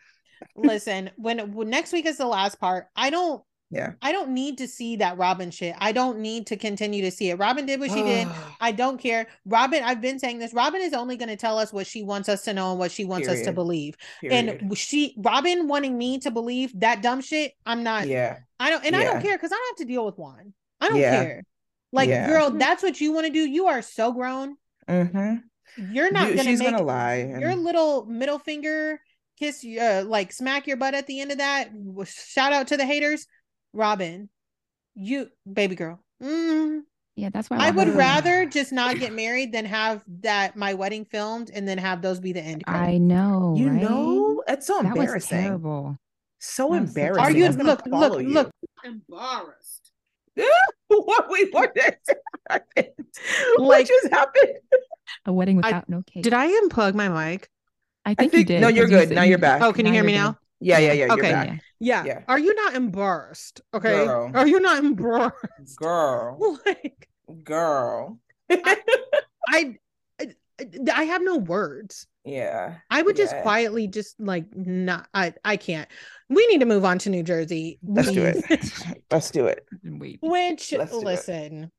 [0.55, 3.91] Listen, when, when next week is the last part, I don't Yeah.
[4.01, 5.75] I don't need to see that Robyn shit.
[5.79, 7.37] I don't need to continue to see it.
[7.37, 8.27] Robyn did what she did.
[8.59, 9.27] I don't care.
[9.45, 10.53] Robyn, I've been saying this.
[10.53, 12.91] Robyn is only going to tell us what she wants us to know and what
[12.91, 13.95] she wants us to believe.
[14.21, 14.59] Period.
[14.61, 17.53] And she, Robyn, wanting me to believe that dumb shit.
[17.65, 18.07] I'm not.
[18.07, 18.39] yeah.
[18.59, 20.53] I don't, and I don't care because I don't have to deal with one.
[20.81, 21.23] I don't Yeah.
[21.23, 21.43] care.
[21.91, 22.27] Like, Yeah.
[22.27, 23.39] girl, that's what you want to do.
[23.39, 24.57] You are so grown.
[24.87, 25.35] hmm
[25.77, 27.15] You're not gonna she's make gonna lie.
[27.15, 28.99] and- your little middle finger
[29.39, 31.69] kiss, uh, like smack your butt at the end of that.
[32.05, 33.25] Shout out to the haters,
[33.73, 34.29] Robyn.
[34.95, 36.03] You, baby girl.
[36.21, 36.81] Mm,
[37.15, 40.03] yeah, that's why I want would her to- rather just not get married than have
[40.21, 42.63] that my wedding filmed and then have those be the end.
[42.67, 43.55] I know.
[43.57, 43.81] you right?
[43.81, 45.41] know, it's so that was embarrassing.
[45.41, 45.97] terrible.
[46.39, 47.23] So That was embarrassing.
[47.23, 48.29] Are you That's gonna look look you.
[48.29, 48.51] look
[48.83, 49.91] embarrassed?
[50.87, 51.97] what we what just
[52.49, 52.63] what
[53.57, 54.53] Like- just happened?
[55.25, 56.23] A wedding I- without no cake.
[56.23, 57.49] Did I unplug my mic?
[58.05, 58.61] I I think, think you did.
[58.61, 59.07] no, you're you good.
[59.09, 59.61] said Now you- you're back.
[59.61, 60.37] Oh, can you Now hear me you're now?
[60.61, 61.05] Yeah, yeah, yeah.
[61.05, 61.31] You're Okay.
[61.31, 61.61] back.
[61.79, 62.03] Yeah.
[62.05, 62.23] Yeah.
[62.27, 63.61] Are you not embarrassed?
[63.73, 64.05] Okay.
[64.05, 64.31] Girl.
[64.33, 65.35] Are you not embarrassed?
[65.77, 66.59] Girl.
[66.65, 67.07] Like
[67.43, 68.19] Girl.
[68.49, 68.77] I,
[70.19, 70.35] I,
[70.93, 72.07] I have no words.
[72.25, 72.75] yeah.
[72.89, 73.41] I would just Yeah.
[73.43, 75.07] quietly just like not.
[75.13, 75.87] I I can't.
[76.29, 77.79] We need to move on to New Jersey.
[77.83, 78.43] Let's do it.
[79.11, 79.65] Let's do it.
[79.83, 80.19] Wait.
[80.21, 81.05] Which Let's do it.
[81.05, 81.71] listen,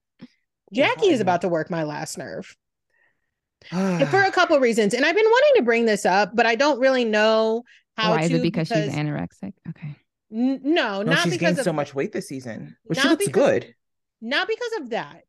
[0.73, 2.57] Jackie is about to work my last nerve.
[3.69, 6.81] For a couple reasons and i've been wanting to bring this up but i don't
[6.81, 7.62] really know
[7.97, 9.53] how Why to is it because, she's anorexic?
[9.69, 9.95] Okay.
[10.32, 13.07] N- no, no, not she's because gained of so much weight this season, but she
[13.09, 13.74] looks because- good.
[14.23, 15.24] not because of that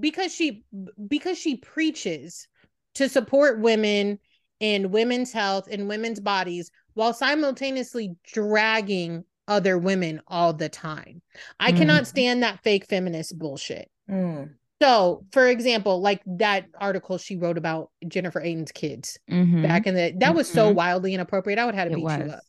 [0.00, 0.64] because she
[1.06, 2.48] because she preaches
[2.94, 4.18] to support women
[4.60, 11.22] and women's health and women's bodies while simultaneously dragging other women all the time
[11.60, 12.06] i cannot Mhm.
[12.06, 14.54] stand that fake feminist bullshit Mm.
[14.80, 19.62] So for example like that article she wrote about jennifer aydin's kids Mhm.
[19.62, 20.74] back in the that was so Mhm.
[20.76, 22.40] wildly inappropriate i would have had to It beat you up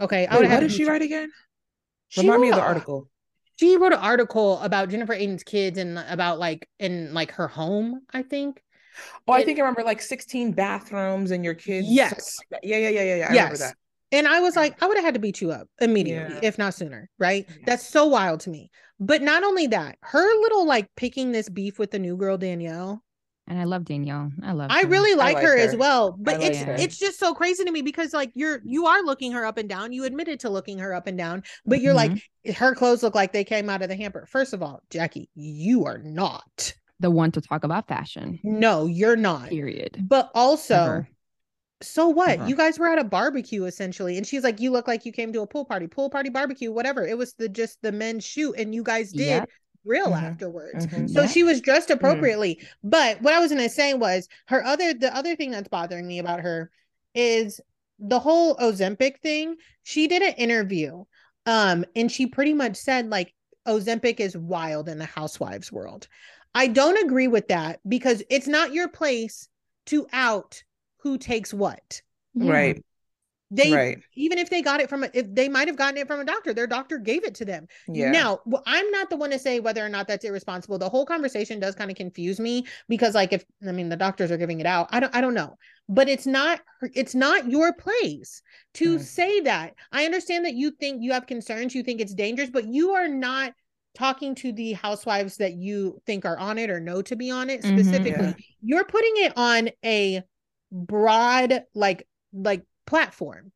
[0.00, 1.30] okay i would have what did she write again?
[2.08, 3.08] She Remind me of the article.
[3.56, 8.00] she wrote an article about Jennifer Aydin's kids and about like in like her home,
[8.12, 8.62] I think.
[9.28, 11.86] Oh, I think I remember like 16 bathrooms and your kids.
[11.88, 12.36] Yes.
[12.50, 12.62] like.
[12.64, 13.24] Yeah, yeah, yeah, yeah, yeah.
[13.26, 13.58] I remember Yes.
[13.60, 13.76] that.
[14.10, 16.40] And I was like, I would have had to beat you up immediately, Yeah.
[16.42, 17.46] if not sooner, right?
[17.48, 17.54] Yeah.
[17.64, 18.70] That's so wild to me.
[19.00, 23.02] But not only that, her little like picking this beef with the new girl Danielle.
[23.48, 24.30] And I love Danielle.
[24.44, 24.70] I love.
[24.70, 24.88] I her.
[24.88, 26.14] really like, like her, as well.
[26.16, 26.74] But like it's her.
[26.74, 29.68] it's just so crazy to me because like you're you are looking her up and
[29.68, 29.92] down.
[29.92, 32.52] You admitted to looking her up and down, but you're like mm-hmm.
[32.52, 34.26] her clothes look like they came out of the hamper.
[34.26, 36.74] First of all, Jackie, you are not.
[37.00, 38.38] the one to talk about fashion.
[38.44, 39.48] No, you're not.
[39.48, 39.96] Period.
[40.06, 41.08] But also, Ever.
[41.82, 42.38] So what?
[42.38, 42.48] Uh-huh.
[42.48, 44.16] You guys were at a barbecue essentially.
[44.16, 46.72] And she's like, You look like you came to a pool party, pool party, barbecue,
[46.72, 47.06] whatever.
[47.06, 49.44] It was the just the men's shoot, and you guys did
[49.84, 50.22] real Mhm.
[50.22, 50.86] afterwards.
[50.86, 51.08] Mhm.
[51.08, 51.30] So Yep.
[51.30, 52.60] she was dressed appropriately.
[52.84, 56.18] But what I was gonna say was her other the other thing that's bothering me
[56.18, 56.70] about her
[57.14, 57.60] is
[57.98, 59.56] the whole Ozempic thing.
[59.82, 61.04] She did an interview,
[61.46, 63.34] um, and she pretty much said like
[63.66, 66.08] Ozempic is wild in the housewives world.
[66.54, 69.48] I don't agree with that because it's not your place
[69.86, 70.62] to out
[71.02, 72.02] who takes what.
[72.34, 72.52] Yeah.
[72.52, 72.84] Right.
[73.52, 73.98] They right.
[74.14, 76.24] even if they got it from a, if they might have gotten it from a
[76.24, 77.66] doctor, their doctor gave it to them.
[77.88, 78.12] Yeah.
[78.12, 80.78] Now, well, I'm not the one to say whether or not that's irresponsible.
[80.78, 84.30] The whole conversation does kind of confuse me because, like, if I mean the doctors
[84.30, 85.56] are giving it out, I don't, I don't know.
[85.88, 86.60] But it's not,
[86.94, 88.40] it's not your place
[88.74, 89.02] to Mm.
[89.02, 89.74] say that.
[89.90, 93.08] I understand that you think you have concerns, you think it's dangerous, but you are
[93.08, 93.52] not
[93.96, 97.50] talking to the housewives that you think are on it or know to be on
[97.50, 97.80] it Mhm.
[97.80, 98.26] specifically.
[98.26, 98.34] Yeah.
[98.62, 100.22] You're putting it on a
[100.72, 103.52] broad, like, like platform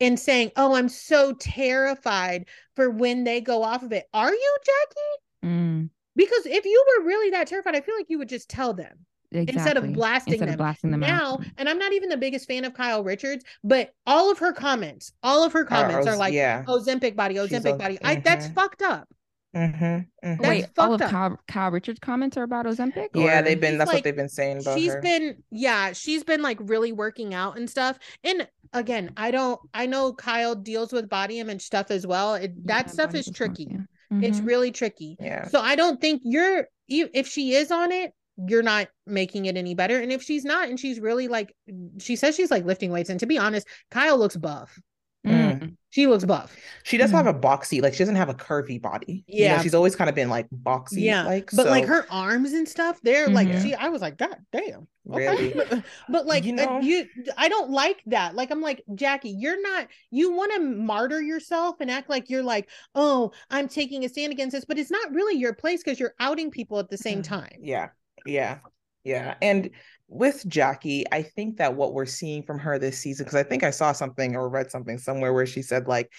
[0.00, 2.46] and saying, "Oh, I'm so terrified
[2.76, 5.52] for when they go off of it." Are you, Jackie?
[5.52, 8.74] Mm, Because if you were really that terrified, I feel like you would just tell
[8.74, 9.54] them exactly.
[9.54, 10.54] instead of blasting Instead them.
[10.54, 11.44] of blasting them now, out.
[11.56, 15.12] and I'm not even the biggest fan of Kyle Richards, but all of her comments,
[15.22, 16.64] all of her comments are, Oz- like, yeah.
[16.64, 18.54] "Ozempic body, She's Ozempic on- body." I that's mhm.
[18.54, 19.08] fucked up.
[19.56, 20.34] Mm-hmm.
[20.34, 21.00] hmm Wait, all of.
[21.00, 23.08] Kyle, Kyle Richards' comments are about Ozempic?
[23.14, 23.78] Yeah, or- they've been.
[23.78, 25.00] That's like- what they've been saying about She's her.
[25.00, 27.98] been, yeah, she's been like really working out and stuff.
[28.22, 32.34] And again, I don't, I know Kyle deals with body image stuff as well.
[32.34, 33.34] It, that stuff body is dysmorphia.
[33.34, 33.76] tricky.
[34.12, 34.46] It's Mhm.
[34.46, 35.16] really tricky.
[35.20, 35.46] yeah.
[35.48, 38.12] So I don't think you're e- if she is on it,
[38.48, 40.00] you're not making it any better.
[40.00, 41.54] And if she's not, and she's really like
[41.98, 44.78] she says she's like lifting weights, and to be honest, Kyle looks buff.
[45.26, 45.76] Mm.
[45.92, 46.56] She looks buff.
[46.84, 47.14] She does Mhm.
[47.14, 49.24] have a boxy, like she doesn't have a curvy body.
[49.26, 49.62] You know, Yeah.
[49.62, 51.02] she's always kind of been like boxy.
[51.02, 51.24] Yeah.
[51.24, 53.62] like But like her arms and stuff, they're like Mhm.
[53.62, 54.86] she I was like, God damn.
[55.10, 55.26] Okay.
[55.26, 55.52] Really?
[55.54, 58.36] But, but like You uh, know- you I don't like that.
[58.36, 62.42] Like I'm like, Jackie, you're not you want to martyr yourself and act like you're
[62.44, 65.98] like, oh, I'm taking a stand against this, but it's not really your place because
[65.98, 67.24] you're outing people at the same Mhm.
[67.24, 67.58] time.
[67.60, 67.88] Yeah,
[68.24, 68.58] yeah,
[69.02, 69.34] yeah.
[69.42, 69.70] And
[70.10, 73.62] with Jackie, I think that what we're seeing from her this season, because I think
[73.62, 76.10] I saw something or read something somewhere where she said like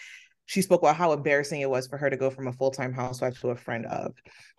[0.46, 3.40] she spoke about how embarrassing it was for her to go from a full-time housewife
[3.42, 4.14] to a friend of.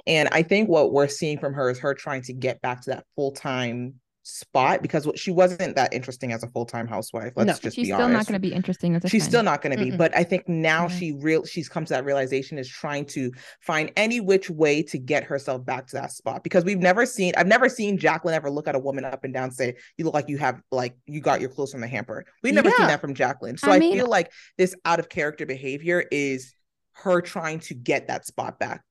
[0.06, 2.90] And I think what we're seeing from her is her trying to get back to
[2.90, 3.94] that full-time
[4.24, 7.32] spot because she wasn't that interesting as a full-time housewife.
[7.34, 7.52] Let's No.
[7.54, 8.12] just She's be still honest.
[8.12, 9.30] not going to be interesting as a she's friend.
[9.32, 10.98] still not going to be but i think now Mhm.
[10.98, 14.98] she real she's come to that realization is trying to find any which way to
[14.98, 18.48] get herself back to that spot because we've never seen i've never seen jacqueline ever
[18.50, 20.94] look at a woman up and down and say you look like you have like
[21.06, 22.76] you got your clothes from the hamper we've never Yeah.
[22.76, 26.04] seen that from jacqueline so I i, mean- feel like this out of character behavior
[26.12, 26.54] is
[26.92, 28.82] her trying to get that spot back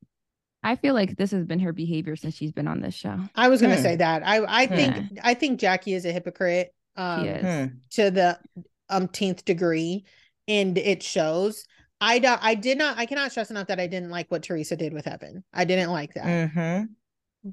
[0.64, 3.18] I feel like this has been her behavior since she's been on this show.
[3.36, 3.82] I was gonna Hmm.
[3.82, 4.22] say that.
[4.26, 5.22] I I think Yeah.
[5.24, 6.74] I think Jackie is a hypocrite.
[6.96, 7.42] Um, She is.
[7.42, 7.76] Hmm.
[7.92, 8.40] to the
[8.90, 10.04] umpteenth degree
[10.50, 11.64] and it shows
[12.02, 14.76] i don't i did not i cannot stress enough that i didn't like what teresa
[14.76, 16.90] did with evan i didn't like that Mhm.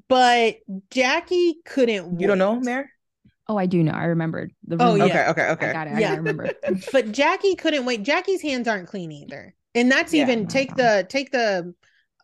[0.09, 0.57] but
[0.91, 2.63] jackie couldn't you don't know wait.
[2.65, 2.91] there
[3.47, 3.93] Oh, I do know.
[3.93, 4.53] I remembered.
[4.67, 5.05] The Oh, yeah.
[5.05, 5.93] okay okay okay I got it.
[5.95, 6.09] I Yeah.
[6.09, 6.51] gotta remember.
[6.91, 10.23] but jackie couldn't wait jackie's hands aren't clean either and that's Yeah.
[10.23, 10.83] even No, take no.
[10.97, 11.73] the take the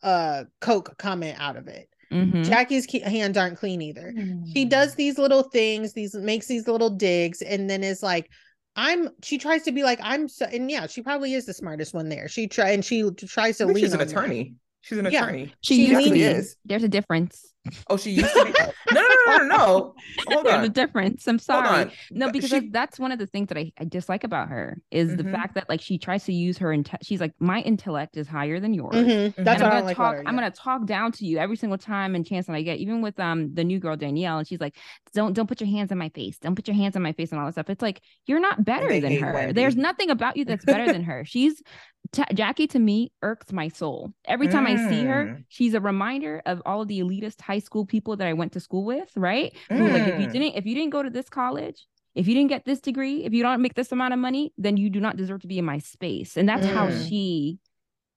[0.06, 2.46] uh coke comment out of it Mhm.
[2.46, 4.14] jackie's ke- hands aren't clean either
[4.54, 8.30] she does these little things these makes these little digs and then is like
[8.76, 11.94] i'm she tries to be like i'm so and yeah she probably is the smartest
[11.96, 14.12] one there she try and she tries to I think lean she's an on that.
[14.16, 15.24] attorney she's an Yeah.
[15.24, 16.22] attorney She, She used to be.
[16.24, 16.56] is.
[16.64, 17.44] There's a difference.
[17.90, 18.52] Oh she used to be
[18.94, 19.94] no no no no no no
[20.28, 21.28] hold There's on a difference.
[21.28, 21.92] I'm sorry.
[22.12, 24.78] No, because she- that's, that's one of the things that I, I dislike about her
[24.92, 25.32] is the Mhm.
[25.32, 28.60] fact that like she tries to use her inte- she's like my intellect is higher
[28.60, 28.94] than yours.
[28.96, 29.36] Mhm.
[29.36, 30.14] That's and what I I'm don't gonna like talk.
[30.14, 30.28] about her.
[30.30, 33.02] I'm gonna talk down to you every single time and chance that I get, even
[33.02, 34.76] with um the new girl Danielle, and she's like,
[35.14, 36.38] "Don't don't put your hands on my face.
[36.38, 38.64] Don't put your hands on my face and all that stuff." It's like you're not
[38.64, 39.34] better they than her.
[39.34, 39.54] Wendy.
[39.54, 41.24] There's nothing about you that's better than her.
[41.26, 41.62] She's
[42.12, 45.26] Ta Jackie to me irks my soul every time I see her.
[45.26, 45.44] Mm.
[45.50, 48.60] She's a reminder of all of the elitist high school people that I went to
[48.60, 49.54] school with, right?
[49.70, 50.34] Who like if you Mm.
[50.34, 51.80] didn't if you didn't go to this college.
[52.16, 54.78] If you didn't get this degree, if you don't make this amount of money, then
[54.78, 56.38] you do not deserve to be in my space.
[56.38, 57.08] And that's how Mm.
[57.10, 57.60] she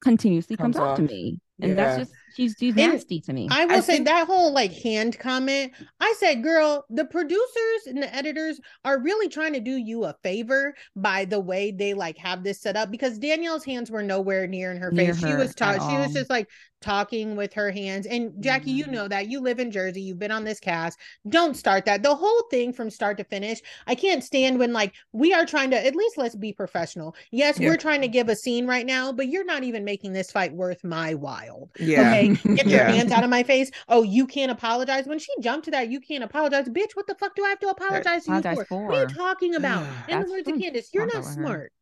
[0.00, 1.40] continuously comes, Comes off to me.
[1.60, 3.48] And that's just she's she's And nasty to me.
[3.50, 5.72] I will I say think- that whole like hand comment.
[5.98, 10.14] I said, girl, the producers and the editors are really trying to do you a
[10.22, 14.46] favor by the way they like have this set up because Danielle's hands were nowhere
[14.46, 15.24] near in her Near face.
[15.28, 16.46] She was taught she was just like
[16.80, 18.06] talking with her hands.
[18.06, 18.90] And Jackie, you Mhm.
[18.92, 20.98] know that you live in Jersey, you've been on this cast.
[21.28, 22.02] Don't start that.
[22.02, 23.60] The whole thing from start to finish.
[23.86, 27.16] I can't stand when like we are trying to at least let's be professional.
[27.32, 27.68] Yes, Yeah.
[27.70, 30.52] we're trying to give a scene right now, but you're not even making this fight
[30.52, 31.68] worth my while.
[31.78, 32.90] yeah Okay, get your Yeah.
[32.92, 33.70] hands out of my face.
[33.88, 35.06] Oh, you can't apologize.
[35.06, 36.68] When she jumped to that, you can't apologize.
[36.68, 38.86] Bitch, what the fuck do I have to apologize to you Apologize for?
[38.86, 39.84] What are you talking about?
[40.08, 40.54] In the words of.
[40.54, 41.72] Candiace, you're not smart.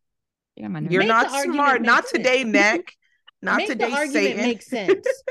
[0.56, 1.82] Yeah, my You're Make not smart.
[1.82, 2.80] Not today, Neck.
[3.46, 4.42] Not Make today, the argument Satan.
[4.44, 5.06] make sense.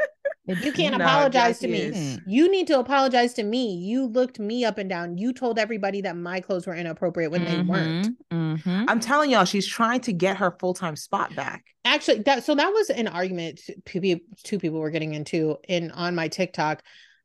[0.48, 1.98] If You can't No, apologize to Jackie me.
[1.98, 3.74] is- You need to apologize to me.
[3.78, 5.18] You looked me up and down.
[5.18, 8.16] You told everybody that my clothes were inappropriate when they weren't.
[8.32, 8.86] Mm-hmm.
[8.88, 11.66] I'm telling y'all, she's trying to get her full time spot back.
[11.84, 15.90] Actually, that so that was an argument two people two people were getting into in
[15.92, 16.84] on my TikTok.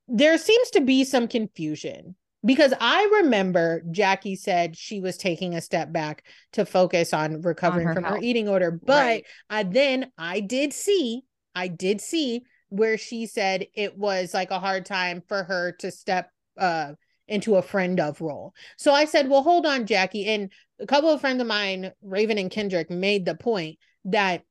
[0.08, 2.14] There seems to be some confusion
[2.44, 7.86] because I remember Jackie said she was taking a step back to focus on recovering
[7.88, 9.26] her from her eating order, but Right.
[9.48, 11.22] I then I did see
[11.54, 15.90] I did see where she said it was like a hard time for her to
[15.90, 16.92] step uh
[17.28, 18.54] into a friend of role.
[18.76, 20.50] So I said, "Well, hold on, Jackie." And
[20.80, 24.42] a couple of friends of mine, Raven and Kendrick, made the point that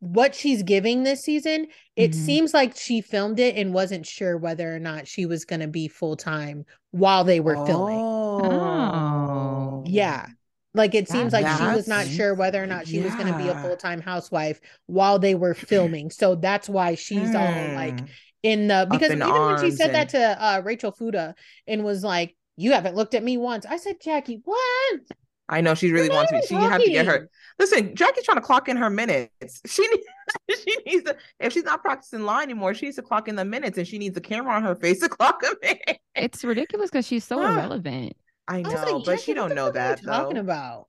[0.00, 2.14] what she's giving this season, it Mhm.
[2.14, 5.68] seems like she filmed it and wasn't sure whether or not she was going to
[5.68, 7.98] be full time while they were filming.
[8.00, 9.84] Oh.
[9.86, 10.26] Yeah.
[10.74, 13.26] Like it seems That like she was not sure whether or not she was going
[13.32, 16.10] to be a full time housewife while they were filming.
[16.10, 18.06] So that's why she's all like Hmm.
[18.42, 21.34] in the because in even when she arms said that to uh Rachel Fuda
[21.66, 25.00] and was like, "You haven't looked at me once," I said, "Jackie, what?
[25.48, 26.42] I know she really wants me.
[26.46, 27.30] She even have to get her.
[27.58, 29.30] Listen, Jackie's trying to clock in her minutes.
[29.66, 30.04] She needs.
[30.62, 31.16] She needs to.
[31.40, 33.96] If she's not practicing line anymore, she needs to clock in the minutes, and she
[33.98, 35.96] needs a camera on her face to clock them in.
[36.14, 38.14] It's ridiculous because she's so irrelevant.
[38.46, 40.04] I I know, was like, but Jackie, she don't the know fuck are you that
[40.04, 40.86] talking about.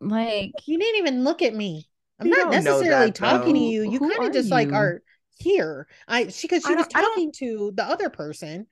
[0.00, 1.88] Like, You didn't even look at me.
[2.20, 3.90] I'm not necessarily that, talking to you.
[3.90, 5.00] You kind of just like are
[5.38, 5.86] here.
[6.06, 8.66] I she because she I was don't- I don't- talking to the other person,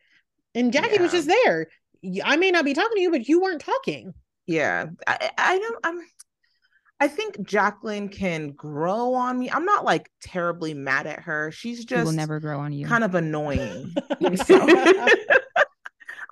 [0.55, 1.69] and Jackie was just there.
[2.25, 4.13] I may not be talking to you, but you weren't talking.
[4.47, 5.79] Yeah, I, I don't.
[5.85, 6.01] I'm.
[7.01, 9.51] I think Jacqueline can grow on me.
[9.51, 11.51] I'm not like terribly mad at her.
[11.51, 12.87] She's she will just never grow on you.
[12.87, 13.93] kind of annoying.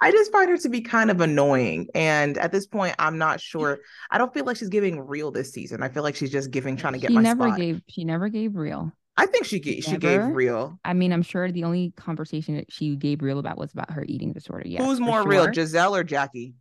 [0.02, 1.88] I just find her to be kind of annoying.
[1.94, 3.80] And at this point, I'm not sure.
[4.10, 5.82] I don't feel like she's giving real this season.
[5.82, 7.58] I feel like she's just giving, trying to get she my never spot.
[7.58, 7.82] gave.
[7.88, 8.92] She never gave real.
[9.16, 10.78] I think she gave, she gave real.
[10.82, 14.04] I mean, I'm sure the only conversation that she gave real about was about her
[14.08, 14.66] eating disorder.
[14.66, 14.82] Yeah.
[14.82, 15.52] Who's for more real, sure.
[15.52, 16.54] Gizelle or Jackie?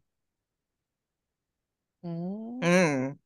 [2.03, 3.17] Mm.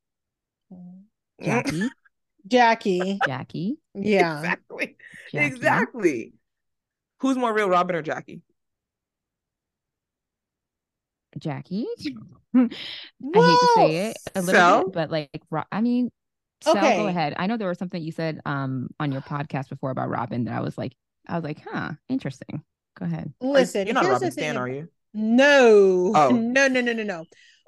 [0.72, 1.04] Mm.
[1.42, 1.90] Jackie,
[2.48, 3.20] Jackie.
[3.24, 4.38] Jackie, Yeah.
[4.38, 4.98] exactly.
[5.32, 5.46] Jackie.
[5.56, 6.34] Exactly.
[7.20, 8.42] Who's more real, Robyn or Jackie?
[11.38, 11.88] Jackie.
[12.56, 12.70] I
[13.34, 14.84] hate to say it a little So?
[14.86, 15.42] bit, but like,
[15.72, 16.12] I mean,
[16.62, 16.98] so Okay.
[16.98, 17.34] go ahead.
[17.38, 20.54] I know there was something you said um on your podcast before about Robyn that
[20.54, 20.94] I was like,
[21.28, 22.64] I was like, huh, interesting.
[23.00, 23.34] Go ahead.
[23.42, 24.90] Listen, You're not a here's the Robyn Stan, are you?
[25.14, 26.12] No.
[26.16, 26.30] Oh.
[26.34, 27.26] No, no, no, no, no.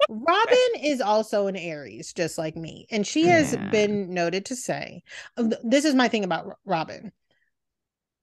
[0.08, 2.86] Robyn is also an Aries, just like me.
[2.90, 3.68] And she has Yeah.
[3.70, 5.02] been noted to say,
[5.36, 7.12] um, this is my thing about Robyn.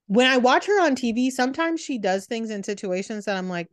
[0.07, 3.69] When I watch her on TV, sometimes she does things in situations that I'm like,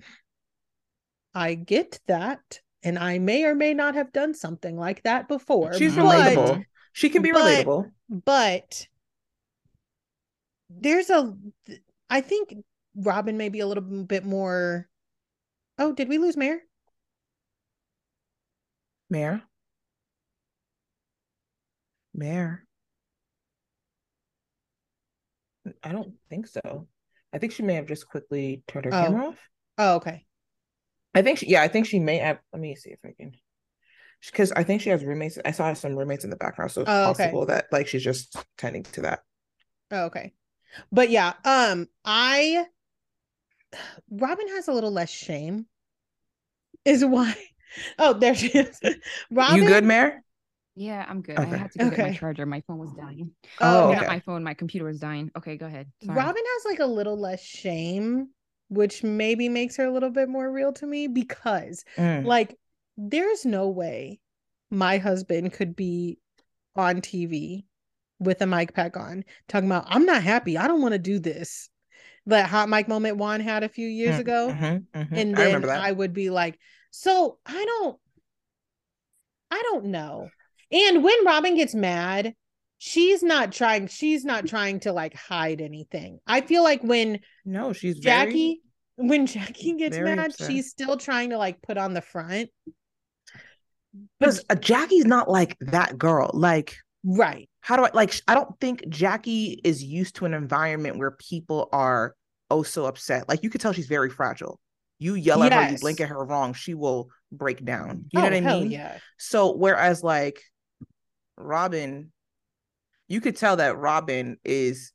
[1.35, 2.61] I get that.
[2.83, 5.75] And I may or may not have done something like that before.
[5.75, 6.65] She's but- relatable.
[6.93, 7.91] She can be but- relatable.
[8.09, 8.87] but
[10.73, 11.37] there's a
[12.09, 12.55] i think
[12.97, 14.89] robyn may be a little bit more
[15.79, 16.61] oh did we lose mare
[19.11, 19.43] Mare.
[22.15, 22.65] Mare.
[25.83, 26.87] I don't think so.
[27.33, 29.01] I think she may have just quickly turned her Oh.
[29.01, 29.39] camera off.
[29.79, 30.27] oh okay
[31.15, 32.39] I think she, yeah, I think she may have.
[32.53, 33.33] Let me see if I can,
[34.27, 35.39] because I think she has roommates.
[35.45, 37.25] I saw some roommates in the background, so it's Oh, okay.
[37.25, 39.21] possible that like she's just tending to that.
[39.91, 40.33] oh, okay
[40.93, 42.65] but yeah um i
[44.13, 45.67] robyn has a little less shame
[46.85, 47.35] is why
[47.99, 48.81] oh there she is
[49.31, 50.23] robyn You good, Mare?
[50.77, 51.37] Yeah, I'm good.
[51.39, 52.47] I had to go get my charger.
[52.47, 53.33] My phone was dying.
[53.61, 53.97] oh, Oh, okay.
[54.01, 54.43] Not my phone.
[54.45, 55.31] My computer was dying.
[55.37, 55.89] Okay, go ahead.
[56.03, 56.17] Sorry.
[56.17, 58.29] robyn has like a little less shame
[58.69, 62.25] which maybe makes her a little bit more real to me because Mm.
[62.25, 62.57] Like,
[62.97, 64.21] there's no way
[64.71, 66.19] my husband could be
[66.77, 67.65] on TV
[68.21, 70.57] with a mic pack on talking about, I'm not happy.
[70.57, 71.69] I don't want to do this.
[72.27, 74.49] That hot mic moment Juan had a few years Mm, ago.
[74.53, 75.17] mhm, mhm.
[75.19, 75.81] And then remember that.
[75.83, 76.59] I would be like,
[76.91, 77.99] so I don't,
[79.51, 80.29] I don't know.
[80.73, 82.35] And when Robyn gets mad,
[82.79, 86.21] she's not trying, she's not trying to like hide anything.
[86.27, 88.61] I feel like when no, she's very- Jackie
[88.97, 90.51] when Jackie gets mad, upset.
[90.51, 92.51] she's still trying to like put on the front.
[94.19, 96.31] because uh, Jackie's not like that girl.
[96.35, 97.49] Like, Right.
[97.61, 98.15] how do I like?
[98.29, 102.15] I don't think Jackie is used to an environment where people are
[102.51, 103.27] oh so upset.
[103.29, 104.61] Like, you could tell she's very fragile.
[105.01, 108.05] You yell at her, you blink at her wrong, she will break down.
[108.13, 108.71] You know oh, what I mean?
[108.71, 108.99] yeah.
[109.19, 110.43] So whereas like
[111.39, 112.13] Robyn,
[113.09, 114.93] you could tell that Robyn is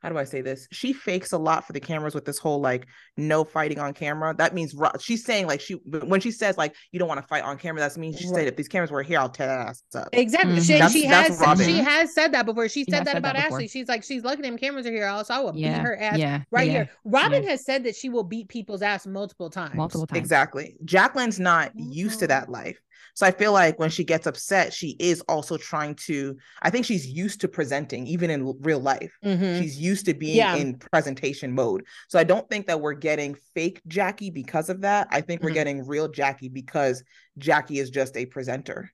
[0.00, 0.68] how do I say this?
[0.70, 4.34] She fakes a lot for the cameras with this whole like no fighting on camera.
[4.36, 7.42] That means she's saying like she when she says like you don't want to fight
[7.42, 8.36] on camera, that means she right.
[8.36, 10.08] said if these cameras were here, I'll tear that ass up.
[10.12, 10.52] Exactly.
[10.52, 10.62] Mm-hmm.
[10.62, 12.68] She, that's, she has said, she has said that before.
[12.68, 13.66] She said that said about that Ashley.
[13.66, 15.78] She's like she's lucky them cameras are here, else I will yeah.
[15.78, 16.42] beat her ass yeah.
[16.50, 16.72] right yeah.
[16.72, 16.90] here.
[17.04, 19.74] Robyn has said that she will beat people's ass multiple times.
[19.74, 20.18] Multiple times.
[20.18, 20.76] Exactly.
[20.84, 21.90] Jacqueline's not mm-hmm.
[21.90, 22.80] used to that life.
[23.14, 26.84] So I feel like when she gets upset, she is also trying to, I think
[26.86, 29.16] she's used to presenting, even in real life.
[29.24, 29.60] Mm-hmm.
[29.60, 30.56] She's used to being yeah.
[30.56, 31.84] in presentation mode.
[32.08, 35.08] So I don't think that we're getting fake Jackie because of that.
[35.10, 35.48] I think mm-hmm.
[35.48, 37.02] we're getting real Jackie because
[37.38, 38.92] Jackie is just a presenter.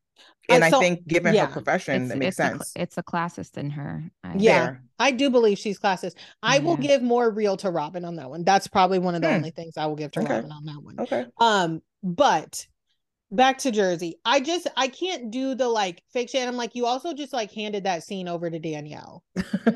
[0.49, 2.73] And so, I think, given yeah, her profession, it makes sense.
[2.77, 4.05] A, it's a classist in her.
[4.23, 4.83] I yeah, there.
[4.99, 6.15] I do believe she's classist.
[6.43, 6.63] I yeah.
[6.63, 8.45] will give more real to Robyn on that one.
[8.45, 9.37] That's probably one of the hmm.
[9.37, 10.35] only things I will give to okay.
[10.35, 11.01] Robyn on that one.
[11.01, 11.27] Okay.
[11.39, 12.67] Um, but
[13.31, 14.19] back to Jersey.
[14.25, 16.47] I just I can't do the like fake shit.
[16.47, 19.23] I'm like, you also just like handed that scene over to Danielle,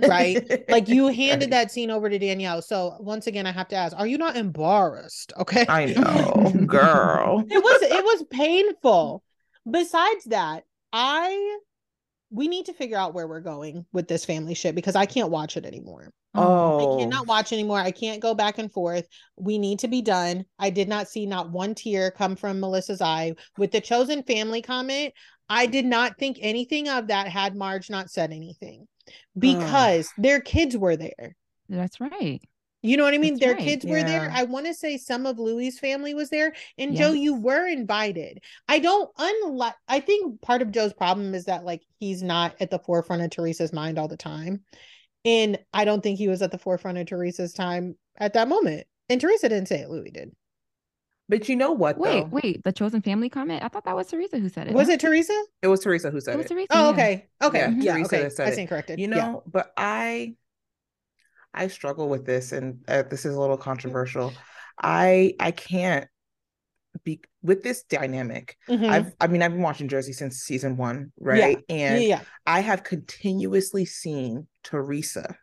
[0.08, 0.64] right?
[0.68, 2.62] like you handed that scene over to Danielle.
[2.62, 5.32] So once again, I have to ask, are you not embarrassed?
[5.38, 5.66] Okay.
[5.68, 7.44] I know, girl.
[7.50, 9.22] it was it was painful.
[9.70, 11.58] Besides that, I
[12.30, 15.30] we need to figure out where we're going with this family shit because I can't
[15.30, 16.12] watch it anymore.
[16.34, 17.78] Oh, I cannot watch anymore.
[17.78, 19.06] I can't go back and forth.
[19.36, 20.44] We need to be done.
[20.58, 24.62] I did not see not one tear come from Melissa's eye with the chosen family
[24.62, 25.14] comment.
[25.48, 28.86] I did not think anything of that had Marge not said anything
[29.38, 31.34] because their kids were there.
[31.68, 32.40] That's right.
[32.82, 33.34] You know what I mean?
[33.34, 33.64] That's Their right.
[33.64, 34.06] kids were yeah.
[34.06, 34.30] there.
[34.32, 36.54] I want to say some of Luis's family was there.
[36.76, 36.98] And yes.
[37.00, 38.40] Joe, you were invited.
[38.68, 42.70] I don't unlike I think part of Joe's problem is that like he's not at
[42.70, 44.62] the forefront of Teresa's mind all the time.
[45.24, 48.86] And I don't think he was at the forefront of Teresa's time at that moment.
[49.08, 50.32] And Teresa didn't say it, Luis did.
[51.28, 51.98] But you know what?
[51.98, 52.28] Wait, though?
[52.42, 52.64] wait.
[52.64, 53.62] The chosen family comment.
[53.62, 54.72] I thought that was Teresa who said it.
[54.72, 55.38] Was it Teresa?
[55.60, 56.38] It was Teresa who said it.
[56.38, 56.50] Was it.
[56.50, 57.26] Teresa, oh, okay.
[57.42, 57.58] Okay.
[57.58, 58.28] Yeah, yeah Teresa okay.
[58.30, 58.98] said I stand corrected.
[58.98, 59.34] You know, yeah.
[59.46, 60.36] but I
[61.54, 64.32] I struggle with this, and uh, this is a little controversial.
[64.80, 66.06] I I can't
[67.04, 68.56] be with this dynamic.
[68.68, 68.84] Mm-hmm.
[68.84, 71.58] I've I mean I've been watching Jersey since season one, right?
[71.68, 71.74] Yeah.
[71.74, 72.20] And yeah.
[72.46, 75.36] I have continuously seen Teresa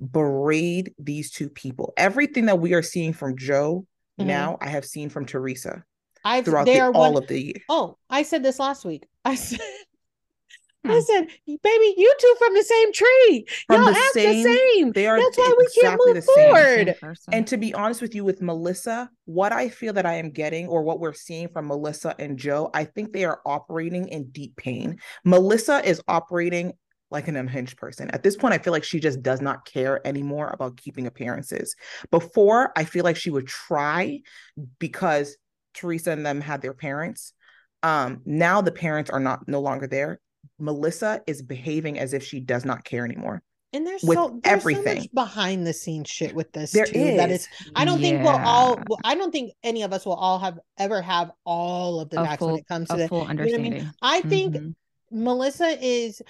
[0.00, 1.92] berate these two people.
[1.96, 3.86] Everything that we are seeing from Joe
[4.18, 4.28] mm-hmm.
[4.28, 5.84] now, I have seen from Teresa.
[6.24, 7.54] I've throughout the, all one, of the year.
[7.68, 9.06] Oh, I said this last week.
[9.24, 9.60] I said
[10.84, 11.00] I hmm.
[11.00, 13.46] said, baby, you two from the same tree.
[13.66, 14.92] From Y'all the act same, the same.
[14.92, 17.16] They are That's why we exactly can't move forward.
[17.32, 20.66] And to be honest with you, with Melissa, what I feel that I am getting,
[20.66, 24.56] or what we're seeing from Melissa and Joe, I think they are operating in deep
[24.56, 24.98] pain.
[25.24, 26.72] Melissa is operating
[27.12, 28.10] like an unhinged person.
[28.10, 31.76] At this point, I feel like she just does not care anymore about keeping appearances.
[32.10, 34.20] Before, I feel like she would try
[34.78, 35.36] because
[35.74, 37.34] Teresa and them had their parents.
[37.82, 40.20] Um, now the parents are not no longer there.
[40.62, 43.42] Melissa is behaving as if she does not care anymore.
[43.74, 46.98] And there's with so there's everything so behind the scenes shit with this there too.
[46.98, 47.16] Is.
[47.16, 48.10] That is, I don't yeah.
[48.10, 48.78] think we'll all.
[49.02, 52.42] I don't think any of us will all have ever have all of the facts
[52.42, 53.72] when it comes to the full understanding.
[53.72, 54.26] You know I, mean?
[54.26, 55.24] I think mm-hmm.
[55.24, 56.22] Melissa is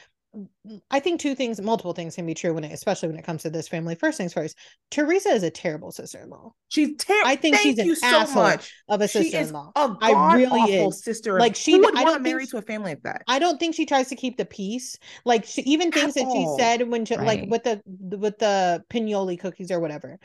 [0.90, 3.42] I think two things, multiple things can be true when it, especially when it comes
[3.42, 3.94] to this family.
[3.94, 4.56] First things first,
[4.90, 6.52] Teresa is a terrible sister-in-law.
[6.68, 7.28] She's terrible.
[7.28, 8.72] I think Thank she's an so asshole much.
[8.88, 9.72] of a sister-in-law.
[9.76, 11.38] A I really is sister.
[11.38, 13.22] Like she would I don't marry to a family like that.
[13.28, 14.96] I don't think she tries to keep the peace.
[15.26, 16.56] Like she even things At that all.
[16.56, 17.26] she said when she, right.
[17.26, 20.18] like with the with the pinoli cookies or whatever.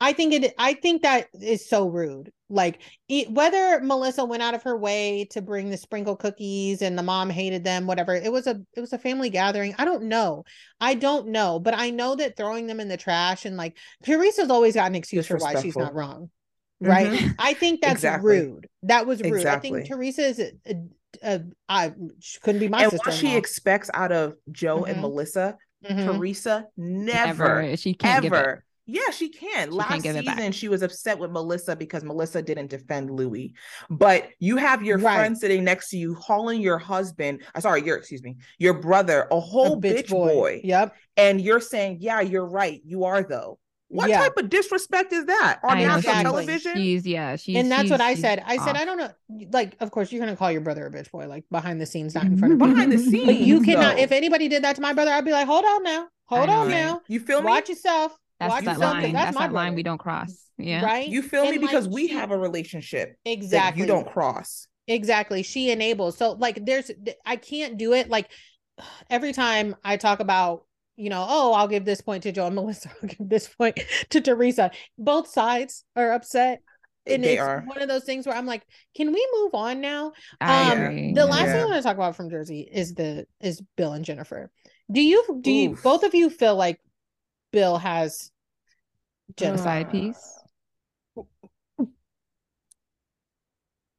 [0.00, 0.54] I think it.
[0.58, 2.32] I think that is so rude.
[2.50, 6.98] Like it, whether Melissa went out of her way to bring the sprinkle cookies and
[6.98, 8.14] the mom hated them, whatever.
[8.14, 9.74] It was a it was a family gathering.
[9.78, 10.44] I don't know.
[10.80, 14.50] I don't know, but I know that throwing them in the trash and like Teresa's
[14.50, 16.30] always got an excuse for why she's not wrong.
[16.80, 17.10] Right.
[17.10, 17.32] Mm-hmm.
[17.38, 18.40] I think that's exactly.
[18.40, 18.68] rude.
[18.82, 19.34] That was rude.
[19.34, 19.70] Exactly.
[19.70, 20.40] I think Teresa is.
[20.40, 20.76] A, a,
[21.22, 21.94] a, I
[22.42, 23.10] couldn't be my and sister.
[23.10, 24.90] What she expects out of Joe mm-hmm.
[24.90, 26.04] and Melissa, mm-hmm.
[26.06, 29.70] Teresa never, never she can't ever yeah, she can.
[29.70, 33.52] She Last season, she was upset with Melissa because Melissa didn't defend Luis.
[33.88, 35.16] But you have your right.
[35.16, 37.42] friend sitting next to you, hauling your husband.
[37.54, 40.28] Uh, sorry, your excuse me, your brother, a whole a bitch, bitch boy.
[40.28, 40.60] boy.
[40.64, 40.94] Yep.
[41.16, 42.80] And you're saying, yeah, you're right.
[42.84, 43.58] You are though.
[43.88, 44.18] What yeah.
[44.18, 46.24] type of disrespect is that on national exactly.
[46.24, 46.74] television?
[46.74, 48.42] She's yeah, she's and that's she's, what I said.
[48.44, 49.10] I said I don't know.
[49.52, 52.14] Like, of course, you're gonna call your brother a bitch boy, like behind the scenes,
[52.14, 52.66] not in front of you.
[52.66, 53.04] behind people.
[53.04, 53.26] the scenes.
[53.26, 53.96] But you cannot.
[53.96, 54.02] Though.
[54.02, 56.70] If anybody did that to my brother, I'd be like, hold on now, hold on
[56.70, 57.02] now.
[57.08, 57.46] You feel me?
[57.46, 58.18] Watch yourself.
[58.40, 59.12] That's Watch that line.
[59.12, 60.44] That's, that's that line we don't cross.
[60.58, 60.84] Yeah.
[60.84, 61.08] Right.
[61.08, 61.58] You feel and me?
[61.58, 63.16] Because we have a relationship.
[63.24, 63.82] Exactly.
[63.82, 64.66] you don't cross.
[64.86, 65.42] Exactly.
[65.42, 66.16] She enables.
[66.16, 66.90] So like there's
[67.24, 68.08] I can't do it.
[68.08, 68.30] Like
[69.08, 70.64] every time I talk about,
[70.96, 73.78] you know, oh, I'll give this point to Joe and Melissa, I'll give this point
[74.10, 74.70] to Teresa.
[74.98, 76.60] Both sides are upset.
[77.06, 77.62] And they it's are.
[77.66, 78.62] one of those things where I'm like,
[78.96, 80.12] can we move on now?
[80.40, 81.52] Um, the last yeah.
[81.52, 84.50] thing I want to talk about from Jersey is the is Bill and Jennifer.
[84.90, 85.56] Do you do Oof.
[85.56, 86.80] you both of you feel like
[87.54, 88.32] Bill has
[89.36, 90.38] genocide side piece.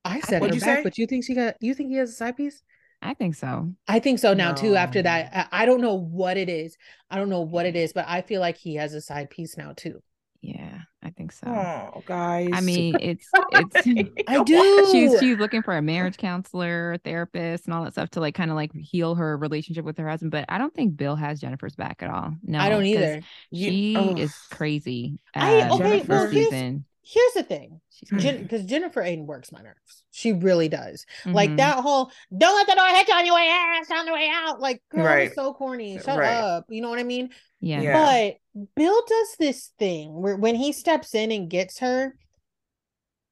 [0.03, 0.83] I said What'd her back, say?
[0.83, 1.55] but you think she got?
[1.61, 2.61] You think he has a side piece?
[3.01, 3.71] I think so.
[3.87, 4.75] I think so now too.
[4.75, 6.75] After that, I, I don't know what it is.
[7.09, 9.57] I don't know what it is, but I feel like he has a side piece
[9.57, 10.03] now too.
[10.47, 11.47] Yeah, I think so.
[11.47, 12.49] Oh, guys.
[12.53, 13.87] I mean, it's it's
[14.27, 14.87] I do.
[14.91, 18.51] she's she's looking for a marriage counselor, therapist, and all that stuff to like kind
[18.51, 20.31] of like heal her relationship with her husband.
[20.31, 22.33] But I don't think Bill has Jennifer's back at all.
[22.43, 23.21] No, I don't either.
[23.49, 24.19] You- She ugh.
[24.19, 25.19] is crazy.
[25.33, 26.85] I- uh, okay, well, here's- season.
[27.07, 28.37] Here's the thing, She's crazy.
[28.39, 30.03] because Jennifer Aydin works my nerves.
[30.09, 31.05] She really does.
[31.23, 31.57] Like Mhm.
[31.57, 34.27] that whole "don't let the door hit you on your way out, on the way
[34.33, 35.27] out." Like, girl, Right.
[35.27, 35.99] it's so corny.
[35.99, 36.33] Shut Right.
[36.33, 36.65] up.
[36.67, 37.29] You know what I mean?
[37.65, 37.81] Yeah.
[37.81, 38.37] Yeah.
[38.53, 42.15] But Bill does this thing where when he steps in and gets her,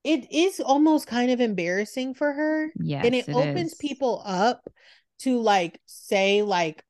[0.04, 2.72] it is almost kind of embarrassing for her.
[2.76, 3.06] Yes.
[3.06, 3.78] and it, opens is.
[3.78, 4.68] people up
[5.20, 6.84] to like say like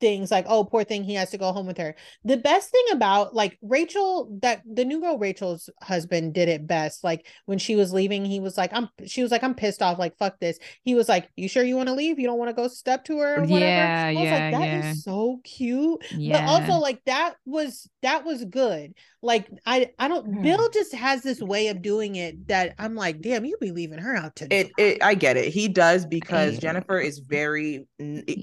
[0.00, 1.94] things like oh poor thing he has to go home with her.
[2.24, 7.04] The best thing about like rachel that the new girl rachel's husband did it best
[7.04, 9.98] like when she was leaving he was like i'm she was like i'm pissed off
[9.98, 10.58] like fuck this.
[10.82, 12.18] He was like you sure you want to leave?
[12.18, 13.58] You don't want to go step to her or whatever?
[13.58, 14.92] Yeah, i was yeah, like that is yeah.
[14.94, 16.04] so cute.
[16.12, 16.40] Yeah.
[16.44, 18.94] but also like that was that was good.
[19.22, 20.42] Like i i don't Hmm.
[20.42, 23.98] bill just has this way of doing it that i'm like damn you be leaving
[23.98, 25.52] her out to it, it i get it.
[25.52, 27.86] He does because I- jennifer is very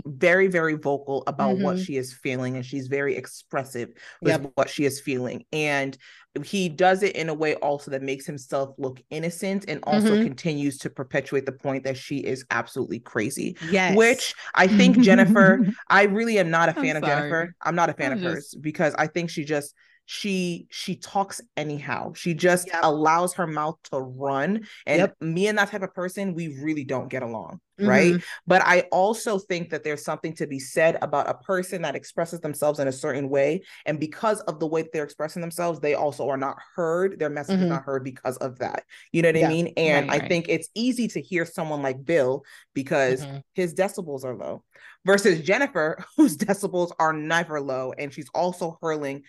[0.05, 1.79] very very vocal about what Mhm.
[1.79, 3.89] she is feeling and she's very expressive
[4.23, 4.51] with Yep.
[4.55, 5.97] what she is feeling and
[6.43, 10.15] he does it in a way also that makes himself look innocent and also Mhm.
[10.15, 15.63] continues to perpetuate the point that she is absolutely crazy yes which i think jennifer
[15.89, 17.03] I really am not a I'm fan of sorry.
[17.03, 17.55] Jennifer.
[17.61, 19.73] I'm not a fan I'm of hers because I think she just
[20.07, 22.13] she she talks anyhow.
[22.13, 22.79] She just Yep.
[22.81, 24.65] allows her mouth to run.
[24.85, 25.15] And Yep.
[25.21, 27.59] me and that type of person, we really don't get along.
[27.77, 28.15] Right.
[28.15, 28.23] Mhm.
[28.47, 32.39] But I also think that there's something to be said about a person that expresses
[32.39, 33.61] themselves in a certain way.
[33.85, 37.19] And because of the way that they're expressing themselves, they also are not heard.
[37.19, 37.63] Their message Mhm.
[37.63, 38.85] is not heard because of that.
[39.11, 39.47] You know what Yeah.
[39.47, 39.73] I mean?
[39.75, 40.29] And Right, I right.
[40.29, 42.43] think it's easy to hear someone like Bill
[42.73, 43.43] because Mhm.
[43.55, 44.63] his decibels are low
[45.05, 49.23] versus Jennifer, whose decibels are never low, and she's also hurling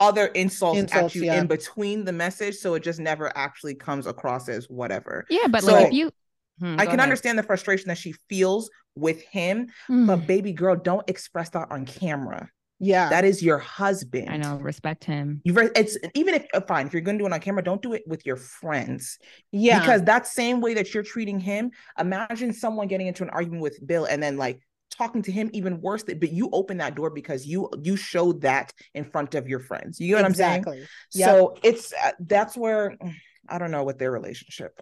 [0.00, 1.40] other insults, Insults, at you yeah.
[1.40, 5.24] in between the message, so it just never actually comes across as whatever.
[5.30, 6.10] yeah, but So, like if you
[6.58, 7.00] Hmm, I can ahead.
[7.00, 11.70] understand the frustration that she feels with him, Mm, but baby girl, don't express that
[11.70, 12.48] on camera.
[12.78, 14.30] yeah That is your husband.
[14.30, 15.40] I know, respect him.
[15.44, 17.62] You re- it's even if uh, fine if you're going to do it on camera,
[17.62, 19.18] don't do it with your friends
[19.52, 23.62] yeah because that same way that you're treating him, imagine someone getting into an argument
[23.62, 24.60] with Bill and then like
[24.96, 26.02] talking to him even worse.
[26.02, 30.00] But you open that door because you you showed that in front of your friends.
[30.00, 30.58] You know what I'm saying?
[30.58, 31.28] exactly Yep.
[31.28, 32.96] So it's uh, that's where
[33.48, 34.80] I don't know what their relationship.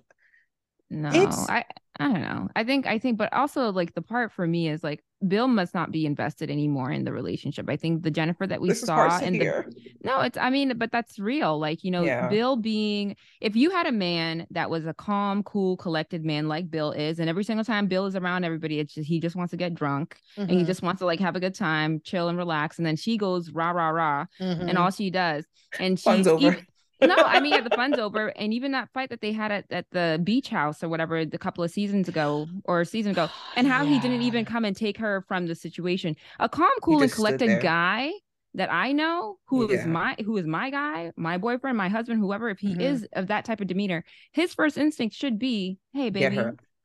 [0.90, 1.64] No, It's- I
[1.98, 2.48] I don't know.
[2.56, 5.74] I think I think, but also like the part for me is like Bill must
[5.74, 7.68] not be invested anymore in the relationship.
[7.68, 9.64] I think the Jennifer that we this saw in the
[10.04, 11.58] no, it's I mean, but that's real.
[11.58, 12.28] Like you know, Yeah.
[12.28, 16.70] Bill being if you had a man that was a calm, cool, collected man like
[16.70, 19.50] Bill is, and every single time Bill is around everybody, it's just he just wants
[19.52, 20.66] to get drunk and he Mhm.
[20.66, 23.50] just wants to like have a good time, chill and relax, and then she goes
[23.50, 24.68] rah rah rah, Mhm.
[24.68, 25.44] and all she does,
[25.78, 26.48] and she Fun's over.
[26.48, 26.66] ev-
[27.04, 28.28] no, I mean, yeah, the fun's over.
[28.36, 31.26] And even that fight that they had at, at the beach house or whatever, a
[31.38, 34.76] couple of seasons ago or a season ago, and how he didn't even come and
[34.76, 36.16] take her from the situation.
[36.40, 37.38] A calm, cool, and just stood there.
[37.38, 38.12] collected guy
[38.54, 39.86] that I know who is Yeah.
[39.86, 42.80] my who is my guy, my boyfriend, my husband, whoever, if he Mhm.
[42.80, 46.38] is of that type of demeanor, his first instinct should be, Hey, baby.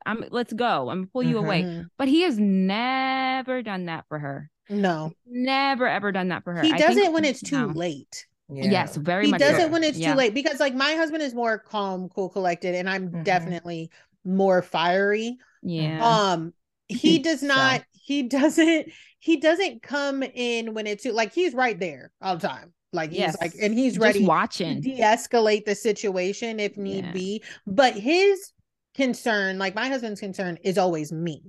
[0.06, 0.88] I'm let's go.
[0.90, 1.44] I'm gonna pull you Mhm.
[1.44, 1.86] away.
[1.98, 4.50] But he has never done that for her.
[4.68, 6.62] no Never ever done that for her.
[6.62, 7.72] he I does it when it's too no.
[7.72, 9.40] late Yes, very he much.
[9.40, 9.62] does so.
[9.64, 10.12] it when it's Yeah.
[10.12, 13.24] too late because like my husband is more calm cool collected and i'm Mhm.
[13.24, 13.90] definitely
[14.24, 16.00] more fiery Yeah.
[16.32, 16.52] um
[16.88, 21.54] he does So- not he doesn't he doesn't come in when it's too like he's
[21.54, 23.36] right there all the time like he's Yes.
[23.40, 24.80] like and he's Just ready to watching.
[24.80, 27.12] de-escalate the situation if need Yeah.
[27.12, 28.52] be but his
[28.94, 31.42] concern like my husband's concern is always me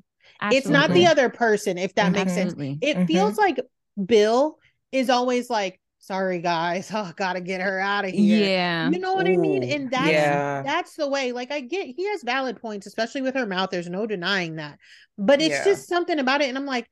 [0.52, 2.78] it's not the other person if that makes sense Absolutely.
[2.88, 3.08] it Mhm.
[3.08, 3.60] feels like
[4.06, 4.58] bill
[4.92, 8.90] is always like sorry guys oh gotta get her out of here Yeah.
[8.90, 10.64] you know what i mean and that's yeah.
[10.64, 13.90] that's the way like i get he has valid points especially with her mouth there's
[13.90, 14.80] no denying that
[15.18, 15.64] but it's Yeah.
[15.64, 16.90] just something about it and i'm like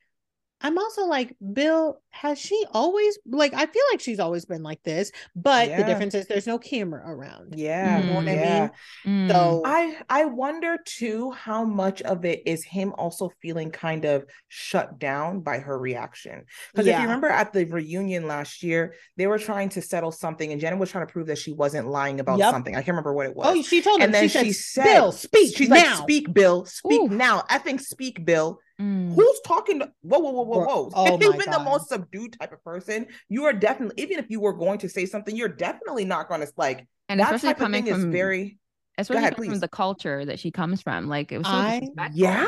[0.62, 4.82] i'm also like bill has she always like i feel like she's always been like
[4.84, 8.60] this but the difference is there's no camera around Yeah, you know what i yeah.
[8.62, 8.72] mean
[9.06, 9.32] Mm.
[9.32, 14.26] so I I wonder too how much of it is him also feeling kind of
[14.48, 16.44] shut down by her reaction.
[16.72, 20.52] Because if you remember at the reunion last year, they were trying to settle something,
[20.52, 22.52] and Jenna was trying to prove that she wasn't lying about Yep.
[22.52, 22.74] something.
[22.76, 23.48] I can't remember what it was.
[23.48, 26.04] oh she told him and then she, she said, said, bill speak she's now like,
[26.04, 26.66] "Speak, Bill.
[26.66, 27.12] Speak Oof.
[27.12, 27.42] now.
[27.50, 29.14] Effing speak, Bill." Mm.
[29.14, 30.92] Who's talking to whoa, whoa, whoa, whoa, Bro- whoa?
[30.96, 31.66] oh my even the God.
[31.66, 35.06] most subdued type of person, you are definitely even if you were going to say
[35.06, 38.12] something, you're definitely not gonna like And that especially type of coming thing from is
[38.12, 38.58] very
[38.98, 39.54] especially ahead, coming please.
[39.56, 41.08] from the culture that she comes from.
[41.08, 42.46] Like it was so I- yeah.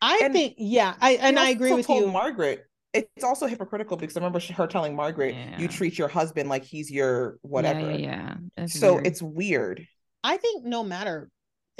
[0.00, 2.12] I And think, yeah, I and I agree with told you.
[2.12, 2.64] Margaret.
[2.94, 5.58] It's also hypocritical because I remember she- her telling Margaret, Yeah.
[5.58, 8.66] "You treat your husband like he's your whatever." Yeah, yeah, yeah.
[8.66, 9.06] So weird.
[9.06, 9.86] it's weird.
[10.22, 11.30] I think no matter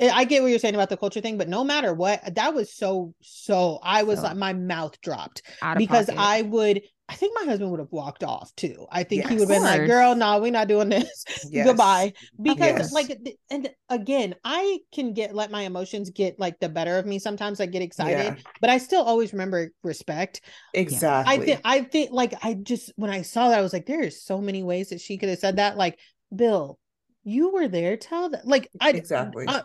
[0.00, 2.54] I I get what you're saying about the culture thing, but no matter what, that
[2.54, 5.42] was so so I was So- like my mouth dropped
[5.76, 6.20] because pocket.
[6.20, 8.86] I would I think my husband would have walked off too.
[8.90, 11.24] I think he would have been like, girl, no, we're not doing this.
[11.50, 11.66] Yes.
[11.66, 12.14] Goodbye.
[12.40, 12.92] Because Yes.
[12.92, 13.18] like
[13.50, 17.18] and again, I can get let my emotions get like the better of me.
[17.18, 20.40] Sometimes I get excited, Yeah, but I still always remember respect.
[20.72, 21.34] exactly.
[21.34, 24.00] I think I think like I just when I saw that I was like, there
[24.02, 25.76] is so many ways that she could have said that.
[25.76, 25.98] Like,
[26.34, 26.78] Bill,
[27.24, 27.96] you were there.
[27.96, 28.46] Tell that.
[28.46, 29.46] Like, I Exactly.
[29.48, 29.62] I,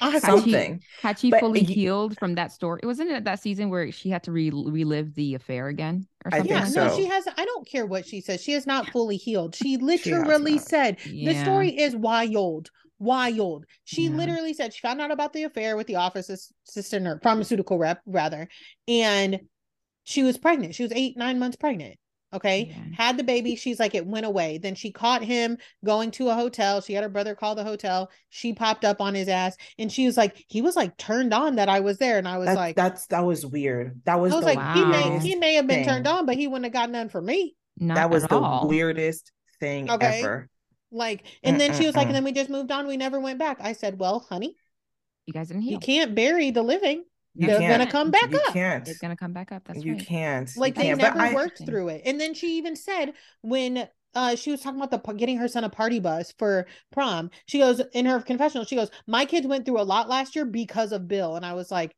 [0.00, 0.82] I Had she- something.
[1.02, 2.80] Had she fully you- healed from that story?
[2.82, 6.32] it Wasn't it that season where she had to re- relive the affair again or
[6.34, 6.54] I something?
[6.56, 6.96] yeah, think no, so.
[6.96, 7.26] she has.
[7.36, 8.42] I don't care what she says.
[8.42, 9.54] She is not fully healed.
[9.54, 10.62] She literally not.
[10.62, 12.70] said the story is wild.
[12.98, 13.66] Wild.
[13.84, 14.10] She Yeah.
[14.16, 17.76] literally said she found out about the affair with the office ass- assistant or pharmaceutical
[17.76, 18.48] rep, rather,
[18.88, 19.40] and
[20.04, 20.74] she was pregnant.
[20.76, 21.96] She was eight, nine months pregnant.
[22.32, 22.68] Okay.
[22.70, 22.84] Yeah.
[22.96, 23.56] Had the baby.
[23.56, 24.58] She's like, it went away.
[24.58, 26.80] Then she caught him going to a hotel.
[26.80, 28.10] She had her brother call the hotel.
[28.30, 31.56] She popped up on his ass and she was like, he was like turned on
[31.56, 32.18] that I was there.
[32.18, 34.00] And I was That, like, that's that was weird.
[34.04, 36.36] That was I was the like, he may he may have been turned on, but
[36.36, 37.54] he wouldn't have got none for me.
[37.78, 38.66] Not That was the all.
[38.68, 39.30] weirdest
[39.60, 40.20] thing Okay.
[40.20, 40.48] ever.
[40.90, 42.86] Like, and then she was like, and then we just moved on.
[42.86, 43.58] We never went back.
[43.60, 44.56] I said, well, honey,
[45.26, 45.72] You guys didn't heal.
[45.72, 47.04] you can't bury the living.
[47.34, 47.78] You They're can't.
[47.78, 48.52] gonna come back You up.
[48.52, 48.86] can't.
[48.88, 49.62] It's gonna come back up.
[49.64, 50.06] That's you right.
[50.06, 50.50] can't.
[50.56, 51.00] Like you they can't.
[51.00, 51.66] never but I, worked Interesting.
[51.66, 52.02] through it.
[52.04, 55.64] And then she even said when uh she was talking about the getting her son
[55.64, 57.30] a party bus for prom.
[57.46, 58.66] She goes in her confessional.
[58.66, 61.54] She goes, "My kids went through a lot last year because of Bill." And I
[61.54, 61.94] was like,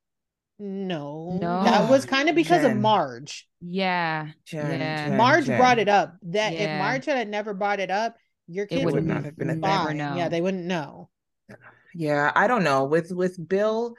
[0.61, 3.49] "No, no, that was kind of because of Marge.
[3.61, 4.29] Yeah.
[4.47, 5.09] Jen, Yeah.
[5.09, 5.59] Jen, Marge Jen.
[5.59, 6.15] brought it up.
[6.23, 8.17] That if Marge had never brought it up,
[8.47, 9.61] your kids would would not have been a thing.
[9.63, 9.97] never fine.
[9.97, 10.15] know.
[10.17, 11.11] Yeah, they wouldn't know.
[11.95, 12.85] Yeah, I don't know.
[12.85, 13.95] With with Bill,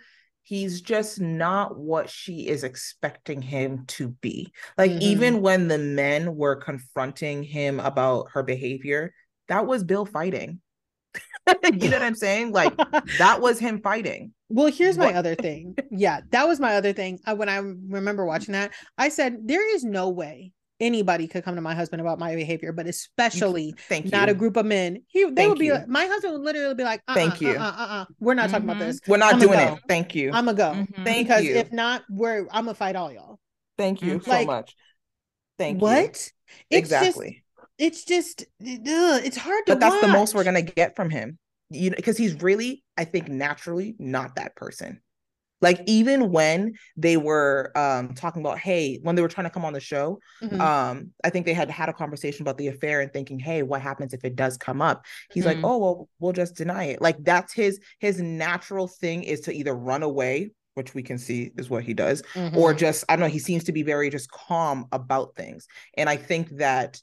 [0.45, 4.53] he's just not what she is expecting him to be.
[4.77, 5.01] Like Mhm.
[5.01, 9.11] even when the men were confronting him about her behavior,
[9.47, 10.61] that was Bill fighting.
[11.63, 12.51] you know what I'm saying?
[12.51, 12.73] Like
[13.17, 14.33] that was him fighting.
[14.49, 15.75] Well, here's my other thing.
[15.89, 17.19] Yeah, that was my other thing.
[17.25, 21.55] I, when I remember watching that, I said, there is no way anybody could come
[21.55, 24.11] to my husband about my behavior, but especially Thank you.
[24.11, 25.03] not a group of men.
[25.07, 25.73] He they Thank would be you.
[25.73, 27.51] like, my husband would literally be like, uh Thank you.
[27.51, 28.87] uh uh uh, we're not talking about Mhm.
[28.87, 28.99] this.
[29.07, 29.73] We're not I'ma doing go.
[29.75, 29.79] it.
[29.87, 30.31] Thank you.
[30.33, 31.05] I'm gonna go Mhm.
[31.05, 31.55] Thank because you.
[31.55, 33.39] if not, we're I'm gonna fight all y'all.
[33.77, 34.75] Thank you so Like, much.
[35.57, 35.81] Thank you.
[35.81, 36.09] what?
[36.09, 36.33] It's
[36.69, 37.43] exactly.
[37.77, 41.09] just it's just ugh, it's hard to but that's the most we're gonna get from
[41.09, 41.37] him
[41.69, 45.01] you know because he's really i think naturally not that person
[45.61, 49.65] like even when they were um talking about hey when they were trying to come
[49.65, 50.59] on the show Mhm.
[50.59, 53.81] um i think they had had a conversation about the affair and thinking hey what
[53.81, 55.65] happens if it does come up he's like Mhm.
[55.65, 59.73] oh well we'll just deny it like that's his his natural thing is to either
[59.73, 62.77] run away which we can see is what he does or Mhm.
[62.77, 65.67] just I don't know, he seems to be very just calm about things.
[65.95, 67.01] And I think that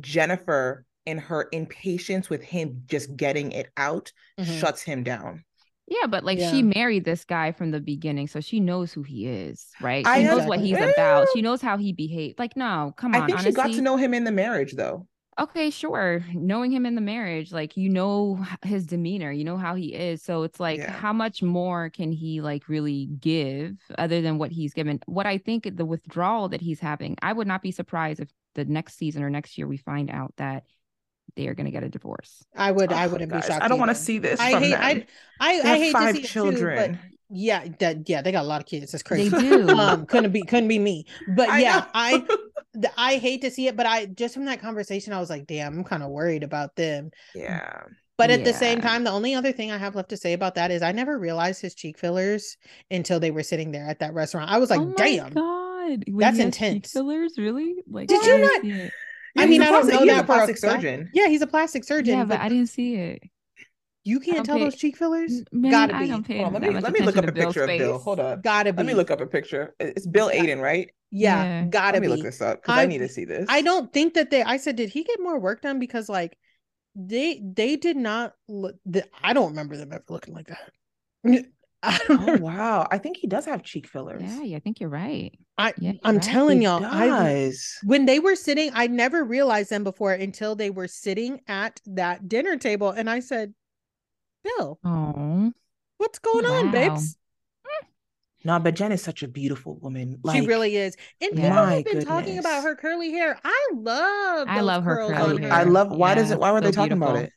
[0.00, 4.58] Jennifer in her impatience with him just getting it out Mhm.
[4.58, 5.44] shuts him down.
[5.86, 6.50] Yeah, but like Yeah.
[6.50, 10.04] she married this guy from the beginning, so she knows who he is, right?
[10.06, 11.26] She I knows know- what he's about.
[11.34, 12.38] She knows how he behaved.
[12.38, 13.22] Like, no, come on.
[13.22, 13.52] I think honestly.
[13.52, 15.06] she got to know him in the marriage though.
[15.36, 16.24] Okay, sure.
[16.32, 20.22] Knowing him in the marriage, like you know his demeanor, you know how he is.
[20.22, 20.92] So it's like, Yeah.
[20.92, 25.00] how much more can he like really give other than what he's given?
[25.06, 28.64] What I think the withdrawal that he's having, I would not be surprised if the
[28.64, 30.62] next season or next year we find out that
[31.36, 32.44] they are going to get a divorce.
[32.56, 33.64] I would I Oh, wouldn't guys, be shocked.
[33.64, 34.80] I don't want to see this I from hate them.
[34.82, 35.06] I
[35.40, 36.92] I, I hate five to see it children.
[36.92, 37.00] too, but
[37.30, 38.92] yeah, that yeah, they got a lot of kids.
[38.92, 39.28] That's crazy.
[39.30, 39.68] They do.
[39.78, 41.06] um couldn't be couldn't be me.
[41.34, 41.84] But I yeah.
[41.94, 42.24] I
[42.96, 45.78] I hate to see it, but I just from that conversation, I was like, damn,
[45.78, 47.10] I'm kind of worried about them.
[47.34, 47.82] yeah.
[48.16, 50.54] But at the same time, the only other thing I have left to say about
[50.54, 52.56] that is I never realized his cheek fillers
[52.88, 54.52] until they were sitting there at that restaurant.
[54.52, 55.32] I was like, oh my damn.
[55.32, 56.04] God.
[56.06, 56.92] When That's he cheek intense.
[56.92, 57.74] Fillers, really?
[57.90, 58.90] Like, Did you not-
[59.36, 59.46] see it.
[59.46, 60.72] I mean, I don't plastic- know he's a that for a plastic fact.
[60.82, 61.10] surgeon.
[61.14, 62.18] Yeah, he's a plastic surgeon.
[62.18, 63.22] Yeah, but, but I didn't see it.
[64.04, 65.42] you can't tell pay- those cheek fillers.
[65.52, 66.08] Man, Gotta I be.
[66.08, 67.68] don't pay Hold on, let me let me look up a to Bill's picture of
[67.78, 67.96] Bill.
[67.98, 68.04] face.
[68.04, 68.42] Hold up.
[68.42, 68.76] Gotta be.
[68.78, 69.74] Let me look up a picture.
[69.80, 70.90] It's Bill Aydin, right?
[71.10, 71.64] Yeah, Yeah.
[71.66, 72.12] gotta Let me be.
[72.14, 73.46] look this up because I, I- need to see this.
[73.48, 74.42] I don't think that they.
[74.42, 75.78] I said, did he get more work done?
[75.78, 76.36] Because like
[76.96, 78.34] they they did not.
[78.48, 80.70] Look, the, I don't remember them ever looking like that.
[81.82, 82.28] I don't.
[82.28, 84.22] Oh wow, I think he does have cheek fillers.
[84.22, 85.38] Yeah, yeah, I think you're right.
[85.56, 86.22] I Yeah, I'm right.
[86.24, 86.84] telling He y'all.
[86.84, 87.44] I
[87.84, 92.28] when they were sitting, I never realized them before until they were sitting at that
[92.28, 93.54] dinner table, and I said,
[94.42, 95.52] "Bill, Oh,
[95.98, 97.16] what's going on, babes?"
[98.44, 100.18] No, but Jen is such a beautiful woman.
[100.22, 100.96] Like, she really is.
[101.20, 101.48] And Yeah.
[101.48, 103.40] people My have been talking about her curly hair.
[103.42, 105.52] I love I love her curls curly on hair.
[105.52, 105.90] I love.
[105.90, 106.38] Why does it?
[106.38, 107.32] Why were so they talking about it?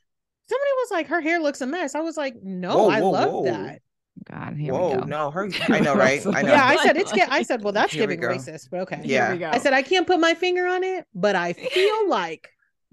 [0.49, 1.95] Somebody was like, her hair looks a mess.
[1.95, 3.43] I was like, no, Whoa, I whoa, love whoa.
[3.43, 3.81] that.
[4.29, 5.05] God, here we Whoa, go.
[5.05, 5.49] no, her.
[5.69, 6.25] I know, right?
[6.25, 6.49] I know.
[6.49, 7.11] Yeah, I said it's.
[7.11, 8.29] Get, I said, well, that's Here giving go.
[8.29, 9.01] racist, but okay.
[9.03, 9.27] Yeah.
[9.27, 9.49] Here we go.
[9.51, 12.49] I said I can't put my finger on it, but I feel like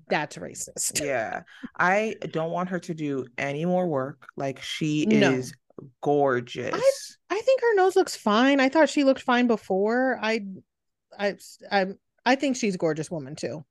[0.09, 1.03] that's racist.
[1.05, 1.43] yeah,
[1.79, 4.27] I don't want her to do any more work.
[4.37, 5.31] Like she No.
[5.33, 5.55] is
[6.03, 7.17] gorgeous.
[7.31, 8.61] I think her nose looks fine.
[8.61, 10.19] I thought she looked fine before.
[10.23, 10.45] I,
[11.19, 11.37] I,
[11.71, 11.87] I,
[12.25, 13.65] I think she's a gorgeous woman too.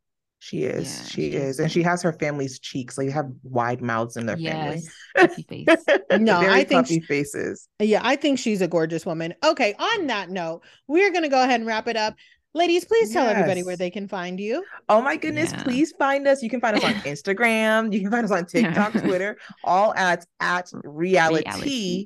[0.46, 1.00] She is.
[1.00, 2.98] Yeah, she she is is, and she has her family's cheeks.
[2.98, 5.44] Like have wide mouths in their Yes, family.
[5.66, 5.86] face.
[6.20, 7.70] No, Very I think she- faces.
[7.80, 9.34] Yeah, I think she's a gorgeous woman.
[9.46, 12.16] Okay, on that note, we're gonna go ahead and wrap it up.
[12.54, 14.64] Ladies, please tell everybody where they can find you.
[14.90, 15.64] Oh my goodness, Yeah.
[15.64, 16.44] please find us.
[16.44, 17.94] You can find us on Instagram.
[17.94, 21.46] You can find us on TikTok, Twitter, all at at reality,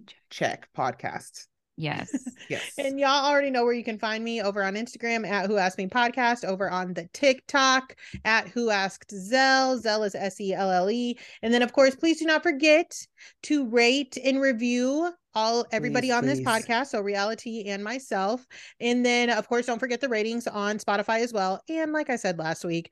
[0.03, 1.47] RealiTEA check podcast.
[1.77, 2.11] Yes.
[2.49, 2.71] Yes.
[2.77, 5.77] And y'all already know where you can find me over on Instagram at Who Asked
[5.77, 7.93] Me Podcast, over on the TikTok
[8.23, 9.77] at Who Asked Selle.
[9.79, 11.17] Selle is S E L L E.
[11.41, 12.97] And then, of course, please do not forget
[13.43, 18.47] to rate and review all everybody Please, on this podcast, so RealiTEA and myself.
[18.79, 21.61] And then, of course, don't forget the ratings on Spotify as well.
[21.69, 22.91] And like I said last week,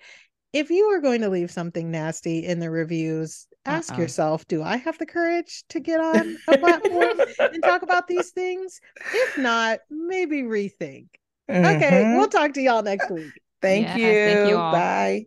[0.55, 4.01] if you are going to leave something nasty in the reviews, ask Uh-oh.
[4.01, 7.19] yourself, do I have the courage to get on a platform
[7.51, 8.79] and talk about these things?
[9.11, 11.07] If not, maybe rethink.
[11.49, 12.17] Okay, Mhm.
[12.17, 13.33] we'll talk to y'all next week.
[13.61, 14.03] Thank Yes, you.
[14.05, 14.71] thank you all.
[14.71, 15.25] Bye.